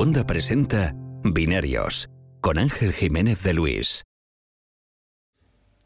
[0.00, 2.08] Wanda presenta Binarios
[2.40, 4.02] con Ángel Jiménez de Luis.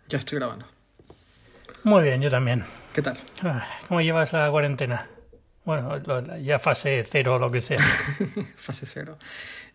[0.09, 0.67] Ya estoy grabando.
[1.83, 2.63] Muy bien, yo también.
[2.95, 3.19] ¿Qué tal?
[3.43, 5.11] Ah, ¿Cómo llevas la cuarentena?
[5.65, 6.01] Bueno,
[6.41, 7.81] ya fase cero o lo que sea.
[8.57, 9.19] Fase cero.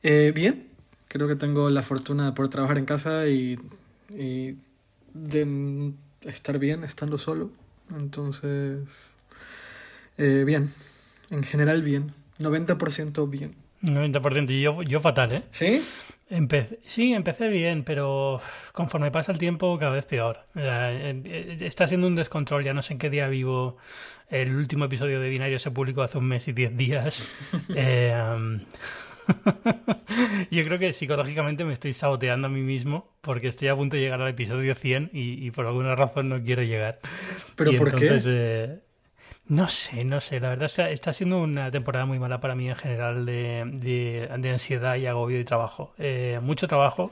[0.04, 0.70] Eh, bien,
[1.10, 3.60] creo que tengo la fortuna de poder trabajar en casa y,
[4.08, 4.56] y
[5.14, 7.52] de estar bien estando solo.
[7.90, 9.10] Entonces,
[10.18, 10.72] eh, bien.
[11.30, 12.14] En general, bien.
[12.38, 13.69] 90% bien.
[13.82, 15.44] 90% y yo, yo fatal, ¿eh?
[15.52, 15.82] ¿Sí?
[16.32, 18.40] Empecé, sí, empecé bien, pero
[18.72, 20.46] conforme pasa el tiempo cada vez peor.
[20.56, 23.78] Eh, eh, está siendo un descontrol, ya no sé en qué día vivo.
[24.30, 27.50] El último episodio de Binario se publicó hace un mes y diez días.
[27.76, 28.60] Eh, um,
[30.52, 34.02] yo creo que psicológicamente me estoy saboteando a mí mismo porque estoy a punto de
[34.04, 37.00] llegar al episodio 100 y, y por alguna razón no quiero llegar.
[37.56, 38.30] ¿Pero Y por entonces, qué?
[38.34, 38.80] eh,
[39.50, 40.40] no sé, no sé.
[40.40, 44.30] La verdad está, está siendo una temporada muy mala para mí en general de, de-
[44.38, 45.92] de ansiedad y agobio de trabajo.
[45.98, 47.12] Eh, mucho trabajo,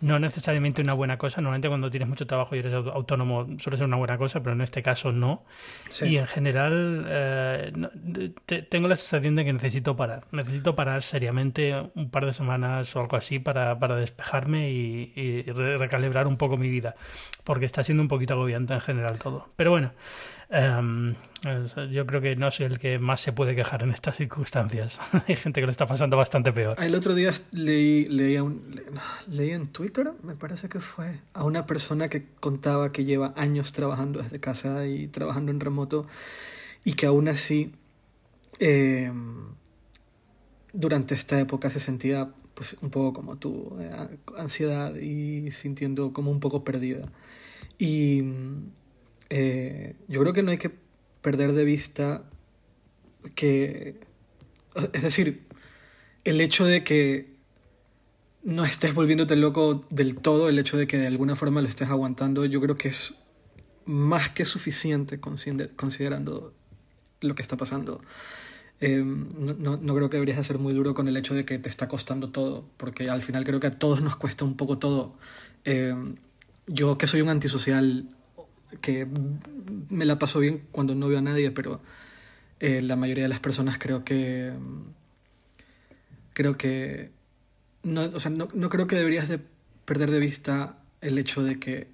[0.00, 1.40] no necesariamente una buena cosa.
[1.40, 4.52] Normalmente cuando tienes mucho trabajo y eres au- autónomo suele ser una buena cosa, pero
[4.52, 5.44] en este caso no.
[5.88, 6.06] Sí.
[6.08, 10.24] Y en general eh, no- de- te- tengo la sensación de que necesito parar.
[10.32, 15.42] Necesito parar seriamente un par de semanas o algo así para, para despejarme y, y
[15.42, 16.96] re- recalibrar un poco mi vida.
[17.44, 19.48] Porque está siendo un poquito agobiante en general todo.
[19.56, 19.92] Pero bueno,
[20.50, 21.14] em,
[21.90, 25.00] yo creo que no soy el que más se puede quejar en estas circunstancias.
[25.26, 26.76] Hay gente que lo está pasando bastante peor.
[26.82, 28.82] El otro día leí, leí, un- le-
[29.34, 33.72] leí en Twitter, me parece que fue, a una persona que contaba que lleva años
[33.72, 36.06] trabajando desde casa y trabajando en remoto
[36.84, 37.72] y que aún así
[38.58, 39.10] eh,
[40.72, 43.90] durante esta época se sentía pues, un poco como tú, eh,
[44.36, 47.02] ansiedad y sintiendo como un poco perdida.
[47.78, 48.22] Y
[49.30, 50.70] eh, yo creo que no hay que
[51.20, 52.24] perder de vista
[53.34, 54.00] que,
[54.92, 55.46] es decir,
[56.24, 57.30] el hecho de que
[58.42, 61.88] no estés volviéndote loco del todo, el hecho de que de alguna forma lo estés
[61.90, 63.14] aguantando, yo creo que es
[63.84, 66.54] más que suficiente consider- considerando
[67.20, 68.00] lo que está pasando.
[68.80, 71.58] Eh, no, no- creo que deberías de ser muy duro con el hecho de que
[71.58, 74.78] te está costando todo, porque al final creo que a todos nos cuesta un poco
[74.78, 75.16] todo.
[75.66, 75.94] Eh,
[76.66, 78.08] yo que soy un antisocial,
[78.80, 79.06] que
[79.88, 81.80] me la paso bien cuando no veo a nadie, pero
[82.60, 84.52] eh, la mayoría de las personas creo que
[86.34, 87.10] creo que
[87.82, 89.40] no, o sea, no, no creo que deberías de
[89.84, 91.88] perder de vista el hecho de que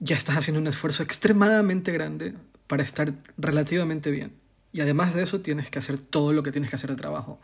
[0.00, 2.34] ya estás haciendo un esfuerzo extremadamente grande
[2.66, 4.32] para estar relativamente bien.
[4.72, 7.40] Y además de eso tienes que hacer todo lo que tienes que hacer de trabajo.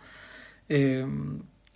[0.69, 1.07] Eh,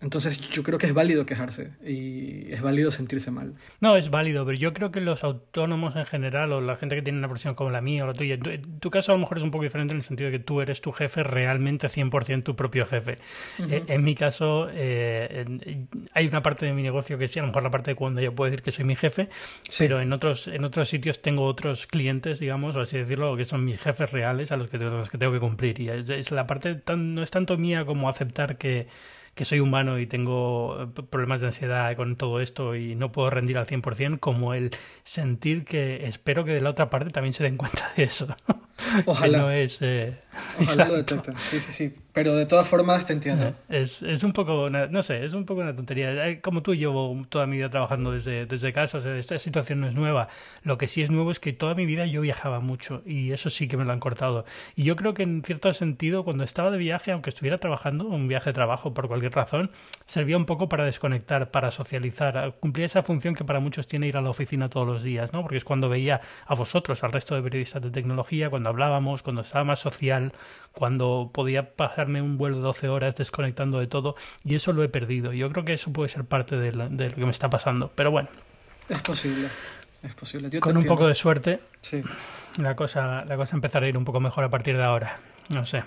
[0.01, 3.55] entonces yo creo que es válido quejarse y es válido sentirse mal.
[3.81, 7.03] No, es válido, pero yo creo que los autónomos en general o la gente que
[7.03, 8.39] tiene una profesión como la mía o la tuya,
[8.81, 10.61] tu, caso a lo mejor es un poco diferente en el sentido de que tú
[10.61, 13.17] eres tu jefe realmente 100% tu propio jefe.
[13.71, 17.43] Eh, en mi caso, eh, en- hay una parte de mi negocio que sí, a
[17.43, 19.29] lo mejor la parte de cuando yo puedo decir que soy mi jefe,
[19.69, 19.85] Sí.
[19.85, 23.65] pero en otros, en otros sitios tengo otros clientes, digamos, o así decirlo, que son
[23.65, 25.81] mis jefes reales a los que, los que tengo que cumplir.
[25.81, 28.87] Y es, es la parte, tan- no es tanto mía como aceptar que,
[29.39, 33.31] que soy humano y tengo eh, problemas de ansiedad con todo esto y no puedo
[33.31, 34.73] rendir al 100%, como el
[35.05, 38.35] sentir que espero que de la otra parte también se den cuenta de eso.
[39.07, 39.39] Ojalá.
[39.39, 39.79] que no es...
[39.81, 40.19] eh,
[40.61, 41.37] Ojalá lo detecten.
[41.37, 41.95] Sí, sí, sí.
[42.13, 43.55] Pero de todas formas te entiendo.
[43.69, 46.27] Es, es un poco, una- no sé, es un poco una tontería.
[46.29, 49.81] Eh, Como tú, llevo toda mi vida trabajando desde, desde casa, o sea, esta situación
[49.81, 50.29] no es nueva.
[50.65, 53.51] Lo que sí es nuevo es que toda mi vida yo viajaba mucho y eso
[53.51, 54.45] sí que me lo han cortado.
[54.75, 58.27] Y yo creo que en cierto sentido, cuando estaba de viaje, aunque estuviera trabajando, un
[58.27, 59.71] viaje de trabajo por cualquier razón,
[60.07, 62.55] servía un poco para desconectar, para socializar.
[62.59, 65.43] Cumplía esa función que para muchos tiene ir a la oficina todos los días, ¿no?
[65.43, 69.43] Porque es cuando veía a vosotros, al resto de periodistas de tecnología, cuando hablábamos, cuando
[69.43, 70.28] estaba más social,
[70.73, 74.89] cuando podía pasarme un vuelo de 12 horas desconectando de todo y eso lo he
[74.89, 75.33] perdido.
[75.33, 77.91] Yo creo que eso puede ser parte de, la- de lo que me está pasando.
[77.95, 78.29] Pero bueno,
[78.89, 79.49] Es posible.
[80.03, 80.49] Es posible.
[80.51, 82.03] Yo con un poco de suerte Sí.
[82.59, 85.19] la cosa, la cosa empezará a ir un poco mejor a partir de ahora.
[85.53, 85.83] No sé.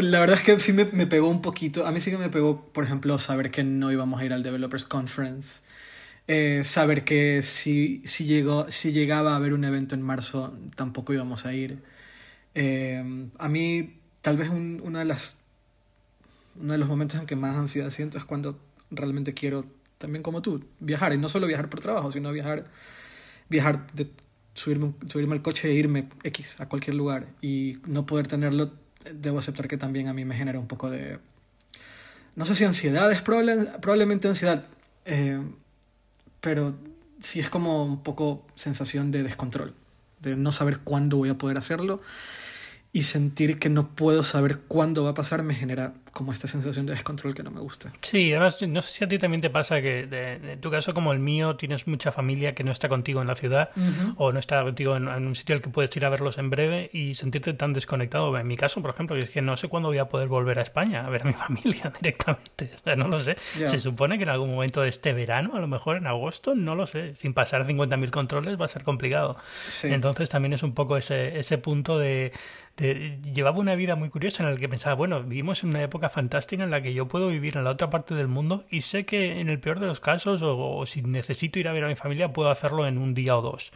[0.00, 1.86] La verdad es que sí me, me pegó un poquito.
[1.86, 4.42] A mí sí que me pegó, por ejemplo, saber que no íbamos a ir al
[4.42, 5.62] Developers Conference.
[6.28, 11.12] Eh, saber que si, si, llegó, si llegaba a haber un evento en marzo, tampoco
[11.14, 11.82] íbamos a ir.
[12.54, 15.40] Eh, a mí, tal vez un- una de las,
[16.60, 18.58] uno de los momentos en que más ansiedad siento es cuando
[18.90, 19.64] realmente quiero,
[19.98, 21.12] también como tú, viajar.
[21.14, 22.66] Y no solo viajar por trabajo, sino viajar,
[23.48, 24.10] viajar de
[24.54, 27.28] subirme, subirme al coche e irme X a cualquier lugar.
[27.40, 28.72] Y no poder tenerlo,
[29.14, 31.18] debo aceptar que también a mí me genera un poco de...
[32.36, 34.64] No sé si ansiedad, es probable, probablemente ansiedad,
[35.04, 35.40] eh,
[36.40, 36.74] pero
[37.18, 39.74] sí es como un poco sensación de descontrol,
[40.20, 42.00] de no saber cuándo voy a poder hacerlo.
[42.92, 46.86] y sentir que no puedo saber cuándo va a pasar me genera como esta sensación
[46.86, 47.92] de descontrol que no me gusta.
[48.00, 51.12] Sí, además no sé si a ti también te pasa que en tu caso como
[51.12, 53.70] el mío tienes mucha familia que no está contigo en la ciudad
[54.16, 56.90] o no está contigo en, un sitio al que puedes ir a verlos en breve
[56.92, 58.36] y sentirte tan desconectado.
[58.36, 60.62] En mi caso, por ejemplo, es que no sé cuándo voy a poder volver a
[60.62, 62.72] España a ver a mi familia directamente.
[62.80, 63.36] O sea, no lo sé.
[63.40, 66.74] Se supone que en algún momento de este verano, a lo mejor en agosto, no
[66.74, 67.14] lo sé.
[67.14, 69.36] Sin pasar 50.000 controles va a ser complicado.
[69.82, 72.32] Entonces también es un poco ese, ese punto de
[72.80, 76.64] llevaba una vida muy curiosa en la que pensaba, bueno, vivimos en una época fantástica
[76.64, 79.40] en la que yo puedo vivir en la otra parte del mundo y sé que
[79.40, 82.32] en el peor de los casos, o, si necesito ir a ver a mi familia,
[82.32, 83.72] puedo hacerlo en un día o dos,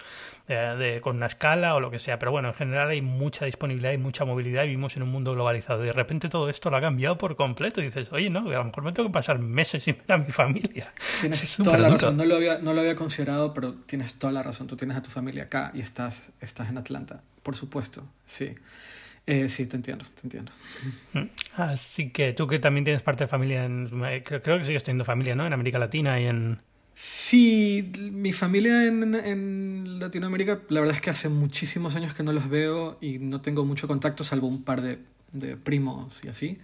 [0.49, 2.19] eh, con una escala o lo que sea.
[2.19, 5.33] Pero bueno, en general hay mucha disponibilidad y mucha movilidad y vivimos en un mundo
[5.33, 5.83] globalizado.
[5.85, 7.81] Y de repente todo esto lo ha cambiado por completo.
[7.81, 10.19] Y dices, oye, no, a lo mejor me tengo que pasar meses sin ver a
[10.19, 10.93] mi familia.
[11.21, 14.43] Tienes toda la razón, no lo, había, no lo había considerado, pero tienes toda la
[14.43, 14.67] razón.
[14.67, 18.55] Tú tienes a tu familia acá y estás, estás en Atlanta, por supuesto, sí.
[19.27, 20.53] Eh, sí, te entiendo, te entiendo.
[21.15, 21.29] Mm.
[21.57, 23.89] Así que tú que también tienes parte de familia, en,
[24.23, 25.47] creo, creo que sigues teniendo familia, ¿no?
[25.47, 26.59] En América Latina y en...
[26.93, 32.33] Sí, mi familia en, en, Latinoamérica, la verdad es que hace muchísimos años que no
[32.33, 34.99] los veo y no tengo mucho contacto, salvo un par de,
[35.33, 36.59] de primos y así,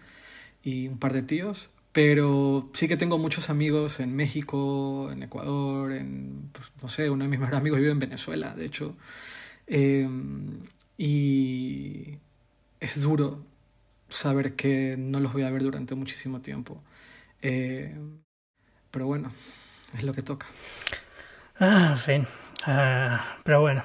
[0.63, 1.71] y un par de tíos.
[1.93, 7.25] Pero sí que tengo muchos amigos en México, en Ecuador, en, pues, no sé, uno
[7.25, 8.97] de mis mejores amigos vive en Venezuela, de hecho.
[9.67, 10.09] Eh,
[10.97, 12.19] y
[12.81, 13.45] es duro
[14.09, 16.83] saber que no los voy a ver durante muchísimo tiempo.
[17.43, 17.97] Eh,
[18.91, 19.31] pero bueno,
[19.97, 20.47] es lo que toca.
[21.59, 22.27] Ah, fin.
[22.67, 23.83] Ah, pero bueno.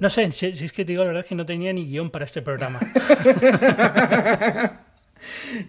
[0.00, 1.86] No sé, si, si, es que te digo la verdad es que no tenía ni
[1.86, 2.78] guion para este programa.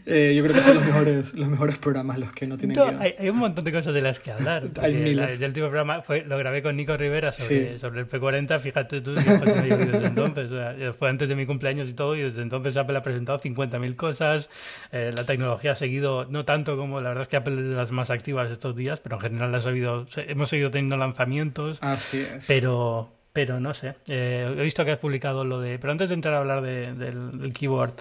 [0.05, 3.29] Eh, yo creo que son los mejores, los mejores programas los que no tienen hay,
[3.29, 4.69] un montón de cosas de las que hablar.
[4.81, 5.39] hay miles.
[5.39, 8.59] el último programa fue, lo grabé con Nico Rivera sobre, sobre el P40.
[8.59, 10.95] Fíjate tú, desde entonces.
[10.97, 14.49] fue antes de mi cumpleaños y todo, y desde entonces Apple ha presentado 50.000 cosas.
[14.91, 17.75] Eh, la tecnología ha seguido, no tanto como la verdad es que Apple es de
[17.75, 21.79] las más activas estos días, pero en general ha sabido, hemos seguido teniendo lanzamientos.
[21.81, 22.47] Así es.
[22.47, 23.95] Pero, pero no sé.
[24.09, 25.79] Eh, he visto que has publicado lo de.
[25.79, 27.93] Pero antes de entrar a hablar del, keyboard,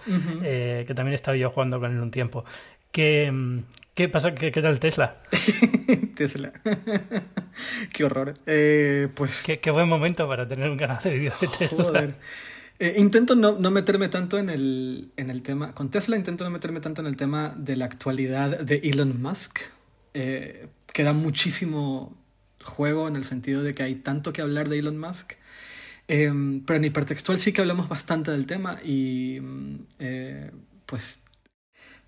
[0.43, 2.45] eh, que también he estado yo jugando con él un tiempo.
[2.91, 3.33] ¿Qué,
[3.95, 4.35] qué pasa?
[4.35, 5.19] ¿Qué, qué tal Tesla?
[6.17, 6.53] Tesla.
[7.93, 8.35] qué horror.
[8.47, 9.47] Eh, pues.
[9.63, 12.09] Qué, buen momento para tener un canal de vídeos de Tesla.
[12.97, 15.73] intento no, no, meterme tanto en el, en el tema.
[15.73, 19.61] Con Tesla intento no meterme tanto en el tema de la actualidad de Elon Musk.
[20.13, 22.19] que da muchísimo
[22.69, 25.33] juego en el sentido de que hay tanto que hablar de Elon Musk.
[26.09, 30.51] Em, pero en hipertextual sí que hablamos bastante del tema y mm, eh,
[30.87, 31.23] pues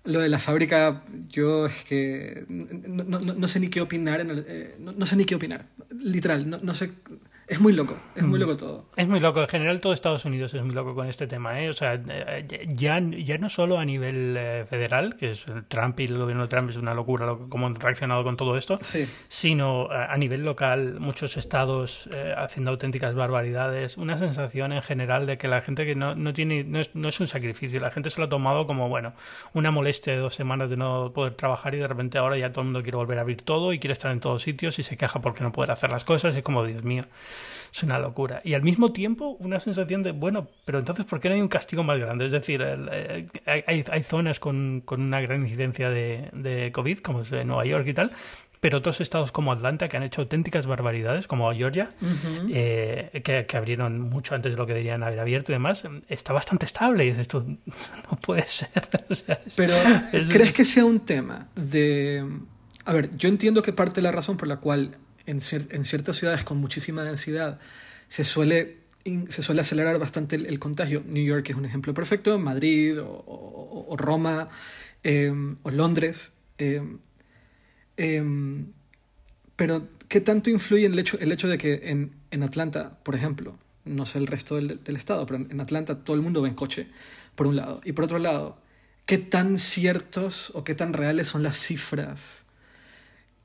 [0.03, 4.43] lo de la fábrica, yo es que no, no, no sé ni qué opinar, en
[4.47, 5.67] eh, no, sé ni qué opinar,
[5.99, 6.91] literal, no, sé
[7.51, 8.41] es muy loco, es muy mm.
[8.41, 8.85] loco todo.
[8.95, 11.67] Es muy loco, en general todo Estados Unidos es muy loco con este tema, ¿eh?
[11.67, 12.01] O sea,
[12.67, 16.43] ya, ya no solo a nivel eh, federal, que es el Trump y el gobierno
[16.43, 18.79] de Trump es una locura cómo han reaccionado con todo esto,
[19.27, 25.37] sino a, nivel local, muchos estados eh, haciendo auténticas barbaridades, una sensación en general de
[25.37, 28.09] que la gente que no, no tiene, no es, no es un sacrificio, la gente
[28.11, 29.11] se lo ha tomado como, bueno,
[29.53, 32.61] una molestia de dos semanas de no poder trabajar y de repente ahora ya todo
[32.61, 34.95] el mundo quiere volver a abrir todo y quiere estar en todos sitios y se
[34.95, 37.03] queja porque no puede hacer las cosas es como, Dios mío.
[37.73, 38.41] Es una locura.
[38.43, 41.47] Y al mismo tiempo, una sensación de, bueno, pero entonces, ¿por qué no hay un
[41.47, 42.25] castigo más grande?
[42.25, 47.21] Es decir, eh, hay, hay, zonas con, con, una gran incidencia de, de COVID, como
[47.21, 48.11] es Nueva York y tal,
[48.61, 51.89] pero otros estados como Atlanta que han hecho auténticas barbaridades, como Georgia,
[52.51, 56.31] eh, que, que, abrieron mucho antes de lo que deberían haber abierto y demás, está
[56.31, 57.03] bastante estable.
[57.05, 57.41] Y dices tú,
[58.11, 58.69] no puede ser.
[59.55, 59.73] pero,
[60.29, 62.23] ¿crees que sea un tema de...
[62.85, 66.43] A ver, yo entiendo que parte de la razón por la cual en, ciertas ciudades
[66.43, 67.59] con muchísima densidad
[68.07, 68.77] se suele,
[69.29, 71.03] se suele acelerar bastante el, contagio.
[71.07, 74.49] New York es un ejemplo perfecto, Madrid o, Roma
[75.03, 76.33] em, o Londres.
[76.57, 76.99] Em,
[77.97, 78.67] em,
[79.55, 83.57] pero, ¿qué tanto influye el hecho, el hecho de que en, en Atlanta, por ejemplo,
[83.85, 86.55] no sé el resto del, del, estado, pero en Atlanta todo el mundo va en
[86.55, 86.87] coche,
[87.35, 87.81] por un lado.
[87.85, 88.57] Y por otro lado,
[89.05, 92.45] ¿qué tan ciertos o qué tan reales son las cifras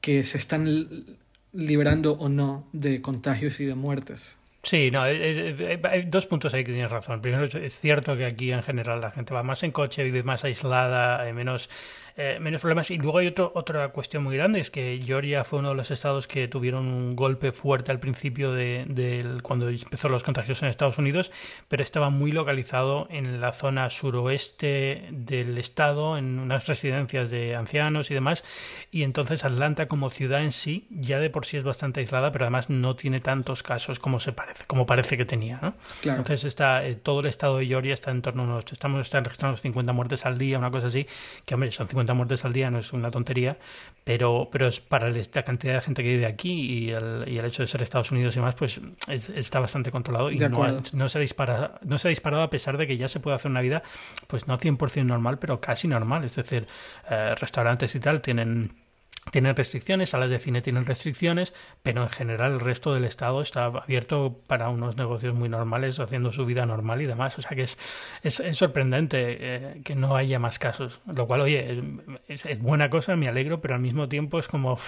[0.01, 1.19] que se están
[1.57, 4.39] liberando o no de contagios y de muertes.
[4.63, 7.23] Sí, no, hay dos puntos ahí que tienes razón.
[7.23, 10.43] Primero, es cierto que aquí en general la gente va más en coche, vive más
[10.43, 11.71] aislada, hay menos
[12.19, 12.91] eh, menos problemas.
[12.91, 15.91] Y luego hay otro, otra cuestión muy grande, es que Georgia fue uno de los
[15.91, 20.99] estados que tuvieron un golpe fuerte al principio de, cuando empezó los contagios en Estados
[20.99, 21.31] Unidos,
[21.69, 28.11] pero estaba muy localizado en la zona suroeste del estado, en unas residencias de ancianos
[28.11, 28.45] y demás.
[28.91, 32.45] Y entonces Atlanta como ciudad en sí ya de por sí es bastante aislada, pero
[32.45, 35.59] además no tiene tantos casos como se parece, como parece que tenía.
[35.61, 35.75] ¿no?
[36.03, 39.25] Entonces está eh, todo el estado de Georgia está en torno a unos, estamos están
[39.25, 41.07] registrando 50 muertes al día, una cosa así,
[41.45, 43.59] que hombre, son 50 muertes al día, no es una tontería,
[44.05, 47.45] pero, pero es para la cantidad de gente que vive aquí y el, y el
[47.45, 51.19] hecho de ser Estados Unidos y demás, pues está bastante controlado y no, no, se
[51.19, 53.83] dispara, no se ha disparado a pesar de que ya se puede hacer una vida,
[54.27, 56.67] pues no 100% normal, pero casi normal, es decir,
[57.11, 58.86] eh, restaurantes y tal tienen
[59.31, 61.53] tienen restricciones, salas de cine tienen restricciones,
[61.83, 66.33] pero en general el resto del estado está abierto para unos negocios muy normales, haciendo
[66.33, 67.39] su vida normal y demás.
[67.39, 67.79] O sea que es,
[68.23, 71.83] es, sorprendente eh, que no haya más casos, lo cual, oye,
[72.29, 74.79] es, buena cosa, me alegro, pero al mismo tiempo es como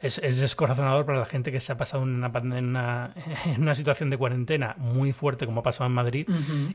[0.00, 3.14] es, es, descorazonador para la gente que se ha pasado en una, en una,
[3.46, 6.28] en una situación de cuarentena muy fuerte como ha pasado en Madrid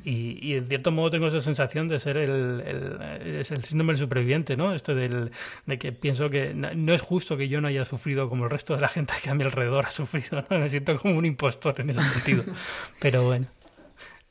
[0.04, 4.00] y, y, en cierto modo tengo esa sensación de ser el, el, el síndrome del
[4.00, 4.74] superviviente, ¿no?
[4.74, 5.32] Este del,
[5.66, 8.76] de que pienso que no, es justo que yo no haya sufrido como el resto
[8.76, 10.60] de la gente que a mi alrededor ha sufrido, ¿no?
[10.60, 12.44] Me siento como un impostor en ese sentido.
[13.00, 13.48] Pero bueno.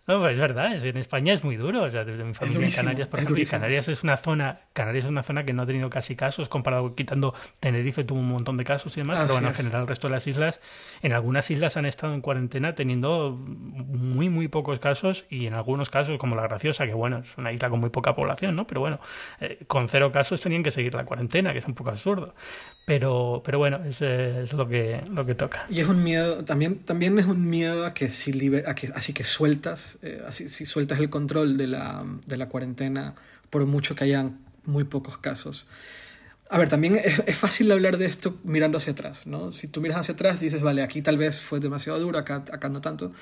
[0.06, 1.82] No, pues es verdad, en España es muy duro.
[1.82, 5.10] O sea, desde mi familia en Canarias, por ejemplo, Canarias es una zona, Canarias es
[5.10, 8.64] una zona que no ha tenido casi casos, comparado quitando Tenerife tuvo un montón de
[8.64, 10.60] casos y demás, pero bueno, en general el resto de las islas,
[11.00, 15.88] en algunas islas han estado en cuarentena teniendo muy, muy pocos casos y en algunos
[15.88, 18.66] casos, como la Graciosa, que bueno, es una isla con muy poca población, ¿no?
[18.66, 19.00] Pero bueno,
[19.40, 22.34] eh, con cero casos tenían que seguir la cuarentena, que es un poco absurdo.
[22.84, 25.64] Pero, pero bueno, es, es lo, que, lo que toca.
[25.70, 28.90] Y es un miedo, también, también es un miedo a que si liber, a que,
[28.94, 33.14] así que sueltas, eh, así, si sueltas el control de la, de la cuarentena,
[33.48, 35.66] por mucho que hayan muy pocos casos.
[36.50, 39.50] A ver, también es, es, fácil hablar de esto mirando hacia atrás, ¿no?
[39.50, 42.68] Si tú miras hacia atrás dices, vale, aquí tal vez fue demasiado duro, acá, acá
[42.68, 43.12] no tanto.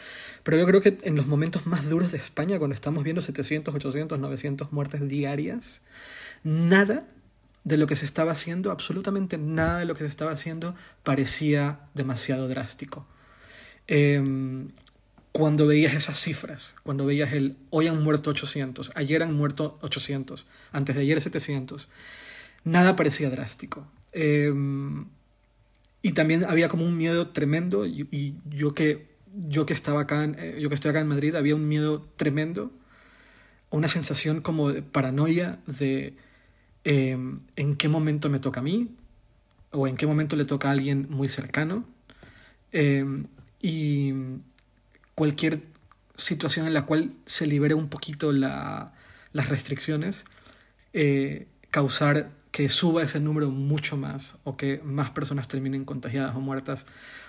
[0.42, 3.72] Pero yo creo que en los momentos más duros de España, cuando estamos viendo 700,
[3.76, 5.82] 800, 900 muertes diarias,
[6.42, 7.04] nada
[7.64, 11.80] de lo que se estaba haciendo, absolutamente nada de lo que se estaba haciendo parecía
[11.94, 13.06] demasiado drástico.
[13.86, 14.70] Em,
[15.32, 20.46] cuando veías esas cifras, cuando veías el hoy han muerto 800, ayer han muerto 800,
[20.72, 21.88] antes de ayer 700,
[22.64, 23.86] nada parecía drástico.
[24.12, 25.06] Em,
[26.02, 29.06] y también había como un miedo tremendo, y, yo, que,
[29.48, 32.72] yo, que estaba acá eh, yo que estoy acá en Madrid, había un miedo tremendo,
[33.70, 36.14] una sensación como de paranoia de
[36.84, 38.90] Em, en qué momento me toca a mí
[39.70, 41.84] o en qué momento le toca a alguien muy cercano.
[42.72, 43.26] Em,
[43.60, 44.12] y
[45.14, 45.62] cualquier
[46.16, 48.92] situación en la cual se libere un poquito la,
[49.32, 50.24] las restricciones,
[50.92, 56.40] eh, causar que suba ese número mucho más o que más personas terminen contagiadas o
[56.40, 56.86] muertas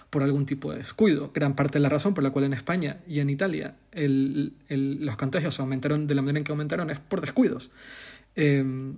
[0.10, 1.32] por algún tipo de descuido.
[1.34, 5.06] Gran parte de la razón por la cual en España y en Italia el, el,
[5.06, 7.72] los contagios aumentaron de la manera en que aumentaron es por descuidos.
[8.36, 8.94] Eh,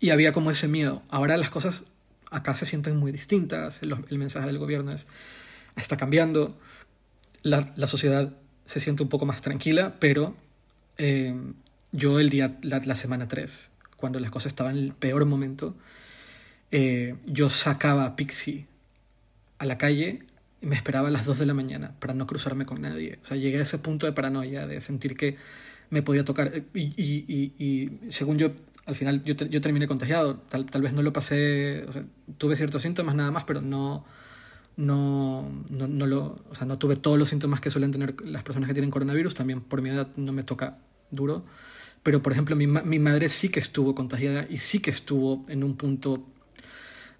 [0.00, 1.02] y había como ese miedo.
[1.08, 1.84] Ahora las cosas
[2.30, 3.82] acá se sienten muy distintas.
[3.82, 5.06] El, mensaje del gobierno es,
[5.76, 6.58] está cambiando.
[7.42, 8.32] La, sociedad
[8.64, 10.34] se siente un poco más tranquila, pero
[10.98, 11.34] eh,
[11.92, 15.76] yo el día, la, la, semana 3, cuando las cosas estaban en el peor momento,
[16.72, 18.66] eh, yo sacaba a Pixie
[19.58, 20.24] a la calle
[20.60, 23.18] y me esperaba a las 2 de la mañana para no cruzarme con nadie.
[23.22, 25.36] O sea, llegué a ese punto de paranoia, de sentir que
[25.90, 26.52] me podía tocar.
[26.74, 28.50] Y, y según yo
[28.86, 30.36] al final yo, terminé contagiado.
[30.48, 31.84] Tal, vez no lo pasé,
[32.38, 34.04] tuve ciertos síntomas nada más, pero no,
[34.76, 38.44] no, no, no, lo, o sea, no tuve todos los síntomas que suelen tener las
[38.44, 39.34] personas que tienen coronavirus.
[39.34, 40.78] También por mi edad no me toca
[41.10, 41.44] duro.
[42.04, 45.64] Pero, por ejemplo, mi, mi madre sí que estuvo contagiada y sí que estuvo en
[45.64, 46.24] un punto,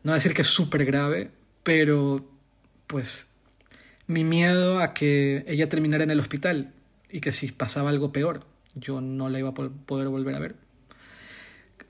[0.05, 1.33] no decir que es súper grave,
[1.65, 2.25] pero
[2.87, 3.27] pues
[4.07, 6.73] mi miedo a que ella terminara en el hospital
[7.11, 8.45] y que si pasaba algo peor,
[8.77, 10.66] yo no la iba a poder volver a ver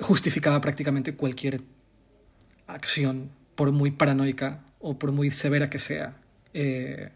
[0.00, 1.60] justificaba prácticamente cualquier
[2.66, 6.16] acción, por muy paranoica o por muy severa que sea,
[6.54, 7.10] eh,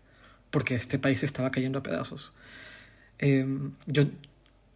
[0.51, 2.33] porque este país estaba cayendo a pedazos.
[3.19, 3.47] Eh,
[3.87, 4.05] yo,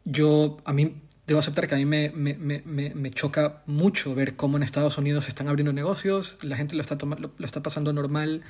[0.04, 2.62] yo, a mí, debo aceptar que a mí me, me, me,
[2.94, 6.82] me, choca mucho ver cómo en Estados Unidos se están abriendo negocios, la gente lo
[6.82, 8.42] está, lo, lo está pasando normal,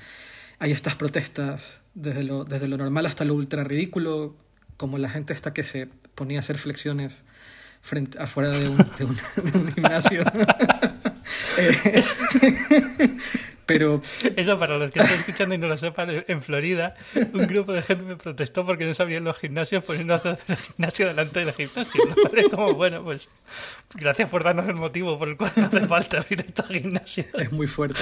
[0.58, 4.36] hay estas protestas desde lo, desde lo normal hasta lo ultra ridículo,
[4.76, 7.24] como la gente está que se ponía a hacer flexiones
[7.84, 9.14] frente, afuera de un, de un,
[9.52, 10.24] de un gimnasio.
[11.56, 12.04] Eh,
[13.66, 14.02] Pero...
[14.36, 16.94] Eso para los que estén escuchando y no lo sepan, en Florida
[17.32, 20.56] un grupo de gente me protestó porque no sabían los gimnasios poniendo a hacer el
[20.56, 22.04] gimnasio delante del gimnasio.
[22.04, 22.50] ¿no?
[22.50, 23.28] como, bueno, pues
[23.94, 27.24] gracias por darnos el motivo por el cual no hace falta ir a este gimnasio.
[27.32, 28.00] Es muy fuerte.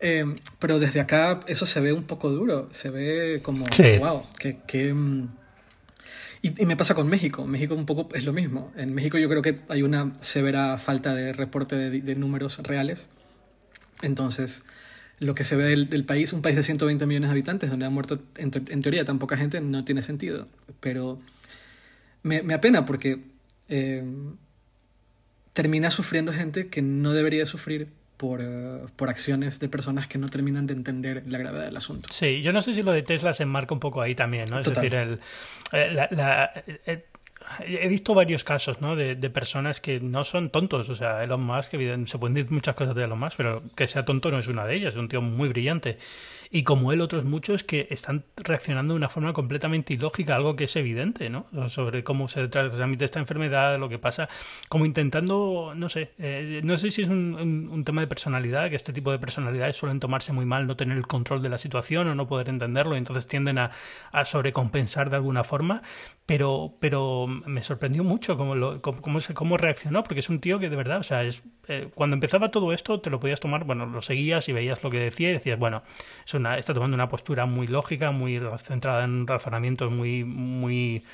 [0.00, 0.24] Eh,
[0.58, 2.66] pero desde acá eso se ve un poco duro.
[2.72, 3.66] Se ve como,
[4.00, 4.58] wow, que...
[4.66, 4.94] que
[6.42, 7.46] mm, y, me pasa con México.
[7.46, 8.72] México un poco es lo mismo.
[8.76, 13.08] En México yo creo que hay una severa falta de reporte de, números reales.
[14.02, 14.62] Entonces,
[15.18, 17.90] lo que se ve del, país, un país de 120 millones de habitantes, donde ha
[17.90, 20.48] muerto en, teoría tan poca gente, no tiene sentido.
[20.80, 21.18] Pero
[22.22, 23.24] me, me apena porque
[23.68, 24.04] eh,
[25.52, 27.88] termina sufriendo gente que no debería sufrir
[28.18, 32.08] por, eh, por, acciones de personas que no terminan de entender la gravedad del asunto.
[32.12, 34.58] Sí, yo no sé si lo de Tesla se enmarca un poco ahí también, ¿no?
[34.58, 35.20] Es decir, el,
[35.72, 37.06] eh, la, eh,
[37.60, 38.96] he visto varios casos ¿no?
[38.96, 40.88] de, de, personas que no son tontos.
[40.88, 44.04] O sea, Elon Musk, se pueden decir muchas cosas de Elon Musk, pero que sea
[44.04, 44.94] tonto no es una de ellas.
[44.94, 45.98] Es un tío muy brillante
[46.50, 50.64] y como él otros muchos que están reaccionando de una forma completamente ilógica, algo que
[50.64, 51.46] es evidente, ¿no?
[51.68, 54.28] Sobre cómo se transmite esta enfermedad, lo que pasa,
[54.68, 58.76] como intentando, no sé, eh, no sé si es un, un, tema de personalidad, que
[58.76, 62.08] este tipo de personalidades suelen tomarse muy mal, no tener el control de la situación
[62.08, 63.70] o no poder entenderlo, y entonces tienden a,
[64.12, 65.82] a sobrecompensar de alguna forma,
[66.28, 69.00] pero, pero me sorprendió mucho cómo, lo, cómo,
[69.34, 72.50] cómo, reaccionó, porque es un tío que de verdad, o sea, es, eh, cuando empezaba
[72.50, 75.32] todo esto te lo podías tomar, bueno, lo seguías y veías lo que decía y
[75.32, 75.82] decías, bueno,
[76.38, 81.04] es está tomando una postura muy lógica, muy centrada en razonamientos muy, muy,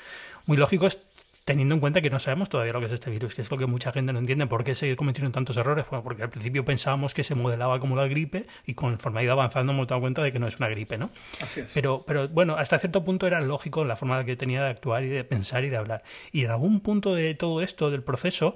[0.45, 0.99] muy lógicos,
[1.45, 3.57] teniendo en cuenta que no sabemos todavía lo que es este virus, que es lo
[3.57, 4.47] que mucha gente no entiende.
[4.47, 5.85] ¿Por qué se cometieron tantos errores?
[5.89, 9.33] Bueno, porque al principio pensábamos que se modelaba como la gripe y conforme ha ido
[9.33, 11.11] avanzando hemos dado cuenta de que no es una gripe, ¿no?
[11.41, 11.71] Así es.
[11.73, 15.09] Pero, pero bueno, hasta cierto punto era lógico la forma que tenía de actuar y
[15.09, 16.03] de pensar y de hablar.
[16.31, 18.55] Y en algún punto de todo esto, del proceso,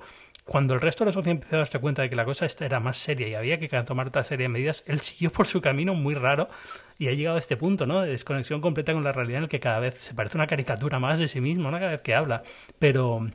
[0.50, 2.80] cuando el resto de la sociedad empezó a darse cuenta de que la cosa era
[2.80, 5.94] más seria y había que tomar otra serie de medidas, él siguió por su camino
[5.94, 6.50] muy raro
[6.98, 8.02] y ha llegado a este punto, ¿no?
[8.02, 10.98] De desconexión completa con la realidad en el que cada vez se parece una caricatura
[10.98, 11.78] más de sí mismo, ¿no?
[11.78, 12.44] Cada vez que habla.
[12.80, 13.28] Pero...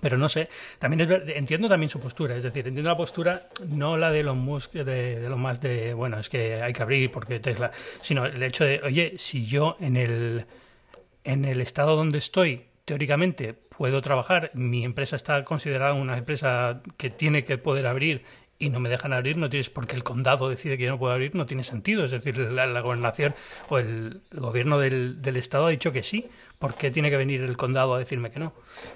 [0.00, 1.06] Pero no sé, también
[1.36, 5.60] entiendo también su postura, es decir, entiendo la postura, no la de los de, más
[5.60, 9.44] de, bueno, es que hay que abrir porque Tesla, sino el hecho de, oye, si
[9.44, 10.46] yo en el,
[11.24, 17.10] en el estado donde estoy, teóricamente, puedo trabajar, mi empresa está considerada una empresa que
[17.10, 18.24] tiene que poder abrir
[18.62, 21.12] y no me dejan abrir, no tienes porque el condado decide que yo no puedo
[21.12, 22.04] abrir, no tiene sentido.
[22.04, 23.34] Es decir, la, gobernación
[23.68, 26.28] o el, gobierno del, Estado ha dicho que sí.
[26.60, 28.52] ¿Por qué tiene que venir el condado a decirme que no?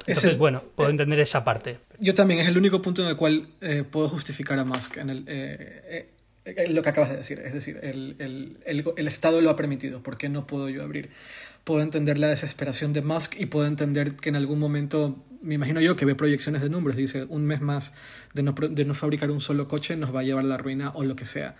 [0.06, 1.80] Entonces, bueno, puedo eh, entender esa parte.
[1.98, 5.10] Yo también, es el único punto en el cual eh, puedo justificar a Musk en
[5.10, 6.10] el, eh,
[6.68, 7.40] lo que acabas de decir.
[7.40, 10.00] Es decir, el Estado lo ha permitido.
[10.00, 11.10] ¿Por qué no puedo yo abrir?
[11.66, 15.80] Puedo entender la desesperación de Musk y puedo entender que en algún momento, me imagino
[15.80, 17.92] yo que ve proyecciones de números, dice, un mes más
[18.34, 20.92] de no, de no fabricar un solo coche nos va a llevar a la ruina
[20.94, 21.56] o lo que sea.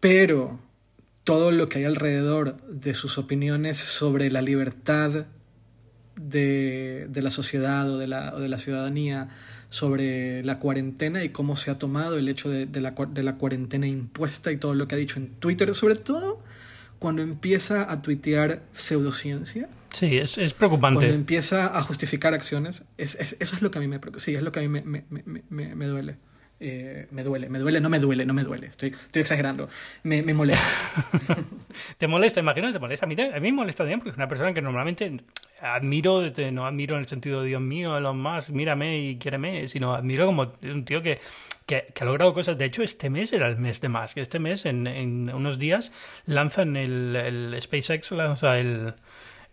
[0.00, 0.58] Pero
[1.22, 5.26] todo lo que hay alrededor de sus opiniones sobre la libertad
[6.16, 9.28] de, de la sociedad o de la, de la, ciudadanía,
[9.70, 13.36] sobre la cuarentena y cómo se ha tomado el hecho de, de, la, de la
[13.36, 16.42] cuarentena impuesta y todo lo que ha dicho en Twitter, sobre todo
[17.04, 19.68] cuando empieza a tuitear pseudociencia.
[19.92, 21.00] Sí, es, es preocupante.
[21.00, 24.34] Cuando empieza a justificar acciones, es, es, eso es lo que a mí me Sí,
[24.34, 25.04] es lo que a mí me, me,
[25.50, 26.16] me, me duele.
[26.60, 28.68] Eh, me duele, me duele, no me duele, no me duele.
[28.68, 29.68] Estoy, estoy exagerando.
[30.02, 30.64] Me, me molesta.
[31.98, 32.40] ¿Te molesta?
[32.40, 33.04] Imagino que te molesta.
[33.04, 35.20] A mí, a mí me molesta también porque es una persona que normalmente
[35.60, 39.92] admiro, no admiro en el sentido de Dios mío, los más, mírame y quiéreme, sino
[39.92, 41.20] admiro como un tío que
[41.66, 42.58] que, ha logrado cosas.
[42.58, 44.16] De hecho, este mes era el mes de más.
[44.16, 45.92] Este mes, en, en unos días,
[46.26, 48.94] lanzan el, el SpaceX, lanza el,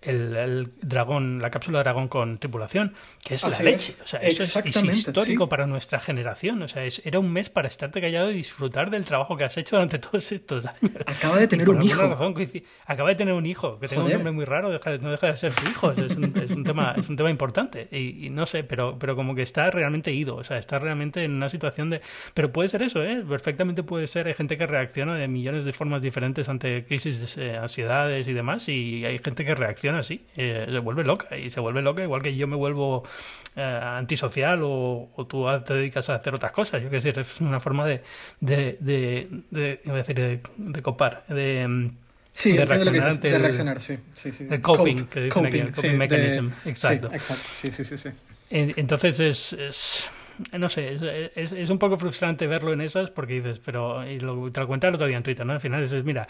[0.01, 3.95] el, dragón, la cápsula de dragón con tripulación, que es la leche.
[4.03, 6.61] O sea, eso es, histórico para nuestra generación.
[6.61, 9.57] O sea, es, era un mes para estarte callado y disfrutar del trabajo que has
[9.57, 10.91] hecho durante todos estos años.
[11.05, 12.01] Acaba de tener un hijo.
[12.85, 15.51] acaba de tener un hijo, que tenga un nombre muy raro, no deja de ser
[15.51, 15.91] su hijo.
[15.91, 17.87] Es un, es un tema, es un tema importante.
[17.91, 20.35] Y, no sé, pero, pero como que está realmente ido.
[20.35, 22.01] O sea, está realmente en una situación de.
[22.33, 23.23] Pero puede ser eso, ¿eh?
[23.27, 24.27] Perfectamente puede ser.
[24.27, 28.67] Hay gente que reacciona de millones de formas diferentes ante crisis, de ansiedades y demás.
[28.69, 32.21] Y hay gente que reacciona así, eh, se vuelve loca y se vuelve loca igual
[32.21, 33.03] que yo me vuelvo
[33.55, 36.81] eh, antisocial o, tú te dedicas a hacer otras cosas.
[36.81, 38.01] Yo qué sé, es una forma de,
[38.39, 40.15] de, de, de, decir,
[40.57, 41.91] de, copar, de...
[42.33, 44.47] Sí, de reaccionar, de reaccionar, sí, sí, sí.
[44.49, 46.47] El coping, que dicen aquí, el coping mechanism.
[46.65, 47.09] exacto.
[47.09, 47.49] Sí, exacto.
[47.53, 48.09] Sí, sí, sí, sí.
[48.49, 50.09] Entonces es, es
[50.57, 54.51] no sé, es, es, un poco frustrante verlo en esas porque dices, pero y lo,
[54.51, 55.53] te lo cuenta el otro día en Twitter, ¿no?
[55.53, 56.27] Al final dices, mira,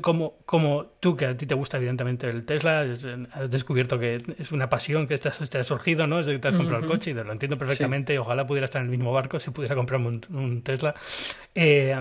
[0.00, 2.86] como, como tú, que a ti te gusta evidentemente el Tesla,
[3.32, 6.20] has descubierto que es una pasión que te, ha surgido, ¿no?
[6.20, 8.18] Es que te has comprado el coche y lo entiendo perfectamente.
[8.18, 10.94] Ojalá pudiera estar en el mismo barco si pudiera comprarme un, Tesla.
[11.54, 11.96] Eh,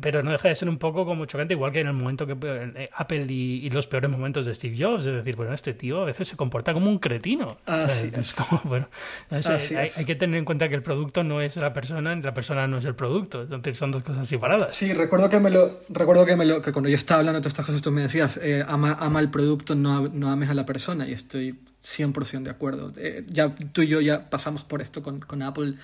[0.00, 2.34] pero no deja de ser un poco como chocante, igual que en el momento que
[2.42, 5.04] eh, Apple y, los peores momentos de Steve Jobs.
[5.04, 7.58] Es decir, bueno, este tío a veces se comporta como un cretino.
[7.66, 8.34] es.
[8.34, 8.88] Como, bueno,
[9.30, 12.66] hay, que tener en cuenta que el producto no es la persona, ni la persona
[12.66, 13.42] no es el producto.
[13.42, 14.74] Entonces son dos cosas separadas.
[14.74, 17.42] Sí, recuerdo que me lo, recuerdo que me lo, que cuando yo estaba hablando de
[17.42, 20.54] todas estas cosas, tú me decías, eh, ama, ama el producto, no, no ames a
[20.54, 21.06] la persona.
[21.06, 22.92] Y estoy 100% de acuerdo.
[22.96, 25.74] Eh, ya tú y yo ya pasamos por esto con, con Apple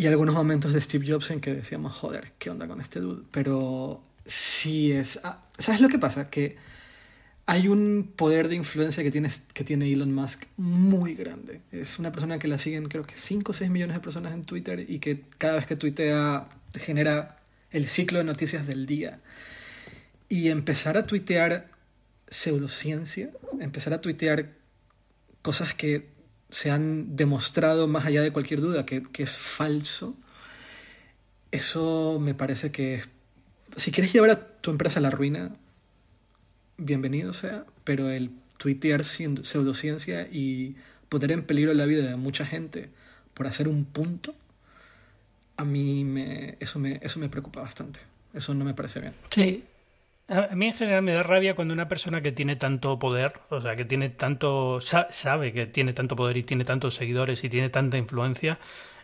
[0.00, 3.22] y algunos momentos de Steve Jobs en que decíamos, joder, ¿qué onda con este dude?
[3.30, 5.20] Pero sí es...
[5.24, 6.30] Ah, ¿Sabes lo que pasa?
[6.30, 6.56] Que
[7.44, 11.60] hay un poder de influencia que tiene, que tiene Elon Musk muy grande.
[11.70, 14.46] Es una persona que la siguen creo que 5 o 6 millones de personas en
[14.46, 17.36] Twitter y que cada vez que tuitea genera
[17.70, 19.20] el ciclo de noticias del día.
[20.30, 21.68] Y empezar a tuitear
[22.26, 24.52] pseudociencia, empezar a tuitear
[25.42, 26.08] cosas que
[26.50, 30.16] se han demostrado más allá de cualquier duda que, es falso,
[31.50, 33.02] eso me parece que
[33.76, 35.52] si quieres llevar a tu empresa a la ruina,
[36.76, 40.76] bienvenido sea, pero el tuitear pseudociencia y
[41.08, 42.90] poner en peligro la vida de mucha gente
[43.34, 44.34] por hacer un punto,
[45.56, 48.00] a mí me, eso, me, eso me preocupa bastante.
[48.32, 49.14] Eso no me parece bien.
[49.30, 49.64] Sí,
[50.30, 53.60] a mí en general me da rabia cuando una persona que tiene tanto poder, o
[53.60, 57.68] sea, que tiene tanto, sabe que tiene tanto poder y tiene tantos seguidores y tiene
[57.68, 58.58] tanta influencia,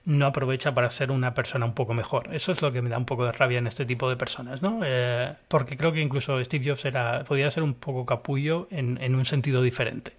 [0.05, 2.33] no aprovecha para ser una persona un poco mejor.
[2.33, 4.63] Eso es lo que me da un poco de rabia en este tipo de personas,
[4.63, 4.81] ¿no?
[4.85, 9.17] Eh, porque creo que incluso Steve Jobs era, podía ser un poco capullo en, en
[9.17, 10.13] un sentido diferente.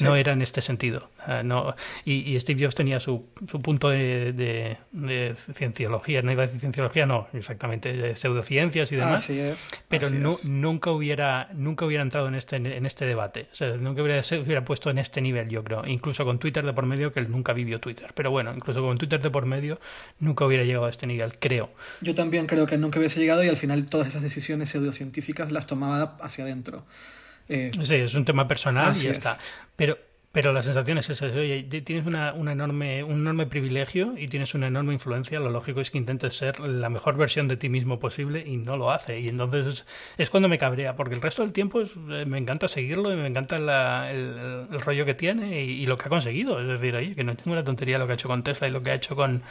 [0.00, 1.08] No era en este sentido.
[1.26, 6.46] Eh, no, y, Steve Jobs tenía su, su punto de, de, cienciología, no iba a
[6.46, 9.24] decir cienciología, no, exactamente, de pseudociencias y demás.
[9.24, 9.68] Así es.
[9.88, 13.48] Pero nunca hubiera nunca hubiera entrado en este, en este debate.
[13.52, 15.86] O sea, nunca hubiera, se hubiera puesto en este nivel, yo creo.
[15.86, 18.12] Incluso con Twitter de por medio, que él nunca vivió Twitter.
[18.14, 19.80] Pero bueno, incluso con Twitter de por medio,
[20.18, 21.70] nunca hubiera llegado a este nivel, creo.
[22.00, 25.66] Yo también creo que nunca hubiese llegado y al final todas esas decisiones pseudocientíficas las
[25.66, 26.84] tomaba hacia adentro.
[27.48, 29.38] Eh, sí, es un tema personal y ya está.
[29.76, 29.98] Pero,
[30.32, 34.54] pero la sensación es esa, oye, tienes una, una, enorme, un enorme privilegio y tienes
[34.54, 37.98] una enorme influencia, lo lógico es que intentes ser la mejor versión de ti mismo
[37.98, 39.18] posible y no lo hace.
[39.18, 39.86] Y entonces
[40.18, 43.26] es, cuando me cabrea, porque el resto del tiempo eh, me encanta seguirlo y me
[43.26, 46.60] encanta el, el, rollo que tiene y, lo que ha conseguido.
[46.60, 48.70] Es decir, oye, que no es ninguna tontería lo que ha hecho con Tesla y
[48.70, 49.42] lo que ha hecho con,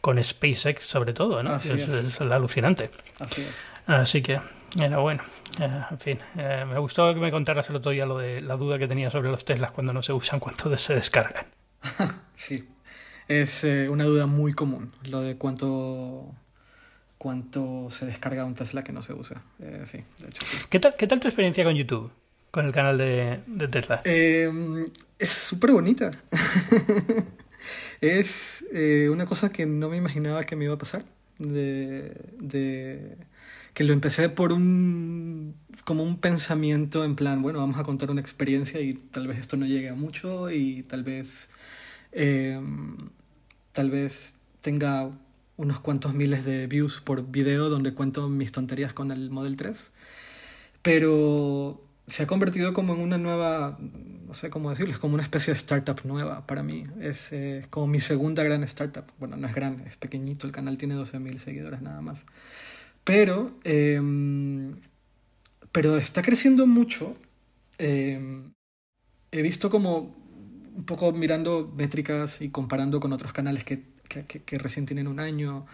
[0.00, 1.56] con SpaceX sobre todo, ¿no?
[1.56, 1.88] es, es.
[1.88, 2.90] es, alucinante.
[3.18, 3.66] Así es.
[3.86, 4.40] Así que,
[4.78, 5.22] era bueno.
[5.60, 8.56] Eh, en fin, eh, me gustó que me contaras el otro día lo de la
[8.56, 11.46] duda que tenía sobre los Teslas cuando no se usan, cuánto se descargan.
[12.34, 12.68] sí,
[13.28, 16.34] es eh, una duda muy común, lo de cuánto,
[17.18, 19.42] cuánto se descarga un Tesla que no se usa.
[19.84, 22.10] sí, de hecho, ¿Qué, tal, ¿Qué tal tu experiencia con YouTube?
[22.50, 24.02] Con el canal de, de Tesla.
[24.04, 26.10] es súper bonita.
[28.00, 28.64] es
[29.10, 31.04] una cosa que no me imaginaba que me iba a pasar.
[31.38, 33.16] de, de
[33.74, 35.54] que lo empecé por un
[35.84, 39.56] como un pensamiento en plan, bueno, vamos a contar una experiencia y tal vez esto
[39.56, 41.50] no llegue a mucho y tal vez
[42.12, 42.96] em,
[43.72, 45.10] tal vez tenga
[45.56, 49.92] unos cuantos miles de views por video donde cuento mis tonterías con el Model 3.
[50.82, 55.22] Pero se ha convertido como en una nueva, no sé cómo decirlo, es como una
[55.22, 56.84] especie de startup nueva para mí.
[57.00, 59.04] Es eh, como mi segunda gran startup.
[59.18, 62.24] Bueno, no es gran, es pequeñito, el canal tiene 12.000 seguidores nada más.
[63.04, 64.76] Pero, em,
[65.72, 67.14] pero está creciendo mucho.
[67.78, 68.52] Em,
[69.32, 70.14] he visto como
[70.76, 75.66] un poco mirando métricas y comparando con otros canales que, que, recién tienen un año,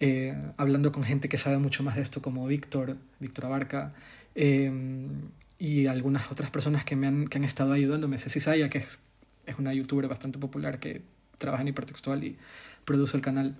[0.00, 3.94] eh, hablando con gente que sabe mucho más de esto, como Víctor, Víctor Abarca,
[4.34, 8.18] em, y algunas otras personas que me han, que han estado ayudándome.
[8.18, 9.00] Ceci Saya, que es,
[9.46, 11.02] es, una youtuber bastante popular que
[11.38, 12.36] trabaja en hipertextual y
[12.84, 13.56] produce el canal.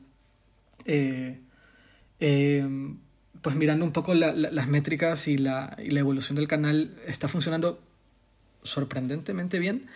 [0.84, 1.40] Eh,
[2.20, 2.66] eh,
[3.42, 7.78] pues mirando un poco las métricas y la, y la evolución del canal, está funcionando
[8.62, 9.86] sorprendentemente bien.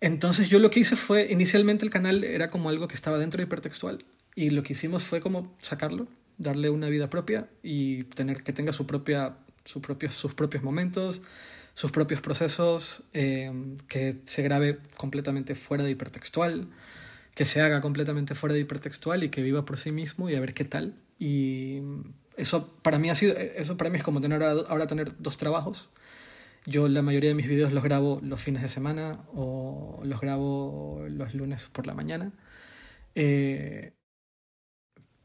[0.00, 3.38] Entonces yo lo que hice fue, inicialmente el canal era como algo que estaba dentro
[3.38, 4.04] de hipertextual
[4.36, 8.72] y lo que hicimos fue como sacarlo, darle una vida propia y tener que tenga
[8.72, 9.34] su propia,
[9.68, 11.20] su propio, sus propios momentos,
[11.74, 13.52] sus propios procesos, eh,
[13.86, 16.68] que se grabe completamente fuera de hipertextual,
[17.34, 20.40] que se haga completamente fuera de hipertextual y que viva por sí mismo y a
[20.40, 20.94] ver qué tal.
[21.18, 21.82] Y
[22.38, 25.90] eso para mí ha sido, eso para mí es como tener ahora tener dos trabajos.
[26.64, 31.04] Yo la mayoría de mis videos los grabo los fines de semana o los grabo
[31.10, 32.32] los lunes por la mañana.
[33.14, 33.92] Eh,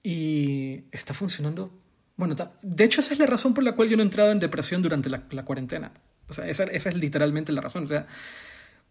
[0.03, 1.71] y está funcionando.
[2.15, 4.39] Bueno, de hecho esa es la razón por la cual yo no he entrado en
[4.39, 5.91] depresión durante la, cuarentena.
[6.27, 7.85] O sea, esa, esa, es literalmente la razón.
[7.85, 8.05] O sea,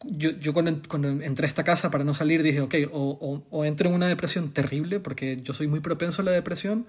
[0.04, 3.46] yo, yo cuando, cuando, entré a esta casa para no salir dije, ok, o, o,
[3.50, 6.86] o entro en una depresión terrible porque yo soy muy propenso a la depresión,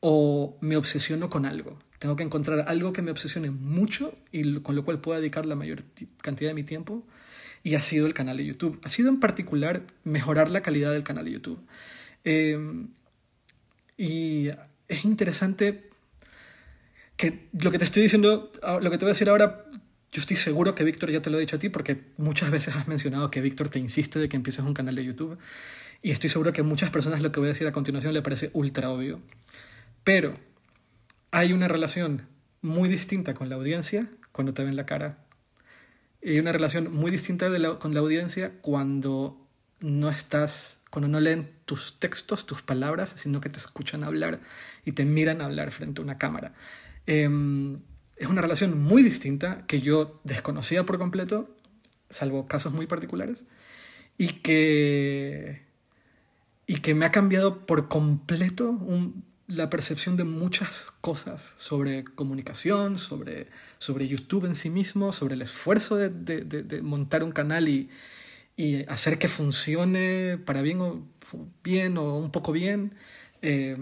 [0.00, 1.78] o me obsesiono con algo.
[1.98, 5.56] Tengo que encontrar algo que me obsesione mucho y con lo cual pueda dedicar la
[5.56, 5.84] mayor
[6.22, 7.04] cantidad de mi tiempo.
[7.62, 8.78] Y ha sido el canal de YouTube.
[8.84, 11.60] Ha sido en particular mejorar la calidad del canal de YouTube.
[12.22, 12.88] Em,
[13.96, 14.50] y
[14.88, 15.90] es interesante
[17.16, 19.64] que lo que te estoy diciendo, ah, lo que te voy a decir ahora,
[20.12, 22.76] yo estoy seguro que Víctor ya te lo ha dicho a ti porque muchas veces
[22.76, 25.38] has mencionado que Víctor te insiste de que empieces un canal de YouTube.
[26.02, 28.22] Y estoy seguro que a muchas personas lo que voy a decir a continuación le
[28.22, 29.20] parece ultra obvio.
[30.04, 30.34] Pero
[31.30, 32.26] hay una relación
[32.62, 35.18] muy distinta con la audiencia cuando te ven la cara.
[36.22, 39.40] Y hay una relación muy distinta con la audiencia cuando
[39.80, 44.40] no estás, cuando no leen tus textos, tus palabras, sino que te escuchan hablar
[44.82, 46.54] y te miran hablar frente a una cámara.
[47.04, 47.80] Em,
[48.16, 51.54] es una relación muy distinta que yo desconocía por completo,
[52.08, 53.44] salvo casos muy particulares,
[54.16, 55.66] y que,
[56.66, 58.80] y que me ha cambiado por completo
[59.48, 63.48] la percepción de muchas cosas sobre comunicación, sobre,
[63.80, 67.90] sobre YouTube en sí mismo, sobre el esfuerzo de, de, montar un canal y,
[68.56, 71.06] y, hacer que funcione para bien o,
[71.62, 72.94] bien o un poco bien,
[73.42, 73.76] eh,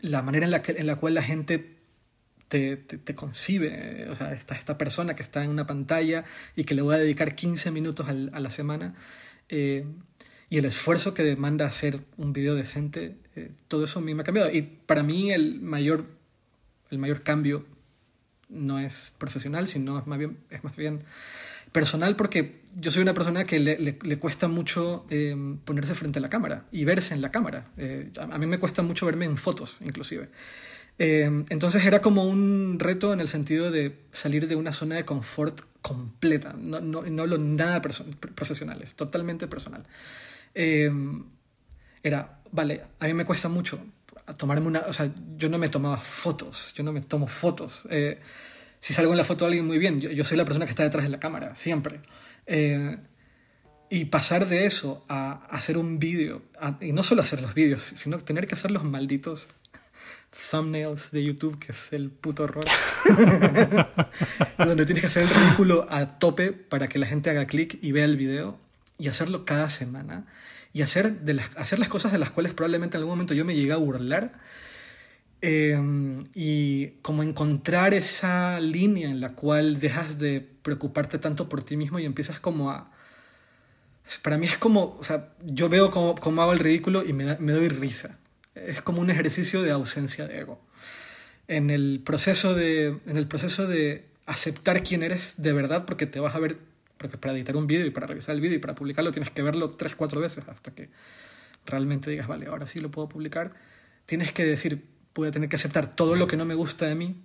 [0.00, 1.76] la manera en la, que, en la cual la gente
[2.48, 6.24] te, te, concibe, o sea, esta, esta persona que está en una pantalla
[6.56, 8.94] y que le voy a dedicar 15 minutos al, a la semana.
[9.48, 9.84] Eh,
[10.50, 14.22] y el esfuerzo que demanda hacer un video decente, eh, todo eso a mí me
[14.22, 14.50] ha cambiado.
[14.50, 16.06] Y para mí el mayor,
[16.90, 17.66] el mayor cambio
[18.48, 21.04] no es profesional, sino es más bien, es más bien
[21.72, 26.18] personal, porque yo soy una persona que le, le, le cuesta mucho eh, ponerse frente
[26.18, 27.64] a la cámara y verse en la cámara.
[27.76, 30.28] Eh, a mí me cuesta mucho verme en fotos, inclusive.
[30.98, 35.04] Eh, entonces era como un reto en el sentido de salir de una zona de
[35.04, 39.84] confort completa, no, no, no lo nada profesional, es totalmente personal.
[40.54, 40.90] Eh,
[42.02, 43.78] era, vale, a mí me cuesta mucho
[44.36, 47.84] tomarme una, o sea, yo no me tomaba fotos, yo no me tomo fotos.
[48.80, 50.70] Si salgo en la foto de alguien muy bien, yo, yo, soy la persona que
[50.70, 52.00] está detrás de la cámara, siempre.
[52.46, 52.96] Eh,
[53.90, 56.42] y pasar de eso a hacer un vídeo,
[56.80, 59.48] y no solo hacer los vídeos, sino tener que hacer los malditos
[60.50, 62.64] thumbnails de YouTube, que es el puto horror.
[64.58, 67.92] donde tienes que hacer el ridículo a tope para que la gente haga clic y
[67.92, 68.58] vea el video
[68.98, 70.26] y hacerlo cada semana
[70.72, 73.44] y hacer, de las, hacer las cosas de las cuales probablemente en algún momento yo
[73.44, 74.32] me llegué a burlar.
[75.40, 75.78] Eh,
[76.34, 81.98] y como encontrar esa línea en la cual dejas de preocuparte tanto por ti mismo
[81.98, 82.90] y empiezas como a...
[84.22, 87.24] Para mí es como, o sea, yo veo cómo, cómo hago el ridículo y me,
[87.24, 88.18] da, me doy risa.
[88.54, 90.60] Es como un ejercicio de ausencia de ego.
[91.46, 96.20] En el proceso de, en el proceso de aceptar quién eres de verdad, porque te
[96.20, 96.58] vas a ver
[96.98, 99.42] porque para editar un vídeo y para revisar el vídeo y para publicarlo tienes que
[99.42, 100.90] verlo tres, cuatro veces hasta que
[101.64, 103.54] realmente digas, vale, ahora sí lo puedo publicar.
[104.04, 104.84] Tienes que decir,
[105.20, 107.16] voy a tener que aceptar todo lo que no me gusta de mí,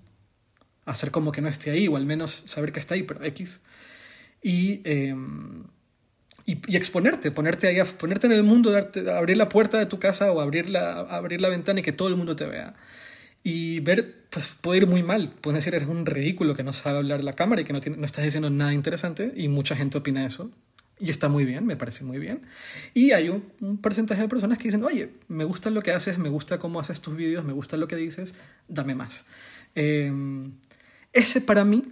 [0.85, 3.61] hacer como que no esté ahí, o al menos saber que está ahí, pero X.
[4.41, 5.15] Y, eh,
[6.45, 9.99] y, y, exponerte, ponerte ahí, ponerte en el mundo, darte, abrir la puerta de tu
[9.99, 12.75] casa o abrir la, abrir la ventana y que todo el mundo te vea
[13.43, 15.29] y ver, pues puede ir muy mal.
[15.29, 17.97] Pueden decir, eres un ridículo que no sabe hablar la cámara y que no, tiene,
[17.97, 20.49] no estás diciendo nada interesante y mucha gente opina eso.
[20.99, 22.41] Y está muy bien, me parece muy bien.
[22.93, 26.29] Y hay un, porcentaje de personas que dicen, oye, me gusta lo que haces, me
[26.29, 28.35] gusta cómo haces tus vídeos, me gusta lo que dices,
[28.67, 29.25] dame más.
[29.75, 30.11] Eh,
[31.11, 31.83] ese para mí,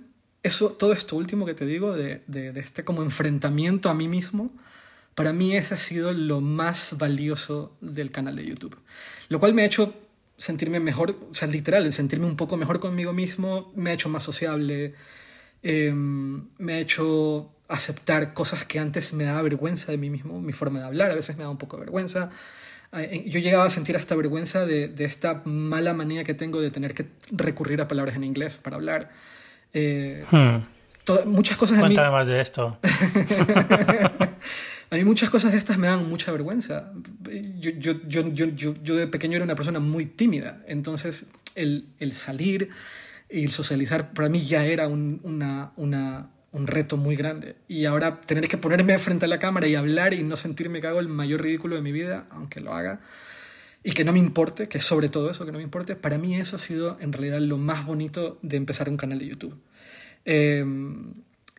[0.44, 4.52] eso, todo esto último que te digo, de, de, este como enfrentamiento a mí mismo,
[5.16, 8.78] para mí ese ha sido lo más valioso del canal de YouTube.
[9.30, 9.94] Lo cual me ha hecho
[10.38, 14.24] sentirme mejor, o sea, literal, sentirme un poco mejor conmigo mismo, me ha hecho más
[14.24, 14.96] sociable,
[15.62, 20.54] eh, me ha hecho aceptar cosas que antes me daba vergüenza de mí mismo, mi
[20.54, 22.30] forma de hablar a veces me da un poco de vergüenza.
[22.94, 26.72] Eh, yo llegaba a sentir esta vergüenza de, de, esta mala manía que tengo de
[26.72, 29.10] tener que recurrir a palabras en inglés para hablar.
[29.74, 31.30] Eh, hmm.
[31.30, 32.16] muchas cosas Cuéntame de mí...
[32.16, 32.78] más de esto.
[34.92, 36.92] A mí muchas cosas de estas me dan mucha vergüenza.
[37.60, 41.86] Yo, yo, yo, yo, yo, yo de pequeño era una persona muy tímida, entonces el,
[42.00, 42.68] el salir
[43.30, 47.56] y el socializar para mí ya era un, una, una, un reto muy grande.
[47.68, 50.88] Y ahora tener que ponerme frente a la cámara y hablar y no sentirme que
[50.88, 53.00] hago el mayor ridículo de mi vida, aunque lo haga,
[53.84, 56.36] y que no me importe, que sobre todo eso, que no me importe, para mí
[56.36, 59.56] eso ha sido en realidad lo más bonito de empezar un canal de YouTube.
[60.26, 60.64] Eh,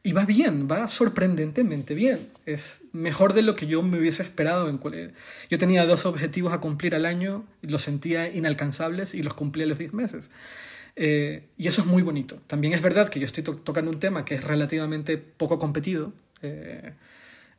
[0.05, 2.19] y va bien, va sorprendentemente bien.
[2.45, 4.69] Es mejor de lo que yo me hubiese esperado.
[5.49, 9.67] Yo tenía dos objetivos a cumplir al año, los sentía inalcanzables y los cumplí a
[9.67, 10.31] los 10 meses.
[10.97, 12.41] Eh, y eso es muy bonito.
[12.47, 16.13] También es verdad que yo estoy to tocando un tema que es relativamente poco competido.
[16.43, 16.93] Eh,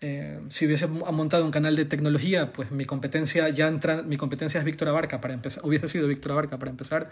[0.05, 4.59] eh, si hubiese montado un canal de tecnología, pues mi competencia ya entra, mi competencia
[4.59, 7.09] es Víctor Abarca para empezar, hubiese sido Víctor Abarca para empezar,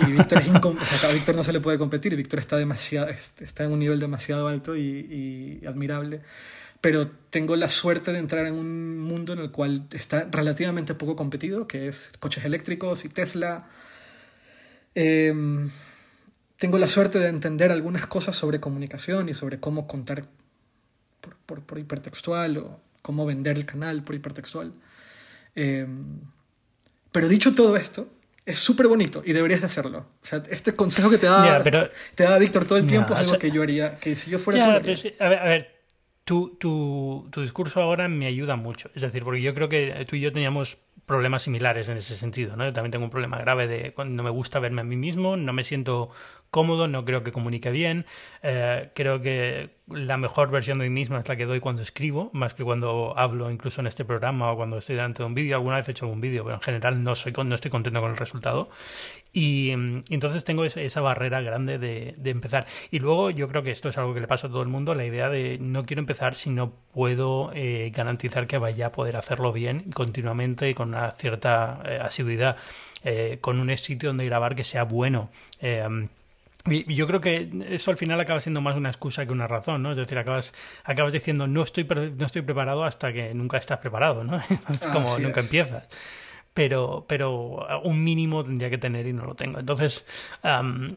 [0.00, 0.48] y Víctor, es
[1.04, 4.48] a Víctor no se le puede competir, Víctor está, demasiado, está en un nivel demasiado
[4.48, 6.22] alto y, y, admirable,
[6.80, 11.16] pero tengo la suerte de entrar en un mundo en el cual está relativamente poco
[11.16, 13.66] competido, que es coches eléctricos y Tesla.
[14.94, 15.34] Eh,
[16.56, 20.24] tengo la suerte de entender algunas cosas sobre comunicación y sobre cómo contar
[21.46, 24.72] por, por, hipertextual o cómo vender el canal por hipertextual.
[25.56, 25.86] Eh,
[27.10, 28.08] pero dicho todo esto,
[28.46, 29.98] es súper bonito y deberías de hacerlo.
[29.98, 31.62] O sea, este consejo que te da,
[32.14, 34.80] te da Víctor todo el tiempo es algo que yo haría, que si yo fuera
[34.80, 35.82] tú, a ver, a ver
[36.24, 38.90] tu, tu, tu, discurso ahora me ayuda mucho.
[38.94, 42.56] Es decir, porque yo creo que tú y yo teníamos problemas similares en ese sentido.
[42.56, 42.64] ¿no?
[42.64, 45.36] Yo también tengo un problema grave de cuando no me gusta verme a mí mismo,
[45.36, 46.10] no me siento
[46.52, 48.04] cómodo, no creo que comunique bien.
[48.42, 52.30] Eh, creo que la mejor versión de mí mismo es la que doy cuando escribo,
[52.34, 55.56] más que cuando hablo incluso en este programa o cuando estoy delante de un vídeo.
[55.56, 58.10] Alguna vez he hecho algún vídeo, pero en general no, soy, no estoy contento con
[58.10, 58.68] el resultado.
[59.32, 62.66] Y, mm, entonces tengo esa, barrera grande de, empezar.
[62.90, 64.94] Y luego yo creo que esto es algo que le pasa a todo el mundo,
[64.94, 69.16] la idea de no quiero empezar si no puedo eh, garantizar que vaya a poder
[69.16, 72.58] hacerlo bien continuamente y con una cierta eh, asiduidad,
[73.40, 75.30] con un sitio donde grabar que sea bueno.
[76.66, 79.82] Y yo creo que eso al final acaba siendo más una excusa que una razón,
[79.82, 79.90] ¿no?
[79.90, 84.22] Es decir, acabas, acabas diciendo no estoy, no estoy preparado hasta que nunca estás preparado,
[84.22, 84.40] ¿no?
[84.92, 85.88] Como nunca empiezas.
[86.54, 89.58] Pero, pero un mínimo tendría que tener y no lo tengo.
[89.58, 90.04] Entonces,
[90.44, 90.96] eh,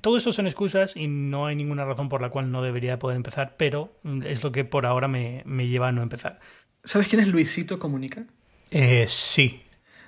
[0.00, 3.16] todo esto son excusas y no hay ninguna razón por la cual no debería poder
[3.16, 3.92] empezar, pero
[4.24, 6.40] es lo que por ahora me, me lleva a no empezar.
[6.82, 8.24] ¿Sabes quién es Luisito Comunica?
[8.70, 9.62] Eh, sí.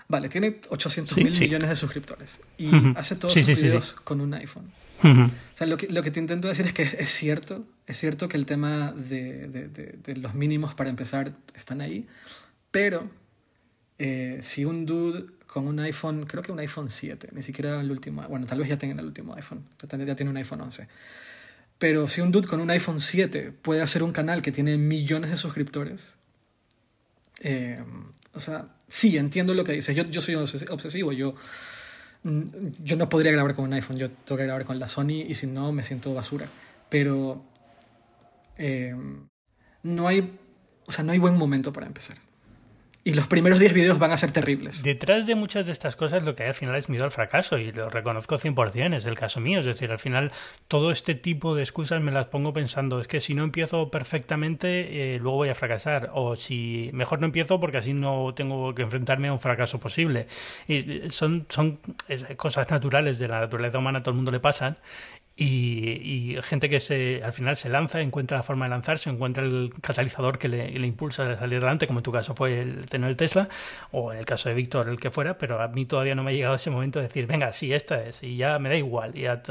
[0.09, 4.71] Vale, tiene 800 mil millones de suscriptores y hace todos sus videos con un iPhone.
[5.05, 8.29] O sea, lo que, lo que te intento decir es que es cierto, es cierto
[8.29, 12.07] que el tema de, de, de, los mínimos para empezar están ahí,
[12.71, 13.11] pero
[13.99, 17.91] eh, si un dude con un iPhone, creo que un iPhone 7, ni siquiera el
[17.91, 20.89] último, bueno, tal vez ya tenga el último iPhone, ya tiene un iPhone 11.
[21.79, 25.31] Pero si un dude con un iPhone 7 puede hacer un canal que tiene millones
[25.31, 26.17] de suscriptores,
[27.41, 27.83] eh,
[28.35, 29.97] o sea, sí, entiendo lo que dices.
[29.97, 31.35] Yo, yo soy obsesivo, yo,
[32.25, 32.43] mm,
[32.85, 35.35] yo no podría grabar con un iPhone, yo tengo que grabar con la Sony y
[35.35, 36.47] si no me siento basura.
[36.91, 37.43] Pero
[38.59, 38.95] eh,
[39.83, 40.39] no hay,
[40.87, 42.19] o sea, no hay buen momento para empezar.
[43.05, 44.85] Y los primeros 10 videos van a ser terribles.
[44.85, 47.59] Detrás de muchas de estas cosas lo que hay al final es miedo al fracaso
[47.59, 49.59] y lo reconozco 100%, es el caso mío.
[49.59, 50.31] Es decir, al final
[50.69, 55.15] todo este tipo de excusas me las pongo pensando, es que si no empiezo perfectamente,
[55.15, 56.11] eh, luego voy a fracasar.
[56.15, 60.29] O si mejor no empiezo porque así no tengo que enfrentarme a un fracaso posible.
[60.69, 61.81] Y eh, son, son
[62.37, 64.77] cosas naturales de la naturaleza humana, a todo el mundo le pasan
[65.35, 69.73] y, gente que se, al final se lanza, encuentra la forma de lanzarse, encuentra el
[69.81, 73.17] catalizador que le, impulsa a salir adelante, como en tu caso fue el tener el
[73.17, 73.49] Tesla,
[73.93, 76.33] o en el caso de Víctor, el que fuera, pero a mí todavía no me
[76.33, 79.17] ha llegado ese momento de decir, venga, sí, esta es, y ya me da igual,
[79.17, 79.43] y a,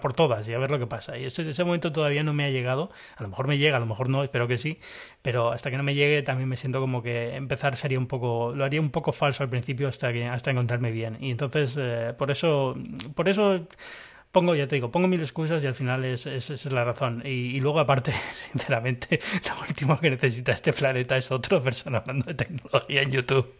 [0.00, 1.16] por todas, y a ver lo que pasa.
[1.16, 3.80] Y ese, ese momento todavía no me ha llegado, a lo mejor me llega, a
[3.80, 4.80] lo mejor no, espero que sí,
[5.22, 8.52] pero hasta que no me llegue también me siento como que empezar sería un poco,
[8.54, 11.18] lo haría un poco falso al principio hasta, que, hasta encontrarme bien.
[11.20, 12.76] Y entonces, eh, por eso,
[13.14, 13.66] por eso
[14.32, 17.22] pongo, ya te digo, pongo mil excusas y al final es, esa es la razón.
[17.24, 18.12] Y, luego, aparte,
[18.52, 23.52] sinceramente, lo último que necesita este planeta es otra persona hablando de tecnología en YouTube.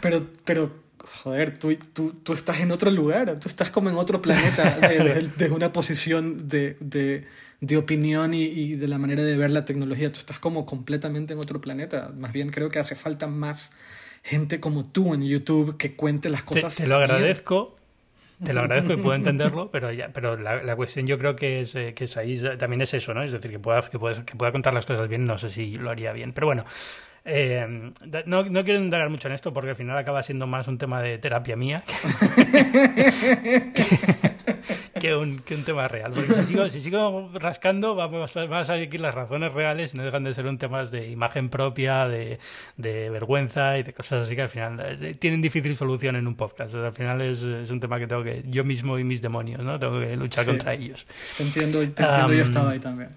[0.00, 4.20] Pero, pero joder, tú, tú, tú estás en otro lugar, tú estás como en otro
[4.20, 7.26] planeta, desde una posición de, de,
[7.60, 10.12] de opinión y, y, de la manera de ver la tecnología.
[10.12, 12.12] Tú estás como completamente en otro planeta.
[12.16, 13.74] Más bien creo que hace falta más
[14.22, 16.76] gente como tú en YouTube que cuente las cosas.
[16.76, 17.79] Te, te lo agradezco,
[18.44, 21.74] te lo agradezco y puedo entenderlo, pero ya, pero la, cuestión yo creo que es,
[21.74, 23.22] eh, que es ahí también es eso, ¿no?
[23.22, 25.76] Es decir, que pueda, que, pueda, que pueda contar las cosas bien, no sé si
[25.76, 26.32] lo haría bien.
[26.32, 26.64] Pero bueno,
[27.24, 27.92] eh,
[28.26, 31.02] no, no, quiero indagar mucho en esto porque al final acaba siendo más un tema
[31.02, 31.84] de terapia mía
[35.14, 36.12] un, que un, tema real.
[36.14, 40.04] Porque si sigo, si sigo rascando, vamos, a salir aquí las razones reales y no
[40.04, 42.38] dejan de ser un tema de imagen propia, de,
[42.76, 46.34] de, vergüenza y de cosas así que al final eh, tienen difícil solución en un
[46.34, 46.74] podcast.
[46.74, 49.78] al final es, es, un tema que tengo que, yo mismo y mis demonios, ¿no?
[49.78, 51.06] Tengo que luchar contra ellos.
[51.36, 53.10] Te entiendo, te entiendo yo he estado ahí también.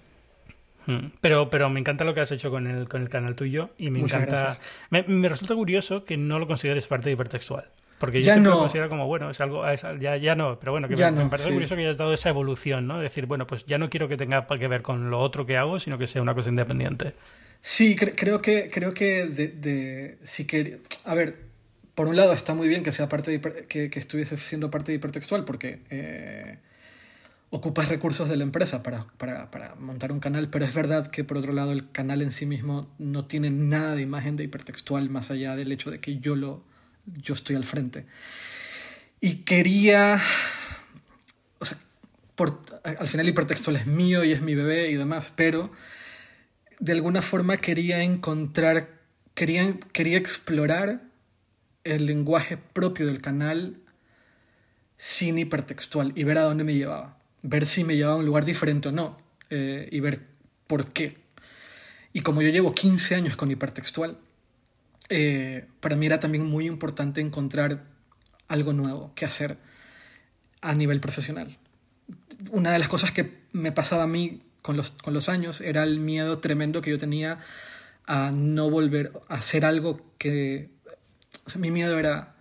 [0.85, 1.13] Mm.
[1.21, 3.89] Pero, pero me encanta lo que has hecho con el, con el canal tuyo y
[3.89, 4.57] me encanta.
[4.89, 7.69] Me, me, resulta curioso que no lo consideres parte de hipertextual.
[8.03, 9.63] Porque yo siempre lo considero como, bueno, es algo,
[9.97, 12.99] ya, ya no, pero bueno, que me, parece curioso que hayas dado esa evolución, ¿no?
[12.99, 15.79] decir, bueno, pues ya no quiero que tenga que ver con lo otro que hago,
[15.79, 17.13] sino que sea una cosa independiente.
[17.61, 21.37] Sí, creo que, creo que de, de, si que, a ver,
[21.95, 23.39] por un lado está muy bien que sea parte de,
[23.69, 26.57] que, que, estuviese siendo parte de hipertextual, porque eh,
[27.51, 31.23] ocupas recursos de la empresa para, para, para, montar un canal, pero es verdad que
[31.23, 35.09] por otro lado el canal en sí mismo no tiene nada de imagen de hipertextual
[35.09, 36.65] más allá del hecho de que yo, lo,
[37.06, 38.06] yo estoy al frente.
[39.20, 40.20] Y quería,
[41.60, 41.78] o sea,
[42.36, 45.72] por, al final hipertextual es mío y es mi bebé y demás, pero
[46.80, 48.89] de alguna forma quería encontrar,
[49.34, 51.01] quería, quería explorar
[51.84, 53.78] el lenguaje propio del canal
[54.97, 58.45] sin hipertextual y ver a dónde me llevaba ver si me llevaba a un lugar
[58.45, 59.18] diferente o no
[59.49, 60.22] eh, y ver
[60.66, 61.18] por qué.
[62.14, 64.18] Y como yo llevo 15 años con hipertextual,
[65.10, 67.84] eh, para mí era también muy importante encontrar
[68.47, 69.58] algo nuevo que hacer
[70.62, 71.58] a nivel profesional.
[72.51, 75.84] Una de las cosas que me pasaba a mí con los, con los años era
[75.84, 77.38] el miedo tremendo que yo tenía
[78.06, 80.70] a no volver a hacer algo que...
[81.58, 82.36] mi miedo era,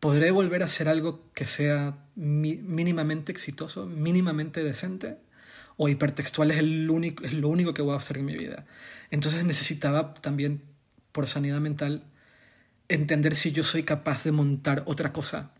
[0.00, 5.18] ¿podré volver a hacer algo que sea mínimamente exitoso, mínimamente decente,
[5.76, 8.66] o hipertextual es, el único, es lo único que voy a hacer en mi vida.
[9.10, 10.62] Entonces necesitaba también,
[11.18, 12.04] por sanidad mental,
[12.86, 15.50] entender si yo soy capaz de montar otra cosa.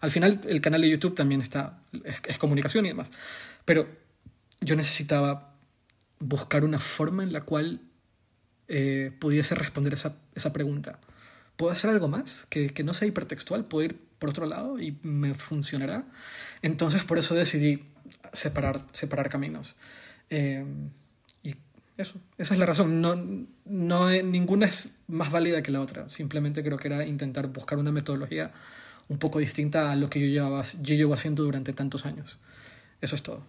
[0.00, 3.12] Al final el canal de YouTube también está, es, comunicación y demás,
[3.64, 3.86] pero
[4.60, 5.54] yo necesitaba
[6.18, 7.82] buscar una forma en la cual
[8.66, 10.98] eh, pudiese responder esa, esa pregunta.
[11.54, 13.64] ¿Puedo hacer algo más que, que no sea hipertextual?
[13.66, 16.04] ¿Puedo ir por otro lado y me funcionará.
[16.62, 17.84] Entonces por eso decidí
[18.32, 19.76] separar, separar caminos.
[20.30, 20.64] Eh,
[21.96, 23.00] eso, esa es la razón.
[23.00, 23.16] No,
[23.64, 26.08] no, ninguna es más válida que la otra.
[26.08, 28.52] Simplemente creo que era intentar buscar una metodología
[29.08, 32.38] un poco distinta a lo que yo, llevaba, yo llevo haciendo durante tantos años.
[33.00, 33.42] Eso es todo.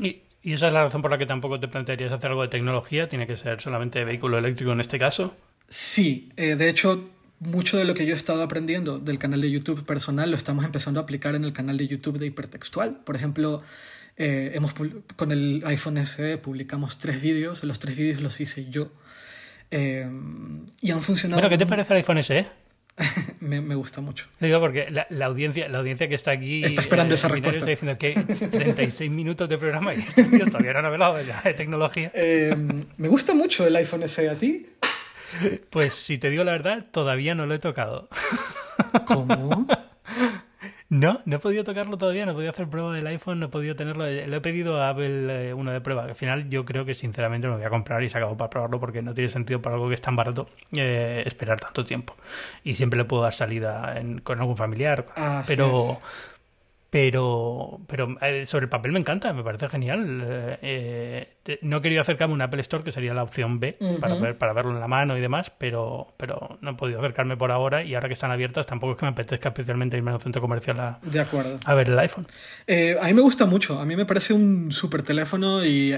[0.00, 2.48] ¿Y, ¿Y esa es la razón por la que tampoco te plantearías hacer algo de
[2.48, 3.08] tecnología?
[3.08, 5.36] ¿Tiene que ser solamente vehículo eléctrico en este caso?
[5.68, 7.08] Sí, eh, de hecho
[7.42, 10.64] mucho de lo que yo he estado aprendiendo del canal de YouTube personal lo estamos
[10.64, 13.00] empezando a aplicar en el canal de YouTube de hipertextual.
[13.04, 13.62] Por ejemplo,
[14.16, 14.74] eh, hemos,
[15.16, 18.92] con el iPhone SE publicamos tres vídeos, los tres vídeos los hice yo.
[19.70, 20.08] Eh,
[20.80, 21.40] y han funcionado.
[21.40, 22.46] Bueno, ¿qué te parece el iPhone SE?
[23.40, 24.26] me, me, gusta mucho.
[24.38, 26.62] Digo, porque la, audiencia, la audiencia que está aquí.
[26.62, 27.70] Está esperando eh, esa respuesta.
[27.70, 31.54] Está diciendo que 36 minutos de programa y este tío todavía no ha hablado de,
[31.54, 32.12] tecnología.
[32.96, 34.66] me gusta mucho el iPhone SE a ti.
[35.70, 38.10] Pues si te digo la verdad, todavía no lo he tocado.
[39.06, 39.66] ¿Cómo?
[40.92, 43.48] No, no he podido tocarlo todavía, no he podido hacer prueba del iPhone, no he
[43.48, 44.04] podido tenerlo.
[44.04, 46.04] Le he pedido a Apple eh, uno de prueba.
[46.04, 48.78] Al final yo creo que sinceramente lo voy a comprar y se acabó para probarlo
[48.78, 52.14] porque no tiene sentido para algo que es tan barato eh, esperar tanto tiempo.
[52.62, 55.06] Y siempre le puedo dar salida con algún familiar.
[55.46, 55.96] pero,
[56.92, 60.58] pero, pero eh, sobre el papel me encanta, me parece genial.
[60.60, 63.78] Eh, eh, no he querido acercarme a un Apple Store, que sería la opción B,
[63.98, 67.38] para, ver, para verlo en la mano y demás, pero, pero no he podido acercarme
[67.38, 70.16] por ahora y ahora que están abiertas tampoco es que me apetezca especialmente irme a
[70.16, 71.56] un centro comercial a, de acuerdo.
[71.64, 72.26] a ver el iPhone.
[72.68, 75.94] a mí me gusta mucho, a mí me parece un súper teléfono y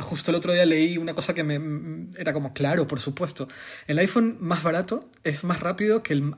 [0.00, 3.46] justo el otro día leí una cosa que me era como, claro, por supuesto,
[3.86, 6.34] el iPhone más barato es más rápido que el,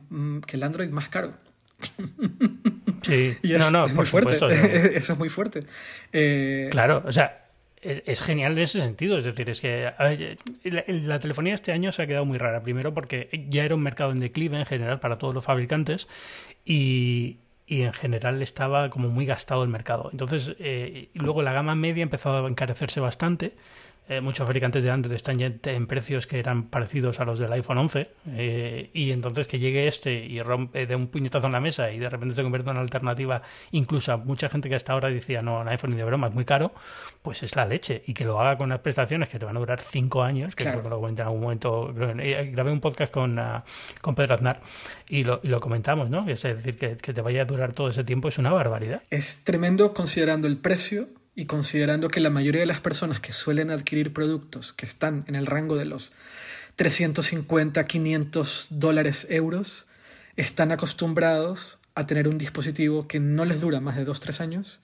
[0.47, 1.48] que el Android más caro.
[3.03, 4.37] Sí, y es, no, no, muy fuerte.
[4.37, 5.61] Eso es muy fuerte.
[6.13, 7.49] Eh, claro, o sea,
[7.81, 9.19] es, genial en ese sentido.
[9.19, 9.93] Es decir, es que
[10.65, 12.63] la, telefonía este año se ha quedado muy rara.
[12.63, 16.09] Primero porque ya era un mercado en declive en general para todos los fabricantes
[16.65, 20.09] y, y en general estaba como muy gastado el mercado.
[20.11, 23.55] Entonces, eh, luego la gama media empezó a encarecerse bastante
[24.09, 27.53] eh, muchos fabricantes de Android están ya en precios que eran parecidos a los del
[27.53, 31.61] iPhone 11 eh, y entonces que llegue este y rompe de un puñetazo en la
[31.61, 34.95] mesa y de repente se convierte en una alternativa incluso a mucha gente que hasta
[34.95, 36.73] ahora decía no, un iPhone ni de broma es muy caro
[37.21, 39.61] pues es la leche y que lo haga con unas prestaciones que te van a
[39.61, 43.13] durar cinco años que creo que lo comenté en algún momento eh, grabé un podcast
[43.13, 43.63] con, ah,
[44.01, 44.63] con Pedro Aznar
[45.07, 46.27] y lo, y lo comentamos ¿no?
[46.31, 49.45] es decir que, que te vaya a durar todo ese tiempo es una barbaridad es
[49.45, 51.09] tremendo considerando el precio
[51.39, 55.37] y considerando que la mayoría de las personas que suelen adquirir productos que están en
[55.37, 56.11] el rango de los
[56.75, 59.87] 350, 500 dólares euros,
[60.35, 64.81] están acostumbrados a tener un dispositivo que no les dura más de 2-3 años,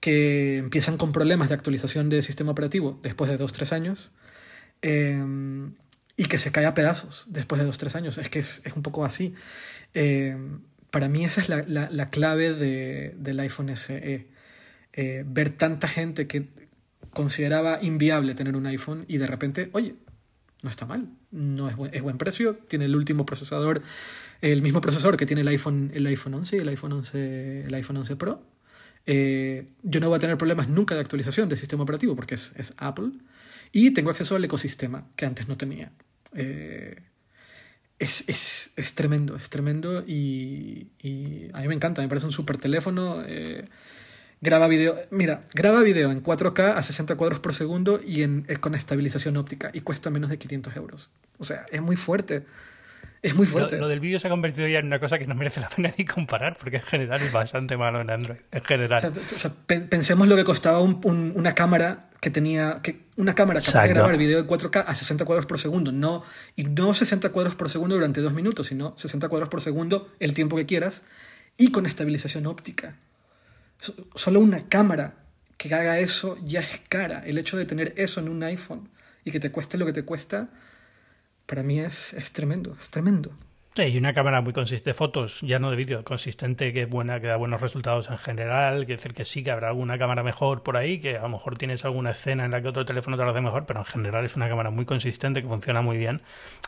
[0.00, 4.10] que empiezan con problemas de actualización de sistema operativo después de 2-3 años,
[4.80, 5.74] em,
[6.16, 8.16] y que se cae a pedazos después de 2-3 años.
[8.16, 9.34] Es que es, un poco así.
[9.92, 10.60] Em,
[10.90, 14.37] para mí esa es la, clave del iPhone SE.
[15.00, 16.48] Eh, ver tanta gente que
[17.12, 19.94] consideraba inviable tener un iPhone y de repente, oye,
[20.62, 23.80] no está mal, no es buen, es buen precio, tiene el último procesador,
[24.40, 27.74] el mismo procesador que tiene el iPhone, el iPhone 11 y el iPhone 11, el
[27.74, 28.42] iPhone 11 Pro.
[29.06, 32.50] Eh, yo no voy a tener problemas nunca de actualización del sistema operativo porque es,
[32.56, 33.12] es Apple
[33.70, 35.92] y tengo acceso al ecosistema que antes no tenía.
[36.34, 36.96] Eh,
[38.00, 42.32] es, es, es, tremendo, es tremendo y, y, a mí me encanta, me parece un
[42.32, 43.22] súper teléfono.
[44.40, 48.56] Graba video, mira, graba video en 4K a 60 cuadros por segundo y en, eh,
[48.56, 51.10] con estabilización óptica y cuesta menos de 500 euros.
[51.38, 52.44] O sea, es muy fuerte.
[53.20, 53.78] Es muy fuerte.
[53.78, 55.92] Lo, del vídeo se ha convertido ya en una cosa que no merece la pena
[55.98, 58.38] ni comparar, porque en general es bastante malo en Android.
[58.52, 59.12] En general.
[59.16, 62.78] O sea, pensemos lo que costaba una cámara que tenía.
[62.80, 65.90] Que, una cámara capaz de grabar video de 4K a 60 cuadros por segundo.
[65.90, 66.22] No,
[66.54, 70.32] y no 60 cuadros por segundo durante dos minutos, sino 60 cuadros por segundo el
[70.32, 71.02] tiempo que quieras
[71.56, 72.94] y con estabilización óptica.
[74.14, 75.14] Solo una cámara
[75.56, 77.20] que haga eso ya es cara.
[77.20, 78.88] El hecho de tener eso en un iPhone
[79.24, 80.48] y que te cueste lo que te cuesta
[81.46, 83.32] para mí es, es tremendo, es tremendo.
[83.78, 86.88] Sí, y una cámara muy consistente de fotos, ya no de vídeo, consistente, que es
[86.88, 88.86] buena, que da buenos resultados en general.
[88.86, 91.56] Quiere decir que sí que habrá alguna cámara mejor por ahí, que a lo mejor
[91.56, 94.24] tienes alguna escena en la que otro teléfono te lo hace mejor, pero en general
[94.24, 96.22] es una cámara muy consistente, que funciona muy bien.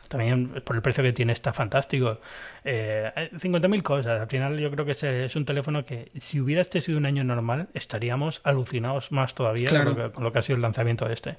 [0.07, 2.21] También por el precio que tiene está fantástico.
[2.63, 4.21] Eh, 50.000 cosas.
[4.21, 7.25] Al final yo creo que es, un teléfono que si hubiera este sido un año
[7.25, 9.69] normal, estaríamos alucinados más todavía
[10.13, 11.37] con, lo que, ha sido el lanzamiento de este.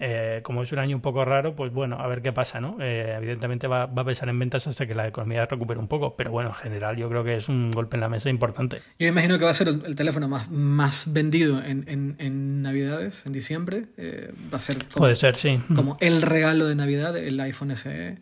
[0.00, 2.76] Eh, como es un año un poco raro, pues bueno, a ver qué pasa, ¿no?
[2.80, 6.16] Eh, evidentemente va, va a pesar en ventas hasta que la economía recupere un poco,
[6.16, 8.82] pero bueno, en general yo creo que es un golpe en la mesa importante.
[8.98, 13.24] Yo imagino que va a ser el, teléfono más, más vendido en, en, en Navidades,
[13.26, 13.86] en diciembre.
[13.96, 15.60] Eh, va a ser como, Puede ser, sí.
[15.74, 18.18] Como el regalo de Navidad, el iPhone SE.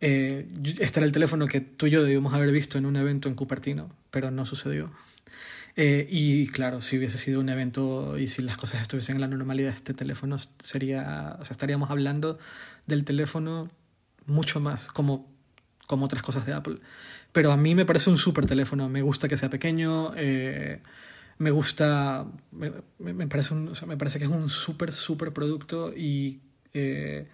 [0.00, 0.48] Eh,
[0.80, 3.34] este era el teléfono que tú y yo debíamos haber visto en un evento en
[3.34, 4.90] Cupertino, pero no sucedió.
[5.76, 9.28] Eh, y claro, si hubiese sido un evento y si las cosas estuviesen en la
[9.28, 12.38] normalidad, este teléfono sería, o sea, estaríamos hablando
[12.86, 13.70] del teléfono
[14.26, 15.31] mucho más como
[15.86, 16.78] como otras cosas de Apple.
[17.32, 18.88] Pero a mí me parece un súper teléfono.
[18.88, 20.12] Me gusta que sea pequeño.
[20.16, 20.80] Eh,
[21.38, 22.26] me gusta.
[22.50, 25.92] Me, me, parece un, me parece que es un súper, súper producto.
[25.96, 26.40] Y
[26.74, 27.26] eh,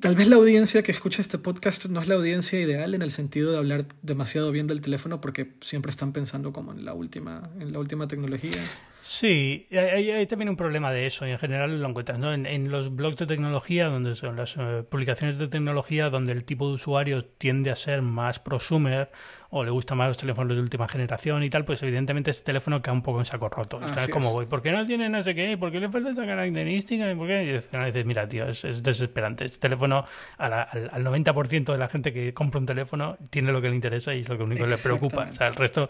[0.00, 3.10] tal vez la audiencia que escucha este podcast no es la audiencia ideal en el
[3.10, 7.50] sentido de hablar demasiado bien del teléfono porque siempre están pensando como en la última,
[7.58, 8.60] en la última tecnología.
[9.00, 12.32] Sí, hay, también un problema de eso y en general lo encuentras ¿no?
[12.32, 16.68] en, los blogs de tecnología, donde son las eh, publicaciones de tecnología, donde el tipo
[16.68, 19.10] de usuario tiende a ser más prosumer
[19.50, 22.82] o le gustan más los teléfonos de última generación y tal, pues evidentemente este teléfono
[22.82, 23.80] queda un poco en saco roto.
[24.12, 25.56] como voy, ¿por qué no tiene no sé qué?
[25.56, 27.14] ¿Por qué le falta esta característica?
[27.14, 27.44] ¿Por qué?
[27.44, 29.46] Y dices, mira, tío, es, desesperante.
[29.46, 30.04] Este teléfono,
[30.36, 34.14] al, al, 90% de la gente que compra un teléfono tiene lo que le interesa
[34.14, 35.26] y es lo que único le preocupa.
[35.30, 35.88] O sea, el resto,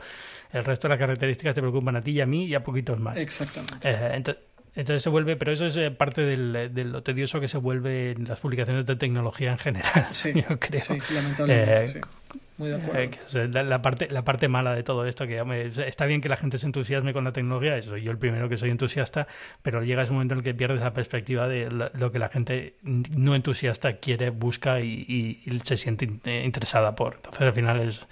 [0.53, 2.98] el resto de las características te preocupan a ti y a mí y a poquitos
[2.99, 3.17] más.
[3.17, 3.77] Exactamente.
[3.83, 4.23] Eh,
[4.75, 8.13] entonces, se vuelve, pero eso es eh, parte del, de lo tedioso que se vuelve
[8.13, 10.07] en las publicaciones de tecnología en general.
[10.13, 10.81] Sí, yo creo.
[10.81, 12.01] Sí, lamentablemente, eh, sí.
[12.59, 13.63] Muy de acuerdo.
[13.63, 15.41] la, parte, la parte mala de todo esto, que
[15.87, 18.57] está bien que la gente se entusiasme con la tecnología, soy yo el primero que
[18.57, 19.29] soy entusiasta,
[19.63, 22.75] pero llega ese momento en el que pierdes la perspectiva de lo que la gente
[22.83, 26.05] no entusiasta quiere, busca y, y se siente
[26.45, 27.15] interesada por.
[27.15, 28.07] Entonces al final es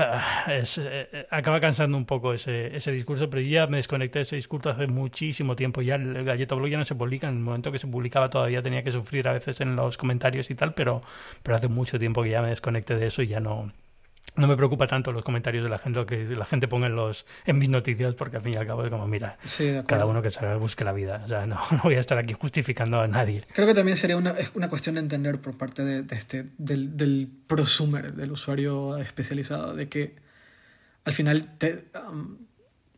[0.00, 4.20] Ah, eh, eh, acaba cansando un poco ese, ese discurso, pero yo ya me desconecté
[4.20, 5.82] de ese discurso hace muchísimo tiempo.
[5.82, 8.62] Ya el Galleto Blog ya no se publica, en el momento que se publicaba todavía
[8.62, 11.00] tenía que sufrir a veces en los comentarios y tal, pero,
[11.42, 13.72] pero hace mucho tiempo que ya me desconecté de eso y ya no,
[14.38, 16.96] no me preocupa tanto los comentarios de la gente, lo que la gente ponga en,
[16.96, 19.36] los, en mis noticias, porque al fin y al cabo es como, mira,
[19.86, 21.22] cada uno que se busque la vida.
[21.24, 23.44] O sea, no, no, voy a estar aquí justificando a nadade.
[23.52, 27.30] Creo que también sería una, una cuestión de entender por parte de, este, del, del,
[27.46, 30.14] prosumer, del usuario especializado, de que
[31.04, 32.36] al final te, um,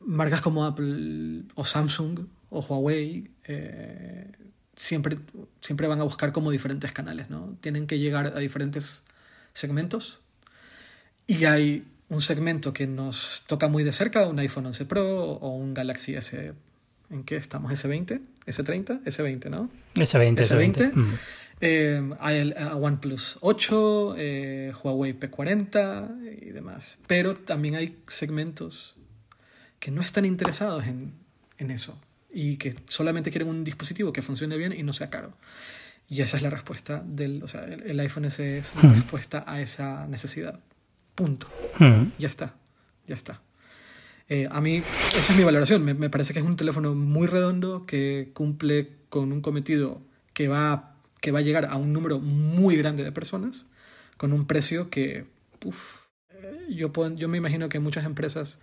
[0.01, 4.31] marcas como Apple o Samsung o Huawei eh,
[4.75, 5.17] siempre,
[5.61, 7.57] siempre van a buscar como diferentes canales, ¿no?
[7.61, 9.05] Tienen que llegar a diferentes
[9.53, 10.23] segmentos
[11.27, 15.55] y hay un segmento que nos toca muy de cerca, un iPhone 11 Pro o
[15.57, 16.53] un Galaxy S.
[17.11, 17.73] ¿En qué estamos?
[17.73, 18.21] ¿S20?
[18.47, 19.03] ¿S30?
[19.05, 19.71] S20, ¿no?
[19.95, 20.37] S20.
[20.37, 20.93] S20.
[20.95, 21.15] Mm.
[21.63, 26.99] Eh, hay OnePlus 8, eh, Huawei P40 y demás.
[27.07, 28.97] Pero también hay segmentos
[29.79, 31.13] que no están interesados en,
[31.59, 31.99] en eso
[32.33, 35.33] y que solamente quieren un dispositivo que funcione bien y no sea caro.
[36.09, 39.61] Y esa es la respuesta del, o sea, el, iPhone S es la respuesta a
[39.61, 40.59] esa necesidad.
[41.21, 41.49] Punto.
[41.79, 42.13] Hmm.
[42.19, 42.55] Ya está,
[43.07, 43.43] ya está.
[44.31, 44.83] Eh, a mí,
[45.19, 45.85] esa es mi valoración.
[45.85, 50.01] Me, parece que es un teléfono muy redondo que cumple con un cometido
[50.33, 53.67] que va, que va a llegar a un número muy grande de personas
[54.17, 55.27] con un precio que,
[55.63, 58.59] uff, eh, yo, yo me imagino que muchas empresas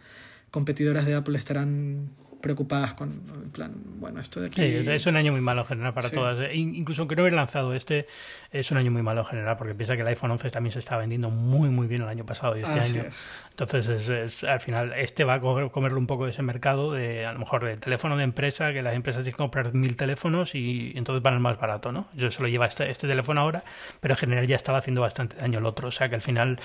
[0.50, 2.10] competidoras de Apple estarán
[2.42, 4.62] preocupadas con, en plan, bueno, esto de aquí...
[4.62, 6.38] Sí, es, un año muy malo en general para todas.
[6.40, 6.56] ¿eh?
[6.56, 8.08] Incluso aunque no hubiera lanzado este,
[8.52, 10.80] es un año muy malo en general, porque piensa que el iPhone 11 también se
[10.80, 13.04] está vendiendo muy, muy bien el año pasado y este año.
[13.52, 17.34] Entonces, es, al final, este va a comerle un poco de ese mercado, de a
[17.34, 20.94] lo mejor de teléfono de empresa, que las empresas tienen que comprar mil teléfonos y
[20.96, 22.08] entonces van al más barato, ¿no?
[22.14, 23.64] Yo se lo lleva este, este teléfono ahora,
[24.00, 25.88] pero en general ya estaba haciendo bastante daño el otro.
[25.88, 26.60] O sea que al final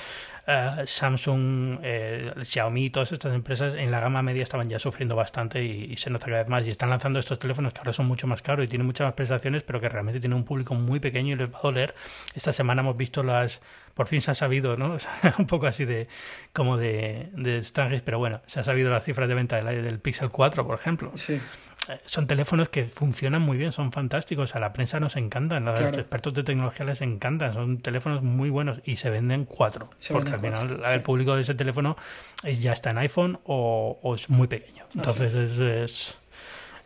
[0.46, 5.61] uh, Samsung, eh, Xiaomi, todas estas empresas en la gama media estaban ya sufriendo bastante
[5.62, 6.66] y, se nota cada vez más.
[6.66, 9.14] Y están lanzando estos teléfonos que ahora son mucho más caros y tienen muchas más
[9.14, 11.94] prestaciones, pero que realmente tienen un público muy pequeño y les va a doler.
[12.34, 13.60] Esta semana hemos visto las.
[13.94, 14.96] Por fin se ha sabido, ¿no?
[15.38, 16.08] un poco así de.
[16.52, 20.30] como de, de pero bueno, se ha sabido las cifras de venta del, del Pixel
[20.30, 21.12] 4, por ejemplo.
[21.14, 21.40] Sí
[22.06, 24.54] son teléfonos que funcionan muy bien, son fantásticos.
[24.54, 27.52] A la prensa nos encantan, a los expertos de tecnología les encantan.
[27.52, 29.90] Son teléfonos muy buenos y se venden cuatro.
[30.12, 31.96] porque al final el público de ese teléfono
[32.42, 34.84] ya está en iPhone o, es muy pequeño.
[34.94, 36.18] Entonces es es,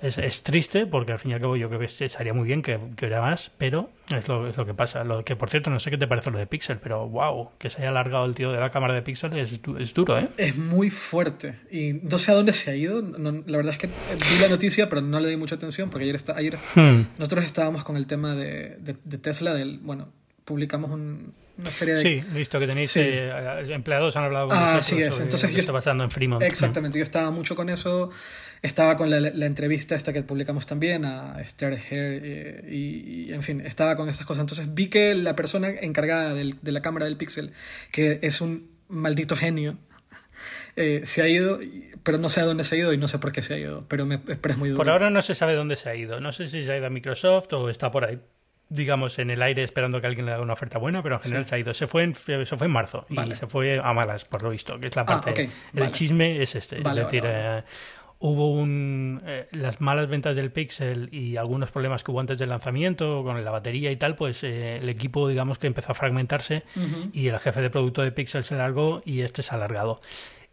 [0.01, 2.79] es, triste porque al fin y al cabo yo creo que sería muy bien que,
[2.97, 5.05] que hubiera más, pero es lo, es lo que pasa.
[5.05, 7.71] Lo que por cierto no sé qué te parece lo de Pixel, pero wow, que
[7.71, 10.29] se haya alargado el tío de la cámara de Pixel es, es duro, ¿eh?
[10.37, 13.03] Es muy fuerte y no sé a dónde se ha ido.
[13.03, 16.17] la verdad es que vi la noticia, pero no le di mucha atención porque ayer,
[16.17, 17.19] está, ayer hmm.
[17.19, 20.13] nosotros estábamos con el tema de, de, Tesla, del, bueno,
[20.45, 22.03] publicamos una serie de...
[22.03, 23.31] Sí, visto que tenéis eh,
[23.69, 25.19] empleados, han hablado con ah, sí es.
[25.21, 26.43] Entonces yo está pasando en Fremont.
[26.43, 28.11] Exactamente, yo estaba mucho con eso.
[28.63, 33.61] Estaba con la, entrevista esta que publicamos también a Esther Hare eh, y, en fin,
[33.61, 34.43] estaba con estas cosas.
[34.43, 37.53] Entonces vi que la persona encargada del, de la cámara del Pixel,
[37.93, 39.77] que es un maldito genio,
[40.77, 41.59] eh, se ha ido,
[42.03, 43.59] pero no sé a dónde se ha ido y no sé por qué se ha
[43.59, 44.79] ido, pero, me, es muy duro.
[44.79, 46.21] Por ahora no se sabe dónde se ha ido.
[46.21, 48.19] No sé si se ha ido a Microsoft o está por ahí
[48.69, 51.45] digamos, en el aire esperando que alguien le haga una oferta buena, pero en general
[51.45, 51.75] se ha ido.
[51.75, 54.79] Se fue en, se fue en marzo y se fue a malas, por lo visto,
[54.81, 55.49] que es la ah, parte.
[55.75, 56.79] El chisme es este.
[56.79, 57.63] es decir, eh,
[58.19, 62.49] hubo un, eh, las malas ventas del Pixel y algunos problemas que hubo antes del
[62.49, 66.63] lanzamiento con la batería y tal, pues eh, el equipo digamos que empezó a fragmentarse
[67.13, 70.01] y el jefe de producto de Pixel se largó y este se ha alargado.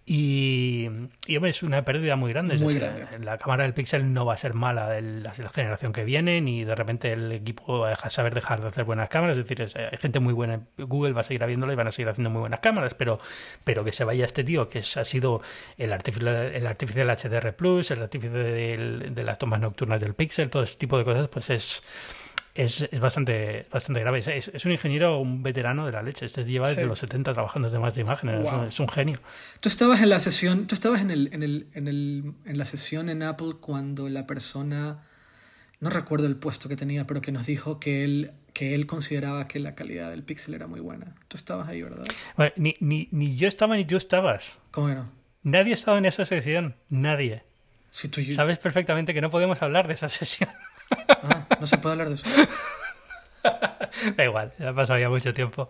[0.05, 0.89] Y,
[1.27, 2.57] y es una pérdida muy grande.
[2.57, 2.81] Muy
[3.19, 6.65] La cámara del Pixel no va a ser mala de la, generación que viene, ni
[6.65, 9.37] de repente el equipo va a saber dejar de hacer buenas cámaras.
[9.37, 10.61] Es decir, hay gente muy buena.
[10.77, 13.17] Google va a seguir habiéndola y van a seguir haciendo muy buenas cámaras, pero,
[13.63, 15.41] pero que se vaya este tío, que ha sido
[15.77, 20.63] el artificial, el artificial HDR Plus, el artificial de las tomas nocturnas del Pixel, todo
[20.63, 21.83] ese tipo de cosas, pues es
[22.55, 24.19] es, es bastante, bastante grave.
[24.19, 26.25] Es, es, un ingeniero, un veterano de la leche.
[26.25, 28.47] Este lleva desde los 70 trabajando en temas de imágenes.
[28.67, 29.19] Es, un, genio.
[29.61, 32.65] Tú estabas en la sesión, tú estabas en, el, en, el, en, el, en la
[32.65, 35.03] sesión en Apple cuando la persona,
[35.79, 39.47] no recuerdo el puesto que tenía, pero que nos dijo que él que él consideraba
[39.47, 41.15] que la calidad del pixel era muy buena.
[41.27, 42.03] Tú estabas ahí, ¿verdad?
[42.55, 44.59] ni, ni, ni yo estaba ni tú estabas.
[44.69, 45.09] ¿Cómo que no?
[45.41, 46.75] Nadie estaba en esa sesión.
[46.89, 47.43] Nadie.
[48.11, 50.49] Tú Sabes perfectamente que no podemos hablar de esa sesión.
[51.23, 52.25] Ah, no se puede hablar de eso.
[54.15, 55.67] da igual, ha pasado ya mucho tiempo.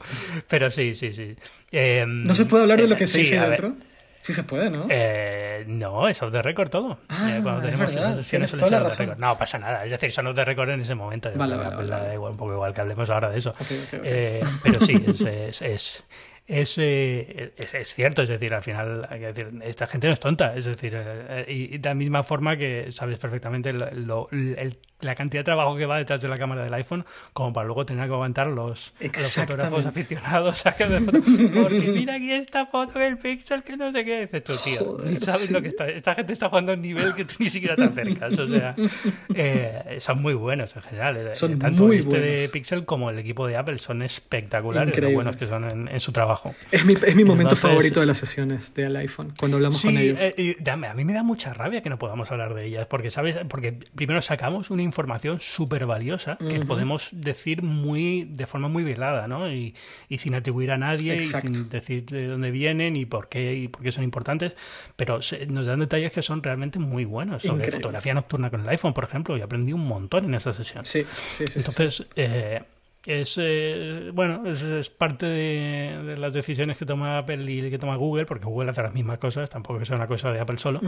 [0.47, 1.35] Pero sí, sí, sí.
[1.71, 3.73] Em, ¿No se puede hablar de lo que se dice dentro?
[4.21, 4.85] Sí se puede, ¿no?
[4.89, 6.97] Eh, no, es off the record todo.
[7.09, 9.15] Ah, eh, cuando tenemos esas sesiones toda la razón.
[9.17, 11.29] No pasa nada, es decir, son off the record en ese momento.
[11.35, 13.53] Vale, vale, vale, Da igual, un poco igual que hablemos ahora de eso.
[13.91, 16.03] Eh, pero sí, es, es
[16.45, 20.13] es, eh, es, es, cierto, es decir, al final, hay que decir, esta gente no
[20.13, 24.77] es tonta, es decir, eh, y, de la misma forma que sabes perfectamente lo, el,
[25.03, 27.85] la cantidad de trabajo que va detrás de la cámara del iPhone, como para luego
[27.85, 30.83] tener que aguantar los, los fotógrafos aficionados a que
[31.61, 34.81] porque mira aquí esta foto del Pixel que no sé qué, dices tú, tío,
[35.21, 37.75] sabes lo que está, esta gente está jugando a un nivel que tú ni siquiera
[37.75, 38.75] te acercas, o sea,
[39.35, 42.39] eh, son muy buenos en general, son tanto muy este buenos.
[42.39, 45.99] de Pixel como el equipo de Apple son espectaculares, lo buenos que son en, en
[45.99, 46.53] su trabajo.
[46.71, 50.19] Es mi, es mi momento favorito de las sesiones del iPhone, cuando hablamos con ellos.
[50.21, 53.37] Eh, a mí me da mucha rabia que no podamos hablar de ellas, porque, ¿sabes?
[53.47, 59.27] Porque primero sacamos una información súper valiosa que podemos decir muy de forma muy velada,
[59.27, 59.51] ¿no?
[59.51, 59.73] Y,
[60.07, 63.67] y sin atribuir a nadie y sin decir de dónde vienen y por qué y
[63.67, 64.55] por qué son importantes,
[64.95, 68.93] pero nos dan detalles que son realmente muy buenos sobre fotografía nocturna con el iPhone,
[68.93, 70.85] por ejemplo, y aprendí un montón en esa sesión.
[70.85, 71.53] Sí, sí, sí.
[71.59, 72.61] Entonces, eh,
[73.05, 78.25] es eh, bueno es, parte de, las decisiones que toma Apple y que toma Google
[78.25, 80.79] porque Google hace las mismas cosas tampoco sea una cosa de Apple solo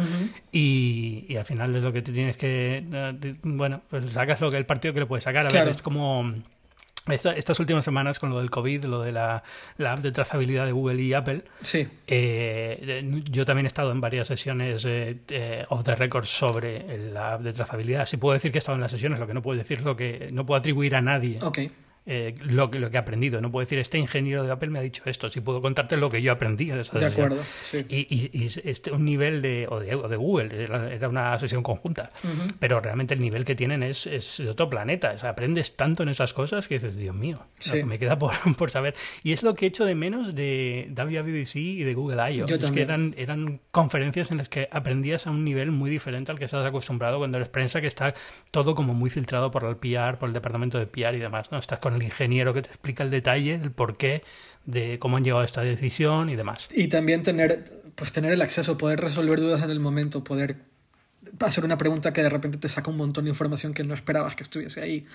[0.51, 4.65] y, al final es lo que tienes que eh, bueno pues sacas lo que el
[4.65, 6.33] partido que le puedes sacar a ver es como
[7.07, 9.43] estas últimas semanas con lo del COVID, lo de la,
[9.77, 11.87] app de trazabilidad de Google y Apple, sí.
[12.07, 17.41] Eh, yo también he estado en varias sesiones eh, off the record sobre la app
[17.41, 18.07] de trazabilidad.
[18.07, 19.85] Sí puedo decir que he estado en las sesiones, lo que no puedo decir es
[19.85, 21.37] lo que no puedo atribuir a nadie.
[21.43, 21.71] Okay
[22.07, 23.41] eh, lo, lo, que he aprendido.
[23.41, 26.09] No puedo decir, este ingeniero de Apple me ha dicho esto, si puedo contarte lo
[26.09, 27.83] que yo aprendí de esa De acuerdo, sí.
[27.89, 31.37] Y, y, y este, un nivel de o, de, o de, Google, era, era, una
[31.39, 32.55] sesión conjunta, uh -huh.
[32.59, 35.13] pero realmente el nivel que tienen es, es, de otro planeta.
[35.15, 37.83] O sea, aprendes tanto en esas cosas que dices, Dios mío, sí.
[37.83, 38.93] me queda por, por, saber.
[39.23, 42.45] Y es lo que he hecho de menos de WWDC y de Google I.O.
[42.45, 46.37] Es que eran, eran conferencias en las que aprendías a un nivel muy diferente al
[46.37, 48.13] que estás acostumbrado cuando eres prensa, que está
[48.51, 51.51] todo como muy filtrado por el PR, por el departamento de PR y demás.
[51.51, 51.57] ¿no?
[51.57, 54.23] Estás con el ingeniero que te explica el detalle del por qué,
[54.65, 56.67] de cómo han llegado a esta decisión y demás.
[56.73, 60.57] Y también tener, pues tener el acceso, poder resolver dudas en el momento, poder
[61.39, 64.35] hacer una pregunta que de repente te saca un montón de información que no esperabas
[64.35, 65.05] que estuviese ahí.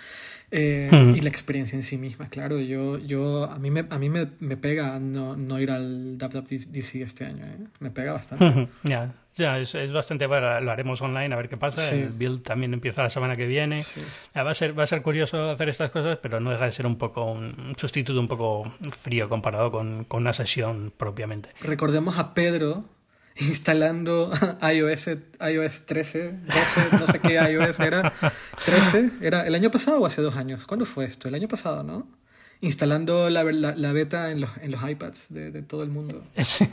[0.52, 1.14] Eh.
[1.16, 2.58] Y la experiencia en sí misma, claro.
[2.58, 6.96] Yo, yo, a mí me, a mí me, me pega no, no, ir al WWDC
[6.96, 7.44] este año.
[7.44, 7.58] ¿eh?
[7.78, 8.68] Me pega bastante.
[8.82, 9.14] Ya, yeah.
[9.36, 11.80] Ya, es, es, bastante bueno, lo haremos online a ver qué pasa.
[11.82, 12.00] Sí.
[12.00, 13.82] El build también empieza la semana que viene.
[13.82, 14.00] Sí.
[14.36, 16.84] Va, a ser, va a ser curioso hacer estas cosas, pero no deja de ser
[16.84, 21.50] un poco un sustituto un poco frío comparado con, con una sesión propiamente.
[21.62, 22.84] Recordemos a Pedro
[23.36, 24.30] instalando
[24.62, 25.10] iOS,
[25.40, 28.12] iOS 13, 12, no sé qué iOS era.
[28.64, 30.66] 13, ¿era el año pasado o hace dos años?
[30.66, 31.28] ¿Cuándo fue esto?
[31.28, 32.06] El año pasado, ¿no?
[32.62, 36.22] Instalando la, la, la beta en los, en los iPads de, de, todo el mundo.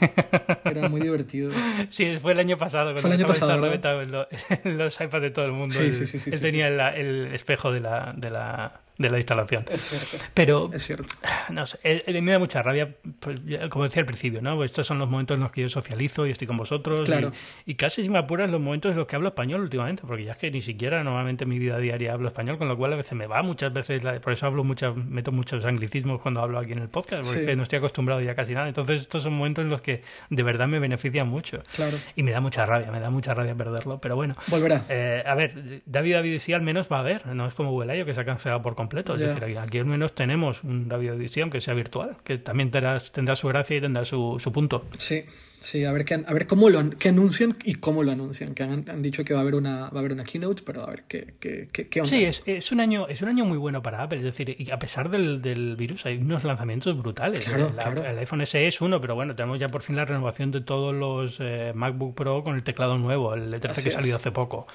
[0.64, 1.50] Era muy divertido.
[1.88, 2.94] Sí, fue el año pasado.
[2.98, 3.58] Fue el año pasado.
[3.58, 4.26] La beta en los,
[4.64, 5.74] en los, iPads de todo el mundo.
[5.74, 6.18] Sí, sí, sí.
[6.18, 7.00] sí, él sí tenía sí.
[7.00, 9.64] El, el, espejo de la, de la, de la instalación.
[9.70, 10.26] Es cierto.
[10.34, 11.14] Pero, es cierto.
[11.50, 13.40] no sé, eh, me da mucha rabia, pues,
[13.70, 14.62] como decía al principio, ¿no?
[14.64, 17.08] Estos son los momentos en los que yo socializo y estoy con vosotros.
[17.08, 17.32] Claro.
[17.64, 20.24] Y, y casi si me apuras los momentos en los que hablo español últimamente, porque
[20.24, 22.92] ya es que ni siquiera normalmente en mi vida diaria hablo español, con lo cual
[22.92, 26.58] a veces me va muchas veces, por eso hablo muchas, meto muchos anglicismos cuando hablo
[26.58, 27.56] aquí en el podcast, porque sí.
[27.56, 28.66] no estoy acostumbrado ya casi nada.
[28.66, 31.62] Entonces estos son momentos en los que de verdad me benefician mucho.
[31.76, 31.96] Claro.
[32.16, 34.34] Y me da mucha rabia, me da mucha rabia perderlo, pero bueno.
[34.48, 34.82] Volverá.
[34.88, 38.04] Eh, a ver, David David sí al menos va a haber, no es como I.O.
[38.04, 38.87] que se ha cancelado por completo.
[39.14, 39.34] Es yeah.
[39.34, 43.36] decir, aquí al menos tenemos un radio edición que sea virtual, que también tendrá, tendrá
[43.36, 44.84] su gracia y tendrá su, su punto.
[44.96, 45.24] Sí,
[45.60, 48.54] sí, a ver, qué, a ver cómo lo qué anuncian y cómo lo anuncian.
[48.54, 50.82] Que han, han, dicho que va a haber una, va a haber una keynote, pero
[50.82, 52.10] a ver qué, qué, qué, qué onda.
[52.10, 54.78] Sí, es, es, un año, es un año muy bueno para Apple, es decir, a
[54.78, 57.44] pesar del, del virus hay unos lanzamientos brutales.
[57.44, 58.04] Claro, el, claro.
[58.04, 60.94] el, iPhone SE es uno, pero bueno, tenemos ya por fin la renovación de todos
[60.94, 64.30] los eh, MacBook Pro con el teclado nuevo, el E13 Así que ha salido hace
[64.30, 64.66] poco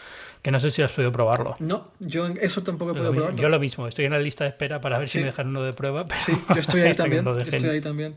[0.44, 1.56] que no sé si has podido probarlo.
[1.60, 3.40] No, yo eso tampoco he podido probarlo.
[3.40, 5.20] Yo lo mismo, estoy en la lista de espera para ver sí.
[5.20, 6.06] si me dejan uno de prueba.
[6.08, 7.24] Pero sí, yo estoy ahí también.
[7.24, 8.14] yo estoy ahí también.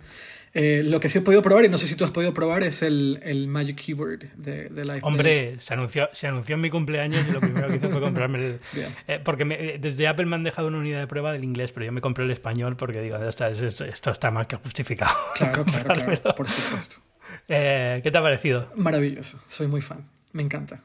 [0.58, 2.62] Eh, lo que sí he podido probar, y no sé si tú has podido probar,
[2.62, 5.12] es el, el Magic Keyboard de, del iPhone.
[5.12, 8.38] Hombre, se anunció, se anunció en mi cumpleaños y lo primero que hice fue comprarme
[8.38, 8.60] el...
[9.08, 11.84] Eh, porque me, desde Apple me han dejado una unidad de prueba del inglés, pero
[11.84, 15.14] yo me compré el español porque digo, esto, esto está más que justificado.
[15.34, 16.96] Claro, claro, claro, por supuesto.
[17.48, 18.72] Eh, ¿Qué te ha parecido?
[18.76, 20.82] Maravilloso, soy muy fan, me encanta.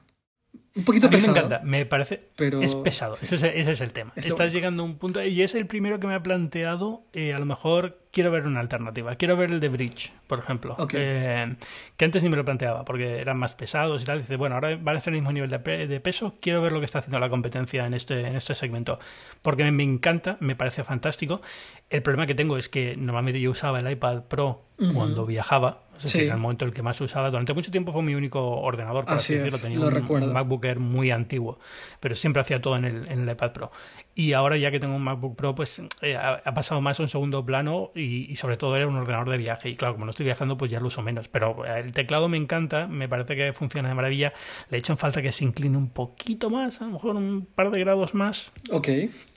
[0.75, 1.33] Un poquito a mí pesado.
[1.33, 2.29] Me encanta, me parece.
[2.35, 2.61] Pero...
[2.61, 3.25] Es pesado, sí.
[3.25, 4.11] ese, es, ese, es, el tema.
[4.15, 5.23] Es Estás llegando a un punto.
[5.23, 7.03] Y es el primero que me ha planteado.
[7.13, 9.15] Eh, a lo mejor quiero ver una alternativa.
[9.15, 10.75] Quiero ver el de Bridge, por ejemplo.
[10.77, 10.99] Okay.
[11.01, 11.55] Eh,
[11.97, 14.19] que antes ni me lo planteaba porque eran más pesados y tal.
[14.19, 16.35] Dice, bueno, ahora van a hacer el mismo nivel de, pe de, peso.
[16.41, 18.99] Quiero ver lo que está haciendo la competencia en este, en este segmento.
[19.41, 21.41] Porque me, me encanta, me parece fantástico.
[21.89, 24.93] El problema que tengo es que normalmente yo usaba el iPad Pro uh -huh.
[24.93, 25.83] cuando viajaba.
[25.97, 26.27] Es decir, sí.
[26.27, 27.29] en el momento en el que más usaba.
[27.29, 29.57] Durante mucho tiempo fue mi único ordenador, para así decirlo.
[29.57, 30.25] Es, Tenía lo un, recuerdo.
[30.25, 31.59] un MacBook Air muy antiguo,
[31.99, 33.71] pero siempre hacía todo en el, en el iPad Pro.
[34.13, 37.09] Y ahora ya que tengo un MacBook Pro, pues eh, ha, pasado más a un
[37.09, 39.69] segundo plano y, y, sobre todo era un ordenador de viaje.
[39.69, 41.29] Y claro, como no estoy viajando, pues ya lo uso menos.
[41.29, 44.33] Pero el teclado me encanta, me parece que funciona de maravilla.
[44.69, 47.47] Le he hecho en falta que se incline un poquito más, a lo mejor un
[47.55, 48.51] par de grados más.
[48.69, 48.89] Ok.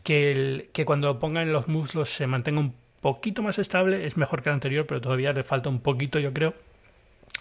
[0.03, 4.17] Que, el, que cuando ponga en los muslos se mantenga un poquito más estable, es
[4.17, 6.55] mejor que el anterior, pero todavía le falta un poquito, yo creo.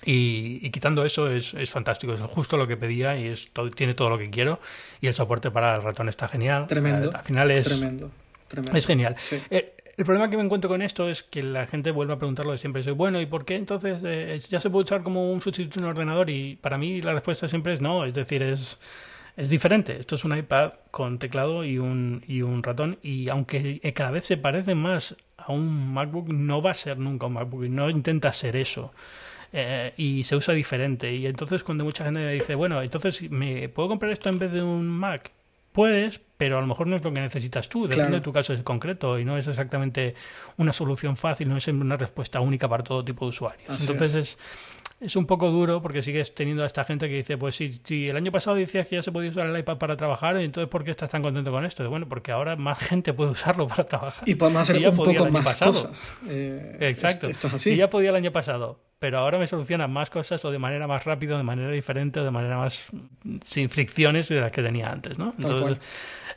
[0.05, 3.69] Y, y, quitando eso es, es, fantástico, es justo lo que pedía y es todo,
[3.71, 4.59] tiene todo lo que quiero
[4.99, 6.67] y el soporte para el ratón está genial.
[6.67, 7.09] Tremendo.
[7.09, 8.11] Al, al final es, tremendo,
[8.47, 8.77] tremendo.
[8.77, 9.15] es genial.
[9.19, 9.41] Sí.
[9.49, 12.45] Eh, el problema que me encuentro con esto es que la gente vuelve a preguntar
[12.45, 12.81] lo de siempre.
[12.81, 15.85] Soy bueno, ¿y por qué entonces eh, ya se puede usar como un sustituto en
[15.85, 16.29] un ordenador?
[16.29, 18.79] Y para mí la respuesta siempre es no, es decir, es,
[19.37, 19.97] es diferente.
[19.99, 24.25] Esto es un iPad con teclado y un, y un ratón y aunque cada vez
[24.25, 28.33] se parece más a un MacBook, no va a ser nunca un MacBook no intenta
[28.33, 28.93] ser eso
[29.53, 31.13] eh, y se usa diferente.
[31.13, 34.51] Y entonces cuando mucha gente me dice, bueno, entonces ¿me puedo comprar esto en vez
[34.51, 35.31] de un Mac?
[35.71, 38.15] Puedes, pero a lo mejor no es lo que necesitas tú, depende claro.
[38.15, 40.13] de tu caso en concreto y no es exactamente
[40.57, 43.69] una solución fácil, no es una respuesta única para todo tipo de usuarios.
[43.69, 44.37] Así entonces es.
[45.03, 48.07] Es un poco duro porque sigues teniendo a esta gente que dice, pues si, si,
[48.07, 50.83] el año pasado decías que ya se podía usar el iPad para trabajar, entonces ¿por
[50.83, 51.87] qué estás tan contento con esto?
[51.89, 54.27] Bueno, porque ahora más gente puede usarlo para trabajar.
[54.27, 55.73] Y podemos hacer y un poco más pasado.
[55.73, 56.15] cosas.
[56.27, 57.29] Eh, Exacto.
[57.29, 57.71] Esto, es así.
[57.71, 60.87] Y ya podía el año pasado, pero ahora me soluciona más cosas o de manera
[60.87, 62.87] más rápida, de manera diferente, o de manera más
[63.43, 65.33] sin fricciones de las que tenía antes, ¿no?
[65.37, 65.77] Entonces,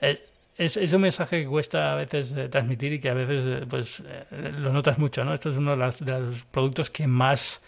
[0.00, 0.20] eh,
[0.58, 3.66] es, es, un mensaje que cuesta a veces eh, transmitir y que a veces eh,
[3.68, 4.02] pues
[4.58, 5.34] lo notas mucho, ¿no?
[5.34, 7.60] Esto es uno de, las, de, los productos que más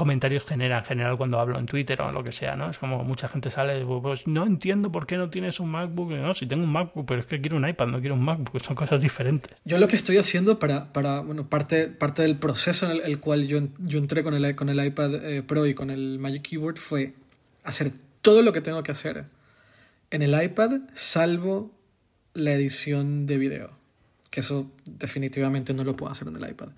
[0.00, 2.70] comentarios genera en general cuando hablo en Twitter o lo que sea, ¿no?
[2.70, 6.12] Es como mucha gente sale, pues no entiendo por qué no tienes un MacBook.
[6.12, 8.64] No, si tengo un MacBook, pero es que quiero un iPad, no quiero un MacBook,
[8.64, 9.54] son cosas diferentes.
[9.66, 13.46] Yo lo que estoy haciendo para, para bueno, parte, parte del proceso en el, cual
[13.46, 17.12] yo, yo entré con el, con el iPad Pro y con el Magic Keyboard fue
[17.62, 17.92] hacer
[18.22, 19.26] todo lo que tengo que hacer
[20.10, 21.72] en el iPad, salvo
[22.32, 23.70] la edición de video.
[24.30, 26.70] Que eso definitivamente no lo puedo hacer en el iPad.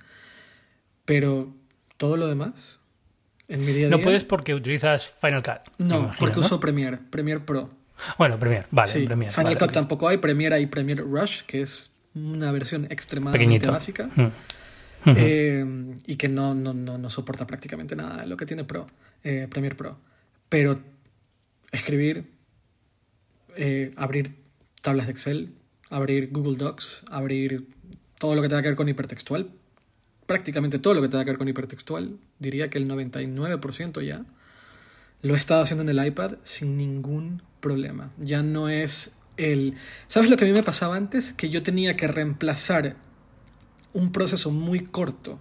[1.05, 1.55] Pero
[1.99, 2.82] todo lo demás,
[3.53, 5.73] en mi día a No puedes porque utilizas Final Cut.
[5.79, 6.41] No, imagino, porque ¿no?
[6.41, 7.71] uso Premiere, Premiere Pro.
[8.19, 9.33] Bueno, Premiere, vale, Sí, Premiere.
[9.33, 13.73] Final vale, Cut tampoco hay, Premiere hay Premiere Rush, que es una versión extremadamente Pequeñito.
[13.73, 14.11] básica.
[14.15, 14.29] Mm.
[15.05, 18.87] Eh, y que no, no, no, no soporta prácticamente nada de lo que tiene Pro,
[19.25, 19.99] eh, Premiere Pro.
[20.49, 20.81] Pero
[21.73, 22.31] escribir,
[23.57, 24.35] eh, abrir
[24.81, 25.55] tablas de Excel,
[25.91, 27.67] abrir Google Docs, abrir
[28.19, 29.51] todo lo que tenga que ver con hipertextual,
[30.33, 34.25] prácticamente todo lo que tenga que ver con hipertextual, diría que el 99% ya,
[35.21, 38.11] lo he estado haciendo en el iPad sin ningún problema.
[38.19, 39.75] Ya no es el...
[40.09, 41.35] ¿Sabes lo que a mí me pasaba antes?
[41.35, 42.97] Que yo tenía que reemplazar
[43.93, 45.39] un proceso muy corto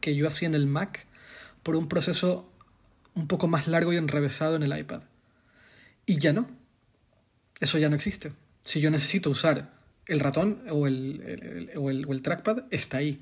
[0.00, 1.06] que yo hacía en el Mac
[1.64, 2.48] por un proceso
[3.14, 5.02] un poco más largo y enrevesado en el iPad.
[6.06, 6.48] Y ya no.
[7.58, 8.32] Eso ya no existe.
[8.64, 9.72] Si yo necesito usar
[10.06, 13.20] el ratón o el, o el- o el trackpad, está ahí.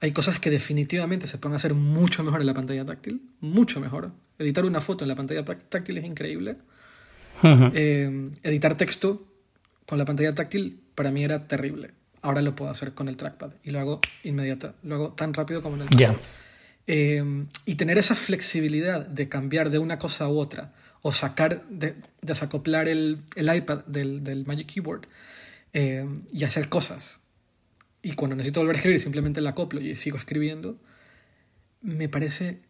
[0.00, 4.12] Hay cosas que definitivamente se pueden hacer mucho mejor en la pantalla táctil, mucho mejor.
[4.38, 6.56] Editar una foto en la pantalla tá- táctil es increíble.
[7.42, 9.26] Eh, editar texto
[9.86, 11.92] con la pantalla táctil para mí era terrible.
[12.22, 15.62] Ahora lo puedo hacer con el trackpad y lo hago inmediata, lo hago tan rápido
[15.62, 15.88] como en el.
[15.88, 16.20] Mac.
[16.88, 20.72] Eh, y tener esa flexibilidad de cambiar de una cosa u otra
[21.02, 25.06] o sacar, de, desacoplar el, el iPad del, del Magic Keyboard
[25.72, 27.20] eh, y hacer cosas.
[28.06, 30.78] Y cuando necesito volver a escribir, simplemente la acoplo y sigo escribiendo.
[31.82, 32.60] Me parece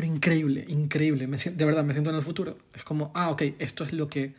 [0.00, 1.26] increíble, increíble.
[1.26, 2.56] Me de verdad, me siento en el futuro.
[2.72, 4.36] Es como, ah, ok, esto es lo que.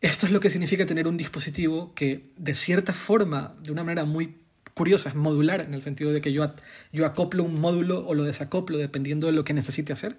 [0.00, 4.04] Esto es lo que significa tener un dispositivo que, de cierta forma, de una manera
[4.04, 4.34] muy
[4.74, 6.52] curiosa, es modular, en el sentido de que yo,
[6.92, 10.16] yo acoplo un módulo o lo desacoplo dependiendo de lo que necesite hacer.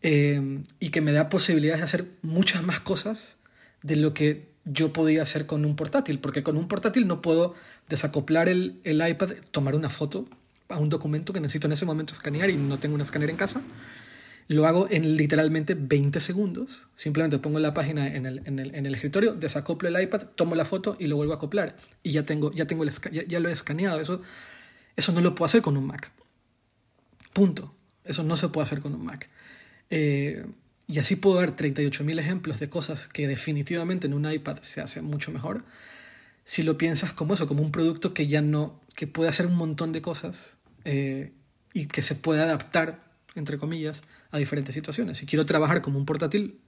[0.00, 3.40] Eh, y que me da posibilidades de hacer muchas más cosas
[3.82, 7.54] de lo que yo podía hacer con un portátil, porque con un portátil no puedo
[7.88, 10.26] desacoplar el, el iPad, tomar una foto
[10.68, 13.36] a un documento que necesito en ese momento escanear y no tengo un escáner en
[13.36, 13.62] casa.
[14.48, 16.88] Lo hago en literalmente 20 segundos.
[16.94, 20.54] Simplemente pongo la página en el, en el, en el escritorio, desacoplo el iPad, tomo
[20.54, 21.76] la foto y lo vuelvo a acoplar.
[22.02, 22.90] Y ya, tengo, ya, tengo el
[23.26, 24.00] ya lo he escaneado.
[24.00, 24.20] Eso,
[24.94, 26.12] eso no lo puedo hacer con un Mac.
[27.32, 27.74] Punto.
[28.04, 29.28] Eso no se puede hacer con un Mac.
[29.90, 30.46] Eh,
[30.88, 35.02] y así puedo dar 38.000 ejemplos de cosas que definitivamente en un iPad se hace
[35.02, 35.64] mucho mejor.
[36.44, 39.56] Si lo piensas como eso, como un producto que ya no, que puede hacer un
[39.56, 41.32] montón de cosas eh,
[41.72, 43.02] y que se puede adaptar,
[43.34, 45.18] entre comillas, a diferentes situaciones.
[45.18, 46.60] Si quiero trabajar como un portátil,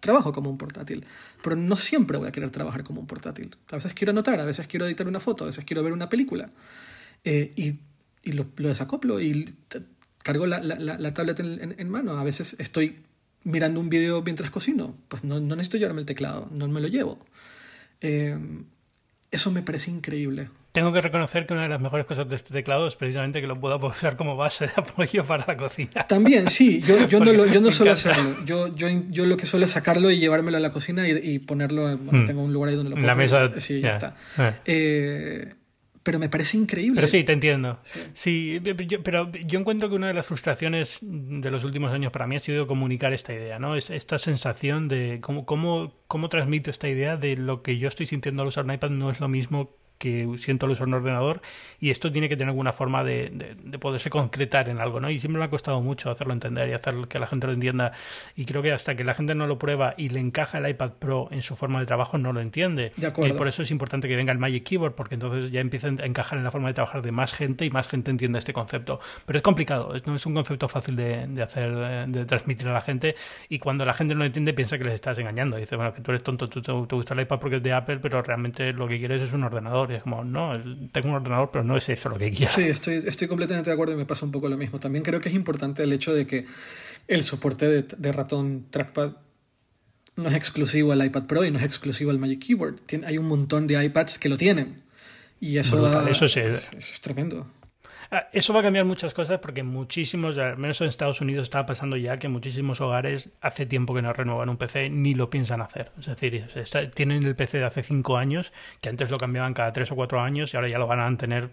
[0.00, 1.04] trabajo como un portátil,
[1.42, 3.54] pero no siempre voy a querer trabajar como un portátil.
[3.70, 6.08] A veces quiero anotar, a veces quiero editar una foto, a veces quiero ver una
[6.08, 6.50] película.
[7.24, 7.80] Eh, y
[8.22, 9.54] y lo, lo desacoplo y
[10.22, 12.18] cargo la, la, la tablet en, en- en mano.
[12.18, 12.98] A veces estoy
[13.44, 16.88] mirando un video mientras cocino, pues no, no necesito llevarme el teclado, no me lo
[16.88, 17.18] llevo.
[18.00, 18.36] Eh,
[19.30, 20.48] eso me parece increíble.
[20.72, 23.46] Tengo que reconocer que una de las mejores cosas de este teclado es precisamente que
[23.46, 26.06] lo puedo usar como base de apoyo para la cocina.
[26.06, 28.10] También, sí, yo, yo no, lo, yo no suelo encanta.
[28.12, 28.44] hacerlo.
[28.46, 31.38] Yo, yo, yo lo que suelo es sacarlo y llevármelo a la cocina y, y
[31.40, 32.26] ponerlo, en- bueno, Hmm.
[32.26, 33.50] tengo un lugar ahí donde lo puedo la poner.
[33.50, 34.16] mesa, Sí, ya está.
[34.38, 34.52] Eh.
[34.66, 35.54] Eh,
[36.08, 36.94] pero me parece increíble.
[36.94, 37.78] Pero sí, te entiendo.
[37.82, 38.00] Sí.
[38.14, 42.26] Sí, yo- pero yo encuentro que una de las frustraciones de los últimos años para
[42.26, 43.76] mí ha sido comunicar esta idea, ¿no?
[43.76, 48.06] Es esta sensación de cómo, cómo, cómo transmito esta idea de lo que yo estoy
[48.06, 51.40] sintiendo al usar un iPad no es lo mismo que siento al usar un ordenador
[51.80, 55.10] y esto tiene que tener alguna forma de, de- de poderse concretar en algo, ¿no?
[55.10, 57.92] Y siempre me ha costado mucho hacerlo entender y hacer que la gente lo entienda
[58.36, 60.92] y creo que hasta que la gente no lo prueba y le encaja el iPad
[60.98, 62.92] Pro en su forma de trabajo no lo entiende.
[62.96, 63.32] De acuerdo.
[63.32, 66.06] Que por eso es importante que venga el Magic Keyboard porque entonces ya empieza a
[66.06, 69.00] encajar en la forma de trabajar de más gente y más gente entiende este concepto.
[69.26, 72.72] Pero es complicado, no es un concepto fácil de, de hacer, eh, de transmitir a
[72.72, 73.16] la gente
[73.48, 75.56] y cuando la gente no lo entiende piensa que les estás engañando.
[75.56, 77.72] Dice, bueno, que tú eres tonto, tú te, te gusta el iPad porque es de
[77.72, 79.87] Apple, pero realmente lo que quieres es un ordenador.
[79.90, 80.52] Y es como, no,
[80.92, 82.52] tengo un ordenador, pero no es eso lo que quiero.
[82.52, 84.78] Sí, estoy, estoy completamente de acuerdo y me pasa un poco lo mismo.
[84.78, 86.46] También creo que es importante el hecho de que
[87.08, 89.12] el soporte de, de ratón trackpad
[90.16, 92.76] no es exclusivo al iPad Pro y no es exclusivo al Magic Keyboard.
[92.86, 94.82] Tien- hay un montón de iPads que lo tienen.
[95.40, 96.40] Y eso, da- eso sí.
[96.40, 97.46] es, es tremendo.
[98.10, 101.66] Ah, eso va a cambiar muchas cosas porque muchísimos, al menos en Estados Unidos está
[101.66, 105.60] pasando ya que muchísimos hogares hace tiempo que no renuevan un PC ni lo piensan
[105.60, 105.92] hacer.
[105.98, 106.46] Es decir,
[106.94, 110.20] tienen el PC de hace cinco años, que antes lo cambiaban cada tres o cuatro
[110.20, 111.50] años y ahora ya lo van a tener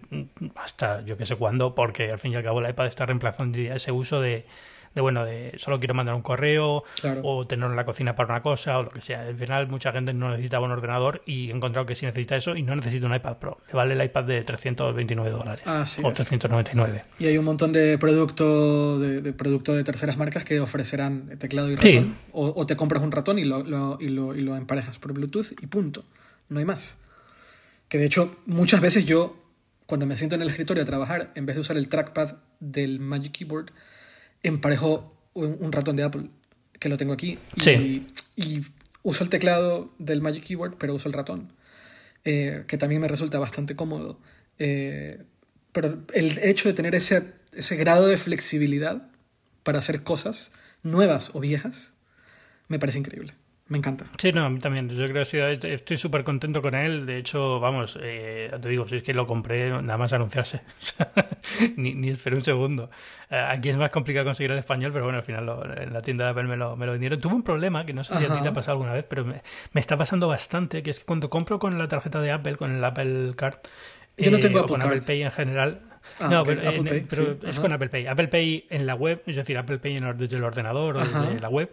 [0.56, 3.58] hasta yo que sé cuándo, porque al fin y al cabo el iPad está reemplazando
[3.58, 4.46] ese uso de
[4.96, 6.84] de bueno, de solo quiero mandar un correo
[7.22, 9.22] o tenerlo en la cocina para una cosa o lo que sea.
[9.22, 12.56] Al final mucha gente no necesitaba un ordenador y he encontrado que sí necesita eso
[12.56, 13.60] y no necesita un iPad Pro.
[13.68, 15.64] Le vale el iPad de 329 dólares
[16.02, 17.04] o 399.
[17.20, 21.76] Y hay un montón de productos de, producto de terceras marcas que ofrecerán teclado y
[21.76, 22.16] ratón.
[22.32, 25.68] O, te compras un ratón y lo, y, lo, y lo emparejas por Bluetooth y
[25.68, 26.06] punto.
[26.48, 26.98] No hay más.
[27.90, 29.42] Que de hecho muchas veces yo
[29.86, 33.00] cuando me siento en el escritorio a trabajar, en vez de usar el trackpad del
[33.00, 33.72] Magic Keyboard,
[34.48, 36.30] emparejo un, ratón de Apple
[36.80, 37.38] que lo tengo aquí
[38.36, 38.66] y,
[39.04, 41.54] uso el teclado del Magic Keyboard, pero uso el ratón,
[42.24, 44.20] eh, que también me resulta bastante cómodo.
[44.58, 45.22] Eh,
[45.72, 49.08] pero el hecho de tener ese, ese grado de flexibilidad
[49.62, 51.94] para hacer cosas nuevas o viejas
[52.68, 53.34] me parece increíble.
[53.68, 54.06] Me encanta.
[54.22, 54.88] Sí, no, a mí también.
[54.90, 57.08] Yo creo que estoy súper contento con él.
[57.08, 60.62] De hecho, vamos, eh, te digo, si es que lo compré nada más anunciarse.
[61.76, 62.92] ni, ni esperé un segundo.
[63.32, 66.26] Eh, aquí es más complicado conseguir el español, pero bueno, al final en la tienda
[66.26, 67.20] de Apple me lo, me lo vendieron.
[67.20, 69.26] Tuve un problema que no sé si a ti te ha pasado alguna vez, pero
[69.26, 69.42] me,
[69.74, 72.84] está pasando bastante, que es que cuando compro con la tarjeta de Apple, con el
[72.84, 73.56] Apple Card,
[74.16, 75.82] Yo no tengo eh, con Apple Pay en general,
[76.20, 78.06] ah, no, pero, es con Apple Pay.
[78.06, 81.50] Apple Pay en la web, es decir, Apple Pay desde el ordenador o desde la
[81.50, 81.72] web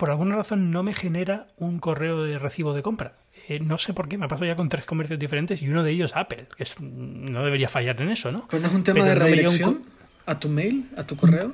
[0.00, 3.16] por alguna razón no me genera un correo de recibo de compra.
[3.48, 5.82] Eh, no sé por qué, me ha pasado ya con tres comercios diferentes y uno
[5.82, 8.48] de ellos Apple, que no debería fallar en eso, ¿no?
[8.48, 9.82] ¿Pero no es un tema de redirección
[10.24, 11.52] a tu mail, a tu correo?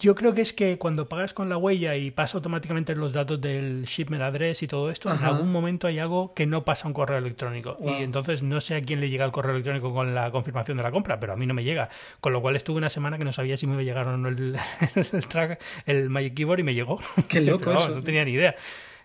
[0.00, 3.40] Yo creo que es que cuando pagas con la huella y pasa automáticamente los datos
[3.40, 6.94] del shipment address y todo esto, en algún momento hay algo que no pasa un
[6.94, 7.76] correo electrónico.
[7.80, 10.82] Y entonces no sé a quién le llega el correo electrónico con la confirmación de
[10.82, 11.90] la compra, pero a mí no me llega.
[12.20, 14.16] Con lo cual estuve una semana que no sabía si me iba a llegar o
[14.16, 14.58] no el,
[15.12, 16.98] el, track, el Magic Keyboard y me llegó.
[17.28, 17.94] Qué loco eso.
[17.94, 18.56] No tenía ni idea.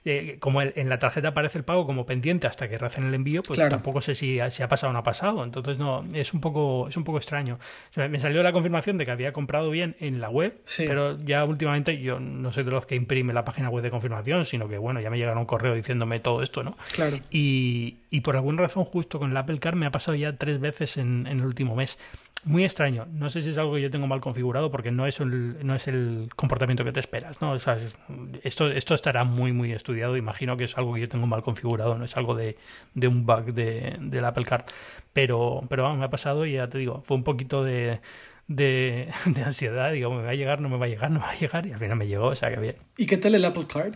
[0.05, 3.43] Eh, como en la tarjeta aparece el pago como pendiente hasta que recién el envío,
[3.43, 5.43] pues tampoco sé si, ha pasado o no ha pasado.
[5.43, 7.59] Entonces, no, es un poco, es un poco extraño.
[7.95, 11.99] me salió la confirmación de que había comprado bien en la web, pero ya últimamente
[11.99, 15.01] yo no soy de los que imprime la página web de confirmación, sino que bueno,
[15.01, 16.77] ya me llegaron un correo diciéndome todo esto, ¿no?
[16.93, 17.17] Claro.
[17.29, 20.59] Y, y por alguna razón, justo con el Apple Car me ha pasado ya tres
[20.59, 21.97] veces en, en el último mes
[22.45, 23.05] muy extraño.
[23.11, 25.75] No sé si es algo que yo tengo mal configurado porque no es el, no
[25.75, 27.41] es el comportamiento que te esperas.
[27.41, 27.55] ¿no?
[27.55, 30.15] esto, esto estará muy, muy estudiado.
[30.15, 32.57] Imagino que es algo que yo tengo mal configurado, no es algo de,
[32.93, 34.65] de un bug de, del Apple Card.
[35.11, 37.99] Pero, pero vamos, me ha pasado y ya te digo, fue un poquito de,
[38.47, 39.11] de,
[39.45, 39.91] ansiedad.
[39.91, 41.65] Digo, me va a llegar, no me va a llegar, no me va a llegar.
[41.65, 42.75] Y al final me llegó, o sea que bien.
[42.97, 43.95] ¿Y qué tal el Apple Card?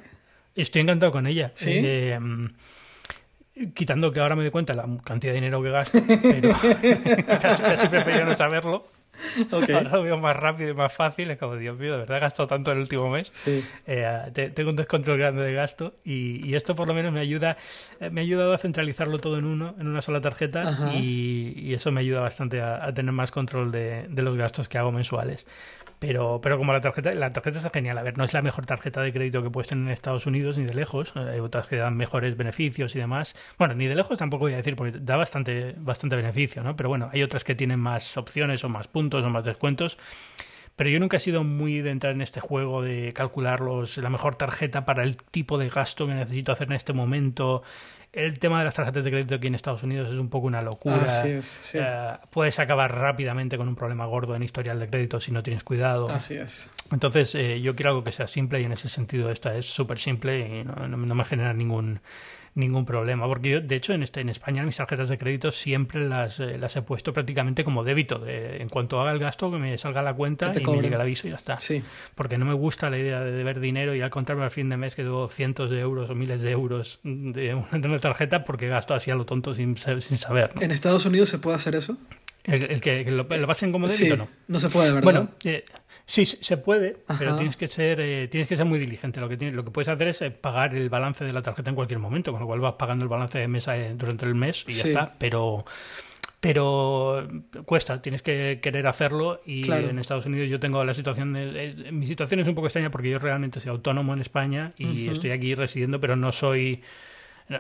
[0.55, 1.51] Estoy encantado con ella.
[1.55, 1.71] ¿Sí?
[1.73, 2.19] Eh,
[3.75, 6.53] Quitando que ahora me doy cuenta la cantidad de dinero que gasto, pero
[7.41, 8.83] casi, prefiero no saberlo.
[9.51, 11.29] Ahora lo veo más rápido y más fácil.
[11.29, 13.31] Es como, Dios mío, de verdad he gastado tanto el último mes.
[13.85, 17.57] Eh, tengo un descontrol grande de gasto y, esto por lo menos me ayuda
[17.99, 21.91] eh, me ha ayudado a centralizarlo todo en uno, en una sola tarjeta y, eso
[21.91, 25.45] me ayuda bastante a, tener más control de, de, los gastos que hago mensuales.
[26.05, 27.97] Pero, pero como la tarjeta, la tarjeta está genial.
[27.97, 30.57] A ver, no es la mejor tarjeta de crédito que puedes tener en Estados Unidos,
[30.57, 31.15] ni de lejos.
[31.15, 33.37] Hay otras que dan mejores beneficios y demás.
[33.57, 36.75] Bueno, ni de lejos tampoco voy a decir, porque da bastante, bastante beneficio, ¿no?
[36.75, 39.97] Pero bueno, hay otras que tienen más opciones o más puntos o más descuentos.
[40.75, 44.09] Pero yo nunca he sido muy de entrar en este juego de calcular los, la
[44.09, 47.63] mejor tarjeta para el tipo de gasto que necesito hacer en este momento
[48.13, 50.61] el tema de las tarjetas de crédito aquí en Estados Unidos es un poco una
[50.61, 51.07] locura.
[51.25, 51.41] Eh,
[52.29, 56.09] puedes acabar rápidamente con un problema gordo en historial de crédito si no tienes cuidado.
[56.09, 56.69] Así es.
[56.91, 59.97] Entonces, eh, yo quiero algo que sea simple y en ese sentido esta es súper
[59.97, 62.01] simple y no, me genera ningún
[62.55, 63.27] ningún problema.
[63.27, 66.57] Porque yo, de hecho, en, este, en España mis tarjetas de crédito siempre las, eh,
[66.57, 68.19] las he puesto prácticamente como débito.
[68.19, 71.01] De, en cuanto haga el gasto, que me salga la cuenta y me llegue el
[71.01, 71.59] aviso y ya está.
[71.59, 71.83] Sí.
[72.15, 74.77] Porque no me gusta la idea de deber dinero y al contarme al fin de
[74.77, 78.93] mes que debo cientos de euros o miles de euros de una, tarjeta porque gasto
[78.93, 80.51] así a lo tonto sin, sin saber.
[80.59, 81.97] ¿En Estados Unidos se puede hacer eso?
[82.43, 84.27] ¿El, que, lo, pasen como débito no?
[84.47, 85.03] No se puede, ¿verdad?
[85.03, 85.63] Bueno, eh,
[86.05, 89.21] Sí, se puede, pero tienes que ser eh, tienes que ser muy diligente.
[89.21, 91.69] Lo que tienes, lo que puedes hacer es eh, pagar el balance de la tarjeta
[91.69, 94.35] en cualquier momento, con lo cual vas pagando el balance de mesa eh, durante el
[94.35, 95.15] mes y ya está.
[95.17, 95.63] Pero
[96.41, 97.25] pero
[97.65, 102.05] cuesta, tienes que querer hacerlo y en Estados Unidos yo tengo la situación de, mi
[102.05, 105.55] situación es un poco extraña porque yo realmente soy autónomo en España y estoy aquí
[105.55, 106.81] residiendo, pero no soy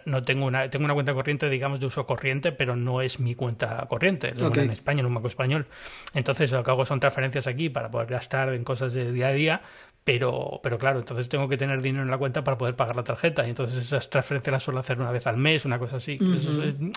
[0.05, 3.35] no tengo una tengo una cuenta corriente digamos de uso corriente pero no es mi
[3.35, 5.65] cuenta corriente en España en un banco español.
[6.13, 9.33] Entonces lo que hago son transferencias aquí para poder gastar en cosas de día a
[9.33, 9.61] día
[10.03, 13.05] pero, pero claro, entonces tengo que tener dinero en la cuenta para poder pagar la
[13.05, 13.45] tarjeta.
[13.47, 16.19] Y entonces esas transferencias las suelo hacer una vez al mes, una cosa así.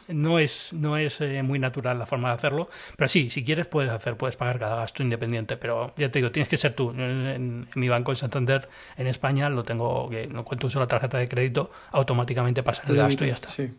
[0.08, 2.68] no es, no es eh, muy natural la forma de hacerlo.
[2.96, 5.56] Pero sí, si quieres puedes hacer, puedes pagar cada gasto independiente.
[5.56, 6.90] Pero ya te digo, tienes que ser tú.
[6.90, 11.18] En, mi banco en Santander, en España, lo tengo que, no cuento uso la tarjeta
[11.18, 13.48] de crédito, automáticamente pasa el gasto y ya está.
[13.48, 13.70] Sí.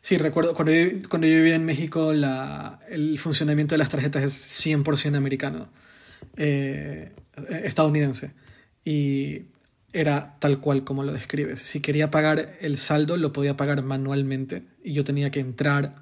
[0.00, 4.22] Sí, recuerdo, cuando yo, cuando yo vivía en México, la, el funcionamiento de las tarjetas
[4.22, 5.68] es 100% americano,
[6.36, 7.12] eh,
[7.64, 8.32] estadounidense
[8.84, 9.42] y
[9.92, 11.60] era tal cual como lo describes.
[11.60, 15.94] Si quería pagar el saldo, lo podía pagar manualmente y yo tenía que entrar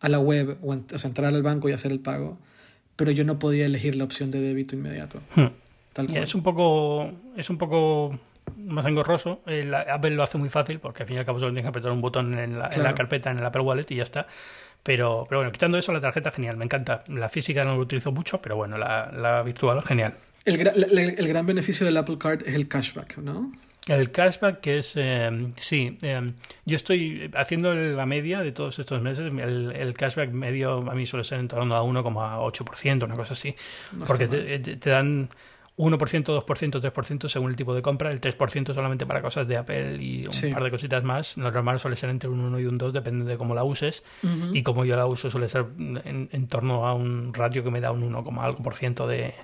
[0.00, 2.38] a la web o, sea, entrar al banco y hacer el pago,
[2.96, 5.20] pero yo no podía elegir la opción de débito inmediato.
[5.34, 5.48] Hmm.
[6.14, 8.18] Es un poco es un poco
[8.56, 9.40] más engorroso.
[9.46, 11.90] Apple lo hace muy fácil porque al fin y al cabo solo tienes que apretar
[11.90, 14.26] un botón en la, en la carpeta, en el Apple Wallet y ya está.
[14.82, 17.02] Pero, pero bueno, quitando eso, la tarjeta genial, me encanta.
[17.08, 20.14] La física no lo utilizo mucho, pero bueno, la, la virtual genial.
[20.48, 23.52] El, gran beneficio del Apple Card es el cashback, ¿no?
[23.86, 26.32] El cashback que es, eh, sí, eh,
[26.66, 31.24] yo estoy haciendo la media de todos estos meses, el, cashback medio a mí suele
[31.24, 33.54] ser en torno a 1,8%, una cosa así,
[34.06, 35.30] porque te, dan
[35.78, 39.96] 1%, 2%, 3% según el tipo de compra, el 3% solamente para cosas de Apple
[40.02, 41.38] y un par de cositas más.
[41.38, 44.02] Lo normal suele ser entre un 1 y un 2, depende de cómo la uses.
[44.52, 47.80] Y como yo la uso, suele ser en, en, torno a un ratio que me
[47.80, 49.34] da un 1, algo por ciento de,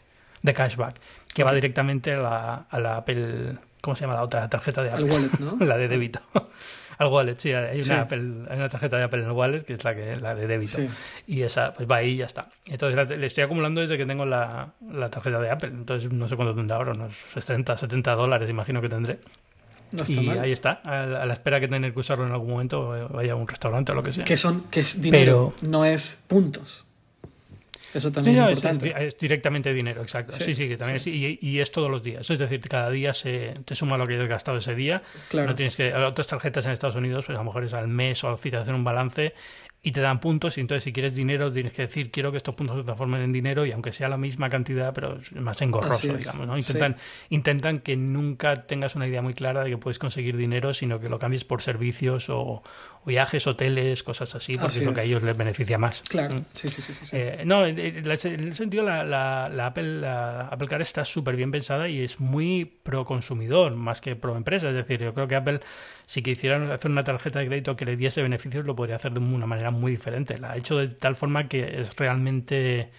[0.44, 1.00] de cashback,
[1.32, 4.90] que va directamente a la, a la Apple, ¿cómo se llama la otra tarjeta de
[4.90, 5.06] Apple?
[5.06, 5.56] Al wallet, ¿no?
[5.64, 6.20] la de débito.
[6.96, 9.72] Al wallet, sí, hay una, Apple, hay una tarjeta de Apple en el wallet que
[9.72, 10.78] es la que la de débito.
[11.26, 12.50] Y esa, pues va ahí y ya está.
[12.66, 15.70] Entonces le estoy acumulando desde que tengo la, la tarjeta de Apple.
[15.70, 19.18] Entonces no sé cuánto tendrá ahora, unos 60, 70 dólares imagino que tendré.
[19.90, 23.32] No y ahí está, a la, espera que tener que usarlo en algún momento, vaya
[23.32, 24.24] a un restaurante o lo que sea.
[24.24, 26.86] Que son, que es dinero, no es puntos.
[27.94, 29.06] Eso también es importante.
[29.06, 30.32] Es, directamente dinero, exacto.
[30.32, 32.28] Sí, sí, que también Es, y, es todos los días.
[32.28, 35.02] Es decir, cada día se te suma lo que hayas gastado ese día.
[35.28, 35.48] Claro.
[35.48, 35.94] No tienes que.
[35.94, 38.56] Otras tarjetas en Estados Unidos, pues a lo mejor es al mes o si te
[38.56, 39.34] hacen un balance
[39.84, 42.54] y te dan puntos y entonces si quieres dinero tienes que decir quiero que estos
[42.54, 46.16] puntos se transformen en dinero y aunque sea la misma cantidad pero es más engorroso
[46.16, 46.56] digamos ¿no?
[46.56, 46.96] intentan
[47.28, 51.08] intentan que nunca tengas una idea muy clara de que puedes conseguir dinero sino que
[51.08, 52.62] lo cambies por servicios o,
[53.06, 56.36] viajes hoteles cosas así porque es lo que a ellos les beneficia más claro.
[56.36, 56.44] ¿Mm?
[56.54, 60.80] sí sí sí, sí, eh, no en el sentido la, la, Apple la Apple Car
[60.80, 64.68] está súper bien pensada y es muy pro consumidor más que pro empresa.
[64.68, 65.60] Es decir yo creo que Apple
[66.06, 69.20] si quisieran hacer una tarjeta de crédito que le diese beneficios lo podría hacer de
[69.20, 70.38] una manera muy diferente.
[70.38, 72.90] La ha hecho de tal forma que es realmente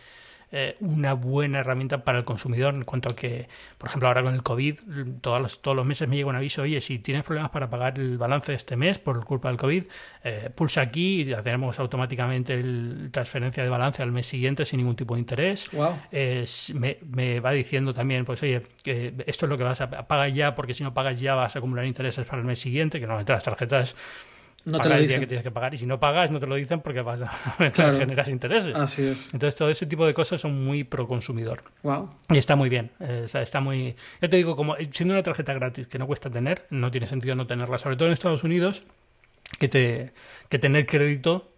[0.58, 4.34] eh, una buena herramienta para el consumidor en cuanto a que, por ejemplo, ahora con
[4.34, 4.80] el COVID,
[5.20, 8.00] todos los, todos los meses me llega un aviso, oye, si tienes problemas para pagar
[8.00, 9.84] el balance de este mes por culpa del COVID,
[10.24, 14.96] eh, pulsa aquí y hacemos automáticamente la transferencia de balance al mes siguiente sin ningún
[14.96, 15.70] tipo de interés.
[16.74, 20.32] me, me, va diciendo también, pues oye, que esto es lo que vas a pagar
[20.32, 23.06] ya, porque si no pagas ya vas a acumular intereses para el mes siguiente, que
[23.08, 23.98] normalmente las tarjetas
[24.66, 25.20] no te lo dicen.
[25.20, 25.74] que tienes que pagar.
[25.74, 27.30] Y si no pagas, no te lo dicen porque vas a
[27.72, 28.76] generar intereses.
[28.76, 29.34] Así es.
[29.34, 31.64] Entonces, todo ese tipo de cosas son muy pro consumidor.
[31.84, 32.10] Wow.
[32.30, 32.92] Y está muy bien.
[33.00, 33.96] Eh, está muy.
[34.22, 37.36] Ya te digo, como siendo una tarjeta gratis que no cuesta tener, no tiene sentido
[37.36, 37.78] no tenerla.
[37.78, 38.84] Sobre todo en Estados Unidos,
[39.60, 40.14] que, te,
[40.50, 41.52] que tener crédito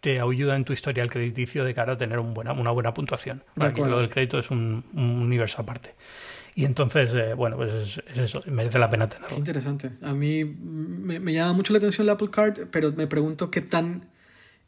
[0.00, 3.42] te ayuda en tu historial crediticio de cara a tener un buena, una buena puntuación.
[3.58, 5.94] Aquí lo del crédito es un, un universo aparte.
[6.60, 9.30] Y entonces, eh, bueno, pues es, eso, merece la pena tenerlo.
[9.30, 9.92] Qué interesante.
[10.02, 14.10] A mí me, llama mucho la atención la Apple Card, pero me pregunto qué tan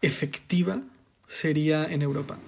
[0.00, 0.80] efectiva
[1.26, 2.38] sería en Europa.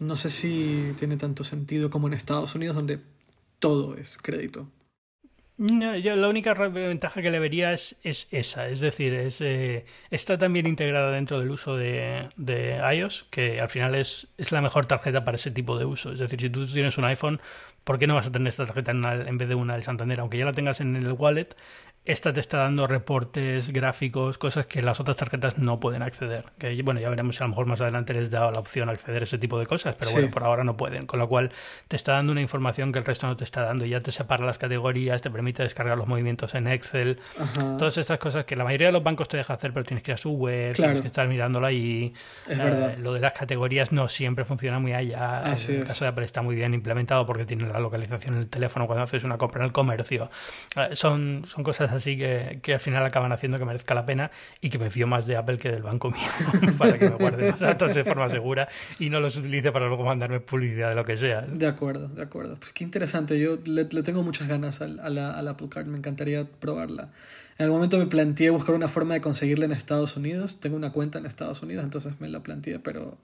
[0.00, 3.00] No sé si tiene tanto sentido como en Estados Unidos, donde
[3.58, 4.68] todo es crédito.
[5.56, 9.86] No, yo la única ventaja que le vería es, es esa, es decir, es, eh,
[10.10, 14.60] está también integrada dentro del uso de, de, iOS, que al final es, es la
[14.60, 16.12] mejor tarjeta para ese tipo de uso.
[16.12, 17.40] Es decir, si tú tienes un iPhone,
[17.86, 20.18] ¿por qué no vas a tener esta tarjeta en, en vez de una del Santander?
[20.18, 21.54] Aunque ya la tengas en el wallet,
[22.06, 26.44] esta te está dando reportes, gráficos, cosas que las otras tarjetas no pueden acceder.
[26.56, 28.92] Que bueno, ya veremos si a lo mejor más adelante les da la opción a
[28.92, 31.06] acceder a ese tipo de cosas, pero bueno, por ahora no pueden.
[31.06, 31.50] Con lo cual
[31.88, 33.84] te está dando una información que el resto no te está dando.
[33.84, 37.18] Ya te separa las categorías, te permite descargar los movimientos en Excel,
[37.76, 40.12] todas estas cosas que la mayoría de los bancos te deja hacer, pero tienes que
[40.12, 42.14] ir a su web, tienes que estar mirándolo ahí.
[42.48, 45.42] Eh, lo de las categorías no siempre funciona muy allá.
[45.44, 48.48] en el caso de Apple está muy bien implementado porque tiene la localización en el
[48.48, 50.30] teléfono cuando haces una compra en el comercio.
[50.76, 54.30] Eh, son, son cosas así que, que, al final acaban haciendo que merezca la pena
[54.60, 56.28] y que me fío más de Apple que del banco mío
[56.78, 58.68] para que me guarde los datos de forma segura
[58.98, 61.42] y no los utilice para luego mandarme publicidad de lo que sea.
[61.42, 62.56] De acuerdo, de acuerdo.
[62.58, 63.38] Pues qué interesante.
[63.38, 65.86] Yo le, le tengo muchas ganas a, la, a la Apple Card.
[65.86, 67.10] Me encantaría probarla.
[67.58, 70.60] En algún momento me planteé buscar una forma de conseguirla en Estados Unidos.
[70.60, 73.16] Tengo una cuenta en Estados Unidos, entonces me la planteé, pero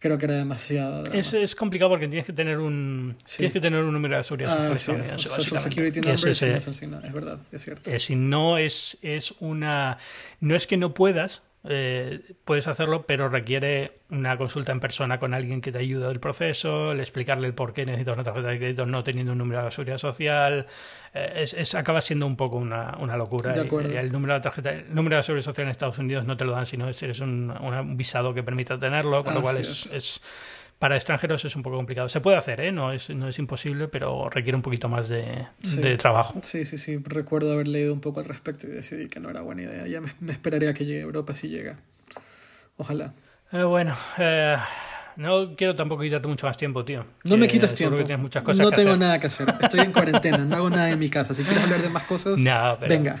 [0.00, 1.04] creo que era demasiado.
[1.12, 4.72] Es, es, complicado porque tienes que tener un tienes que tener un número de seguridad
[4.72, 5.04] ah, social.
[5.04, 7.98] Sí, Social Security Number es, es, verdad, es cierto.
[7.98, 9.98] si no es, es una
[10.40, 15.34] no es que no puedas, eh, puedes hacerlo, pero requiere una consulta en persona con
[15.34, 18.58] alguien que te ayude del proceso, el explicarle el por qué necesitas una tarjeta de
[18.58, 20.66] crédito no teniendo un número de seguridad social.
[21.12, 23.52] Eh, es, acaba siendo un poco una, una locura.
[23.52, 26.52] el, número de tarjeta, el número de seguridad social en Estados Unidos no te lo
[26.52, 30.20] dan si no eres un, un visado que permita tenerlo, con lo cual es
[30.80, 32.08] para extranjeros es un poco complicado.
[32.08, 32.72] Se puede hacer, ¿eh?
[32.72, 35.46] no, es, no es imposible, pero requiere un poquito más de,
[35.98, 36.40] trabajo.
[36.42, 36.96] Sí, sí, sí.
[37.04, 39.86] Recuerdo haber leído un poco al respecto y decidí que no era buena idea.
[39.86, 41.76] Ya me, me esperaría que llegue a Europa si llega.
[42.78, 43.12] Ojalá.
[43.52, 44.56] Eh, bueno, eh,
[45.16, 47.04] no quiero tampoco quitarte mucho más tiempo, tío.
[47.24, 47.98] No me quitas tiempo.
[48.54, 49.54] no tengo nada que hacer.
[49.60, 51.34] Estoy en cuarentena, no hago nada en mi casa.
[51.34, 52.40] Si quieres hablar de más cosas,
[52.88, 53.20] venga.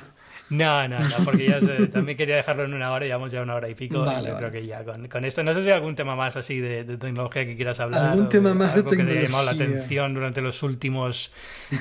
[0.50, 1.60] No, no, no, porque ya
[1.92, 4.04] también quería dejarlo en una hora y llevamos ya una hora y pico.
[4.04, 6.34] Vale, yo creo que ya con, con, esto, no sé si hay algún tema más
[6.36, 8.10] así de, tecnología que quieras hablar.
[8.10, 9.14] ¿Algún tema más de tecnología?
[9.14, 11.30] que te llamado la atención durante los últimos,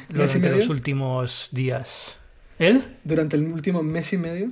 [0.10, 2.20] durante los últimos días.
[2.60, 2.84] ¿Él?
[3.04, 4.52] Durante el último mes y medio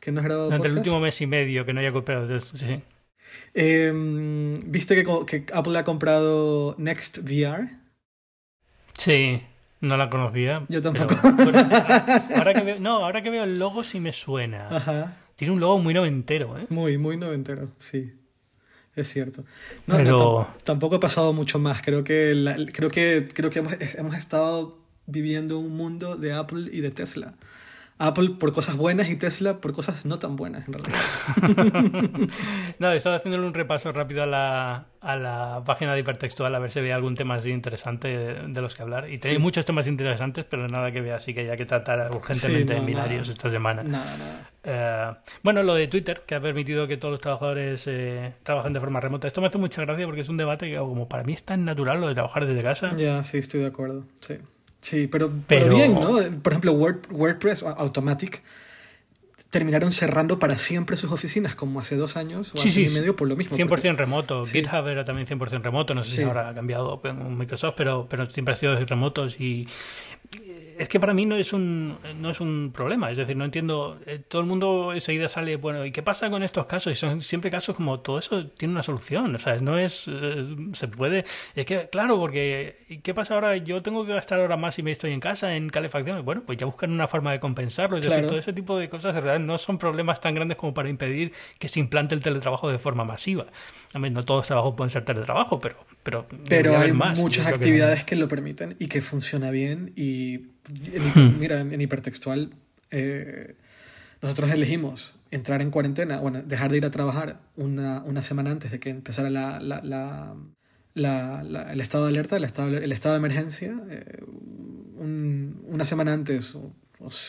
[0.00, 2.82] que no has grabado Durante el último mes y medio que no haya comprado, sí.
[3.54, 3.92] Eh,
[4.66, 7.68] ¿Viste que, que Apple ha comprado Next VR?
[8.98, 9.42] Sí.
[9.82, 10.64] No la conocía.
[10.68, 11.14] Yo tampoco.
[12.36, 14.68] ahora que veo, no, ahora que veo el logo sí me suena.
[14.68, 15.16] Ajá.
[15.34, 16.66] Tiene un logo muy noventero, ¿eh?
[16.70, 18.12] Muy, muy noventero, sí.
[18.94, 19.44] Es cierto.
[19.86, 20.48] No, Pero...
[20.62, 21.82] tampoco ha pasado mucho más.
[21.82, 26.80] Creo que, creo que, creo que hemos, hemos estado viviendo un mundo de Apple y
[26.80, 27.34] de Tesla.
[27.98, 32.28] Apple por cosas buenas y Tesla por cosas no tan buenas, en realidad.
[32.78, 36.70] no, estaba haciéndole un repaso rápido a la, a la página de hipertextual a ver
[36.70, 39.10] si veía algún tema así interesante de, los que hablar.
[39.10, 42.76] Y tenía muchos temas interesantes, pero nada que vea así que hay que tratar urgentemente
[42.76, 43.82] en binarios esta semana.
[43.82, 44.50] Nada, nada.
[44.64, 48.80] Eh, bueno, lo de Twitter, que ha permitido que todos los trabajadores eh, trabajen de
[48.80, 49.26] forma remota.
[49.26, 51.64] Esto me hace mucha gracia porque es un debate que como para mí es tan
[51.64, 52.96] natural lo de trabajar desde casa.
[52.96, 54.04] Ya, sí, estoy de acuerdo.
[54.20, 54.38] Sí.
[54.82, 56.18] Sí, pero, pero, bien, ¿no?
[56.42, 58.42] Por ejemplo, WordPress o Automatic
[59.48, 63.28] terminaron cerrando para siempre sus oficinas, como hace dos años o sí, y medio, por
[63.28, 63.56] lo mismo.
[63.56, 64.44] 100% remoto.
[64.44, 65.94] GitHub era también 100% remoto.
[65.94, 69.68] No sé si ahora ha cambiado Microsoft, pero, pero siempre ha sido remotos y
[70.78, 73.98] es que para mí no es un no es un problema es decir no entiendo
[74.06, 77.20] eh, todo el mundo enseguida sale bueno y qué pasa con estos casos y son
[77.20, 81.24] siempre casos como todo eso tiene una solución o sea no es eh, se puede
[81.54, 84.92] es que claro porque qué pasa ahora yo tengo que gastar ahora más si me
[84.92, 88.26] estoy en casa en calefacción bueno pues ya buscan una forma de compensarlo es decir
[88.26, 91.32] todo ese tipo de cosas en realidad no son problemas tan grandes como para impedir
[91.58, 93.44] que se implante el teletrabajo de forma masiva
[93.98, 98.16] mí, no todos los trabajos pueden ser teletrabajo pero pero pero hay muchas actividades que...
[98.16, 101.38] lo permiten y que funciona bien y Hmm.
[101.40, 102.50] mira, en, hipertextual,
[102.90, 103.56] eh,
[104.20, 108.70] nosotros elegimos entrar en cuarentena, bueno, dejar de ir a trabajar una, una semana antes
[108.70, 109.80] de que empezara la, la,
[110.94, 114.22] la, el estado de alerta, el estado, el estado de emergencia, eh,
[114.98, 116.72] una semana antes, o,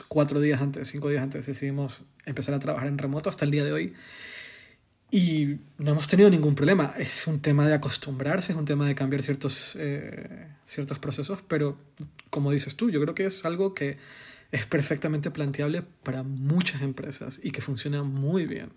[0.08, 3.64] cuatro días antes, cinco días antes, decidimos empezar a trabajar en remoto hasta el día
[3.64, 3.94] de hoy.
[5.14, 6.92] Y no hemos tenido ningún problema.
[6.98, 11.78] Es un tema de acostumbrarse, es un tema de cambiar ciertos, eh, ciertos procesos, pero
[12.32, 13.98] como dices tú, yo creo que es algo que
[14.52, 18.72] es perfectamente planteable para muchas empresas y que funciona muy bien.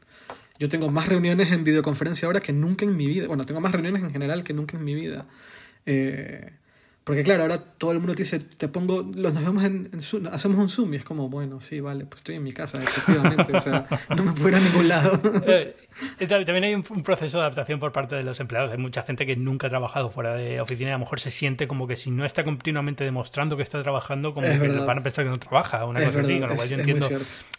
[0.58, 3.28] Yo tengo más reuniones en videoconferencia ahora que nunca en mi vida.
[3.28, 5.26] Bueno, tengo más reuniones en general que nunca en mi vida.
[5.86, 6.52] Eh,
[7.06, 10.26] porque claro, ahora todo el mundo te dice, te pongo, los nos vemos en, Zoom,
[10.26, 13.56] hacemos un Zoom y es como, bueno, sí, vale, pues estoy en mi casa, efectivamente,
[13.56, 15.20] o sea, no me puedo ir a ningún lado.
[15.46, 15.76] Eh,
[16.26, 18.72] también hay un, proceso de adaptación por parte de los empleados.
[18.72, 21.30] Hay mucha gente que nunca ha trabajado fuera de oficina y a lo mejor se
[21.30, 25.02] siente como que si no está continuamente demostrando que está trabajando, como que van a
[25.04, 26.40] pensar que no trabaja, una cosa así.
[26.40, 27.08] Con lo cual yo entiendo,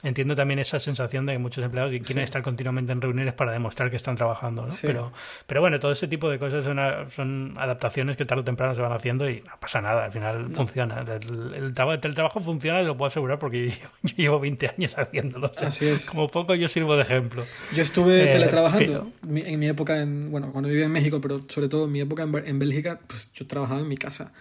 [0.03, 3.89] entiendo también esa sensación de que muchos empleados quieren estar continuamente en reuniones para demostrar
[3.89, 4.63] que están trabajando.
[4.63, 4.73] ¿no?
[4.81, 5.13] Pero,
[5.45, 6.77] pero bueno, todo ese tipo de cosas son,
[7.09, 10.53] son adaptaciones que tarde o temprano se van haciendo y no pasa nada, al final
[10.53, 11.01] funciona.
[11.01, 13.69] El, el, trabajo funciona y lo puedo asegurar porque
[14.03, 15.51] yo, llevo 20 años haciéndolo.
[15.61, 16.05] Así es.
[16.05, 17.45] Como poco yo sirvo de ejemplo.
[17.75, 21.69] Yo estuve eh, teletrabajando en mi época, en, bueno, cuando vivía en México, pero sobre
[21.69, 24.33] todo en mi época en, Bélgica, pues yo trabajaba en mi casa.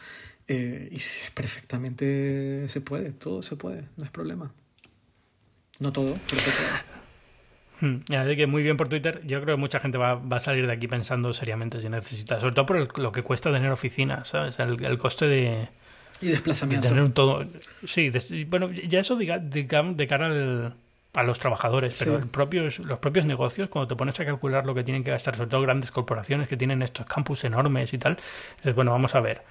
[0.48, 1.00] Eh, y
[1.34, 4.52] perfectamente se puede, todo se puede, no es problema.
[5.80, 6.42] No todo, pero.
[6.42, 7.05] Hmm,
[7.80, 9.20] así que muy bien por Twitter.
[9.24, 12.40] Yo creo que mucha gente va, va a salir de aquí pensando seriamente si necesita,
[12.40, 14.58] sobre todo por lo que cuesta tener oficina, ¿sabes?
[14.58, 15.68] El, coste de,
[16.20, 16.88] Y desplazamiento.
[16.88, 17.44] tener un todo.
[17.86, 18.10] Sí,
[18.48, 20.74] bueno, ya eso de, de cara al
[21.16, 24.74] a los trabajadores, pero el propios, los propios negocios, cuando te pones a calcular lo
[24.74, 28.18] que tienen que gastar, sobre todo grandes corporaciones que tienen estos campus enormes y tal,
[28.58, 29.42] dices, bueno, vamos a ver,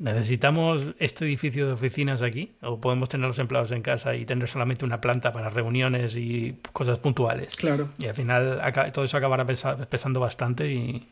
[0.00, 2.50] ¿necesitamos este edificio de oficinas aquí?
[2.62, 6.56] ¿O podemos tener los empleados en casa y tener solamente una planta para reuniones y
[6.72, 7.54] cosas puntuales?
[7.54, 7.90] Claro.
[7.98, 8.60] Y al final
[8.92, 11.06] todo eso acabará pesando bastante y,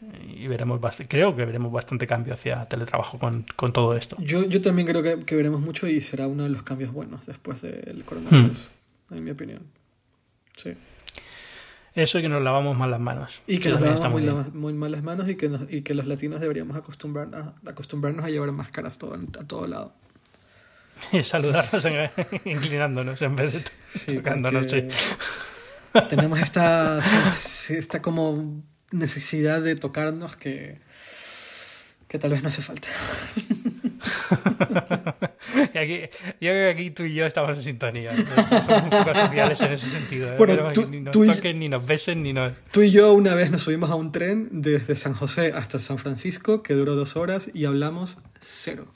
[0.49, 4.17] veremos creo que veremos bastante cambio hacia teletrabajo con, con todo esto.
[4.19, 7.25] Yo, yo también creo que, que, veremos mucho y será uno de los cambios buenos
[7.27, 8.71] después del coronavirus.
[8.73, 8.79] Hmm
[9.11, 9.61] en mi opinión.
[10.57, 10.75] Sí.
[11.99, 13.43] Eso y que nos lavamos mal las manos.
[13.49, 16.77] Y que nos lavamos muy, mal las manos y que, y que los latinos deberíamos
[16.77, 19.93] acostumbrarnos, acostumbrarnos a llevar máscaras todo, a todo lado.
[21.11, 21.85] Y saludarnos
[22.45, 23.65] inclinándonos en vez
[24.07, 24.67] de tocándonos.
[26.09, 27.01] Tenemos esta,
[27.71, 28.63] esta como
[28.93, 30.81] necesidad de tocarnos que,
[32.09, 32.89] que tal vez no hace falta.
[35.75, 36.01] y aquí,
[36.41, 38.11] yo creo que aquí tú y yo estamos en sintonía.
[38.17, 40.33] Somos un poco sociales en ese sentido.
[40.33, 40.37] ¿eh?
[40.91, 42.55] ni nos toquen, ni nos besen, ni nos...
[42.73, 45.99] Tú y yo una vez nos subimos a un tren desde San José hasta San
[45.99, 48.87] Francisco que duró dos horas y hablamos cero.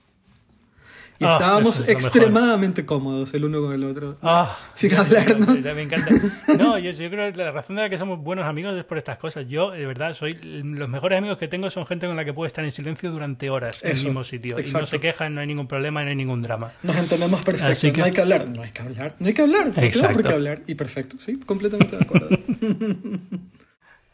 [1.22, 4.16] Y ah, estábamos extremadamente cómodos el uno con el otro.
[4.22, 5.60] Ah, sin hablarnos.
[5.60, 6.10] Me encanta.
[6.58, 9.18] No, yo, creo que la razón de la que somos buenos amigos es por estas
[9.18, 9.46] cosas.
[9.48, 12.48] Yo, de verdad, soy los mejores amigos que tengo son gente con la que puedo
[12.48, 14.58] estar en silencio durante horas en el mismo sitio.
[14.58, 16.72] Y no se quejan, no hay ningún problema, no hay ningún drama.
[16.82, 17.98] Nos entendemos perfecto.
[17.98, 18.48] No hay que hablar.
[18.48, 19.14] No hay que hablar.
[19.20, 19.66] No hay que hablar.
[19.68, 20.62] No hay por qué hablar.
[20.66, 21.18] Y perfecto.
[21.20, 22.28] Sí, completamente de acuerdo.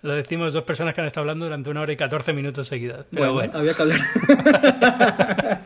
[0.02, 3.06] Lo decimos dos personas que han estado hablando durante una hora y 14 minutos seguidas.
[3.10, 3.52] Pero bueno.
[3.54, 4.00] había que hablar.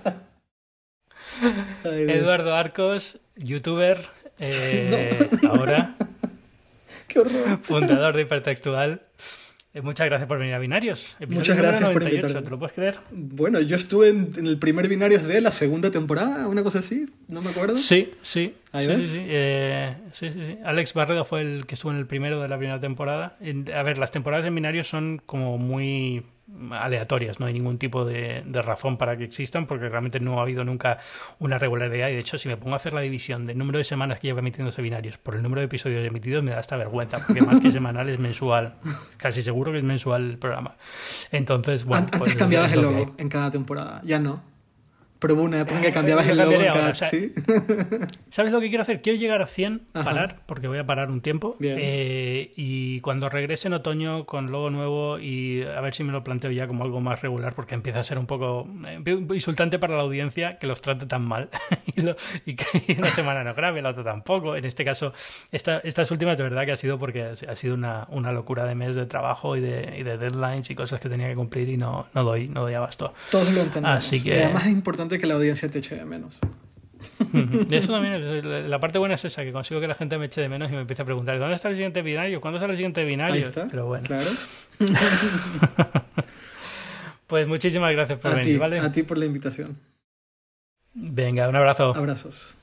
[2.11, 4.09] Eduardo Arcos, youtuber,
[4.39, 5.95] eh, ahora.
[7.09, 7.59] Qué horror.
[7.63, 9.03] Fundador de Hipertextual.
[9.75, 11.17] Eh, muchas gracias por venir a Binarios.
[11.29, 12.43] Muchas gracias por invitarme.
[12.43, 12.99] ¿Te lo puedes creer?
[13.11, 17.41] Bueno, yo estuve en, el primer Binarios de la segunda temporada, una cosa así, no
[17.41, 17.77] me acuerdo.
[17.77, 18.55] Sí, sí.
[18.73, 19.11] ¿Ahí sí, ves?
[19.15, 22.59] Eh, sí, sí, sí, Alex Barrega fue el que estuvo en el primero de la
[22.59, 23.39] primera temporada.
[23.75, 26.23] A ver, las temporadas en Binarios son como muy
[26.71, 30.65] aleatorias, no hay ningún tipo de, razón para que existan porque realmente no ha habido
[30.65, 30.99] nunca
[31.39, 33.85] una regularidad y de hecho si me pongo a hacer la división del número de
[33.85, 37.19] semanas que lleva emitiendo seminarios por el número de episodios emitidos me da hasta vergüenza
[37.27, 38.75] porque más que semanal es mensual,
[39.17, 40.77] casi seguro que es mensual el programa.
[41.31, 42.05] Entonces, bueno.
[42.05, 44.52] Antes pues, cambiabas el logo en cada temporada, ya no.
[45.23, 46.95] Pero hubo una época en que cambiabas el logo cada...
[46.95, 47.33] ¿sí?
[48.31, 49.01] ¿Sabes lo que quiero hacer?
[49.03, 51.57] Quiero llegar a 100, parar, porque voy a parar un tiempo.
[51.61, 56.25] Eh, y cuando regrese en otoño con logo nuevo y a ver si me lo
[56.25, 59.95] planteo ya como algo más regular, porque empieza a ser un poco eh, insultante para
[59.95, 61.51] la audiencia que los trate tan mal
[62.45, 64.57] y, que una semana no grabe, la otra tampoco.
[64.57, 65.13] En este caso,
[65.53, 68.75] esta, estas últimas de verdad que ha sido porque ha sido una, una locura de
[68.75, 71.77] mes de trabajo y de, y de, deadlines y cosas que tenía que cumplir y
[71.77, 73.15] no, no, doy, no doy abasto.
[73.31, 73.99] Todos lo entendemos.
[73.99, 74.43] Así que...
[74.43, 76.41] además es importante que la audiencia te eche de menos.
[77.71, 80.49] Eso también, la parte buena es esa, que consigo que la gente me eche de
[80.49, 82.41] menos y me empiece a preguntar, ¿dónde está el siguiente binario?
[82.41, 83.35] ¿Cuándo está el siguiente binario?
[83.35, 84.05] Ahí está, Pero bueno.
[84.07, 84.31] Claro.
[87.27, 88.79] pues muchísimas gracias por venir, ¿vale?
[88.79, 89.77] A ti por la invitación.
[90.95, 91.95] Venga, un abrazo.
[91.95, 92.55] Abrazos.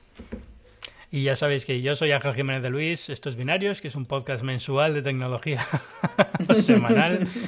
[1.12, 3.96] Y ya sabéis que yo soy Ángel Jiménez de Luis, esto es Binarios, que es
[3.96, 5.66] un podcast mensual de tecnología
[6.54, 7.26] semanal.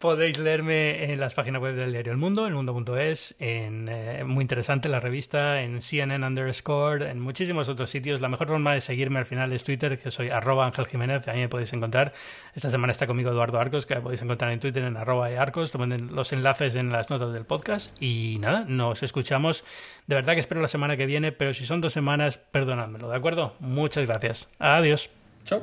[0.00, 4.88] Podéis leerme en las páginas web del diario El Mundo, elmundo.es, en eh, muy interesante
[4.88, 8.22] la revista, en CNN underscore, en muchísimos otros sitios.
[8.22, 11.40] La mejor forma de seguirme al final es Twitter, que soy arroba Ángel Jiménez, ahí
[11.40, 12.14] me podéis encontrar.
[12.54, 16.14] Esta semana está conmigo Eduardo Arcos, que podéis encontrar en Twitter en arroba arcos, tomen
[16.14, 17.94] los enlaces en las notas del podcast.
[18.02, 19.64] Y nada, nos escuchamos.
[20.06, 23.16] De verdad que espero la semana que viene, pero si son dos semanas, perdonádmelo, ¿de
[23.16, 23.54] acuerdo?
[23.60, 24.48] Muchas gracias.
[24.58, 25.10] Adiós.
[25.44, 25.62] Chao.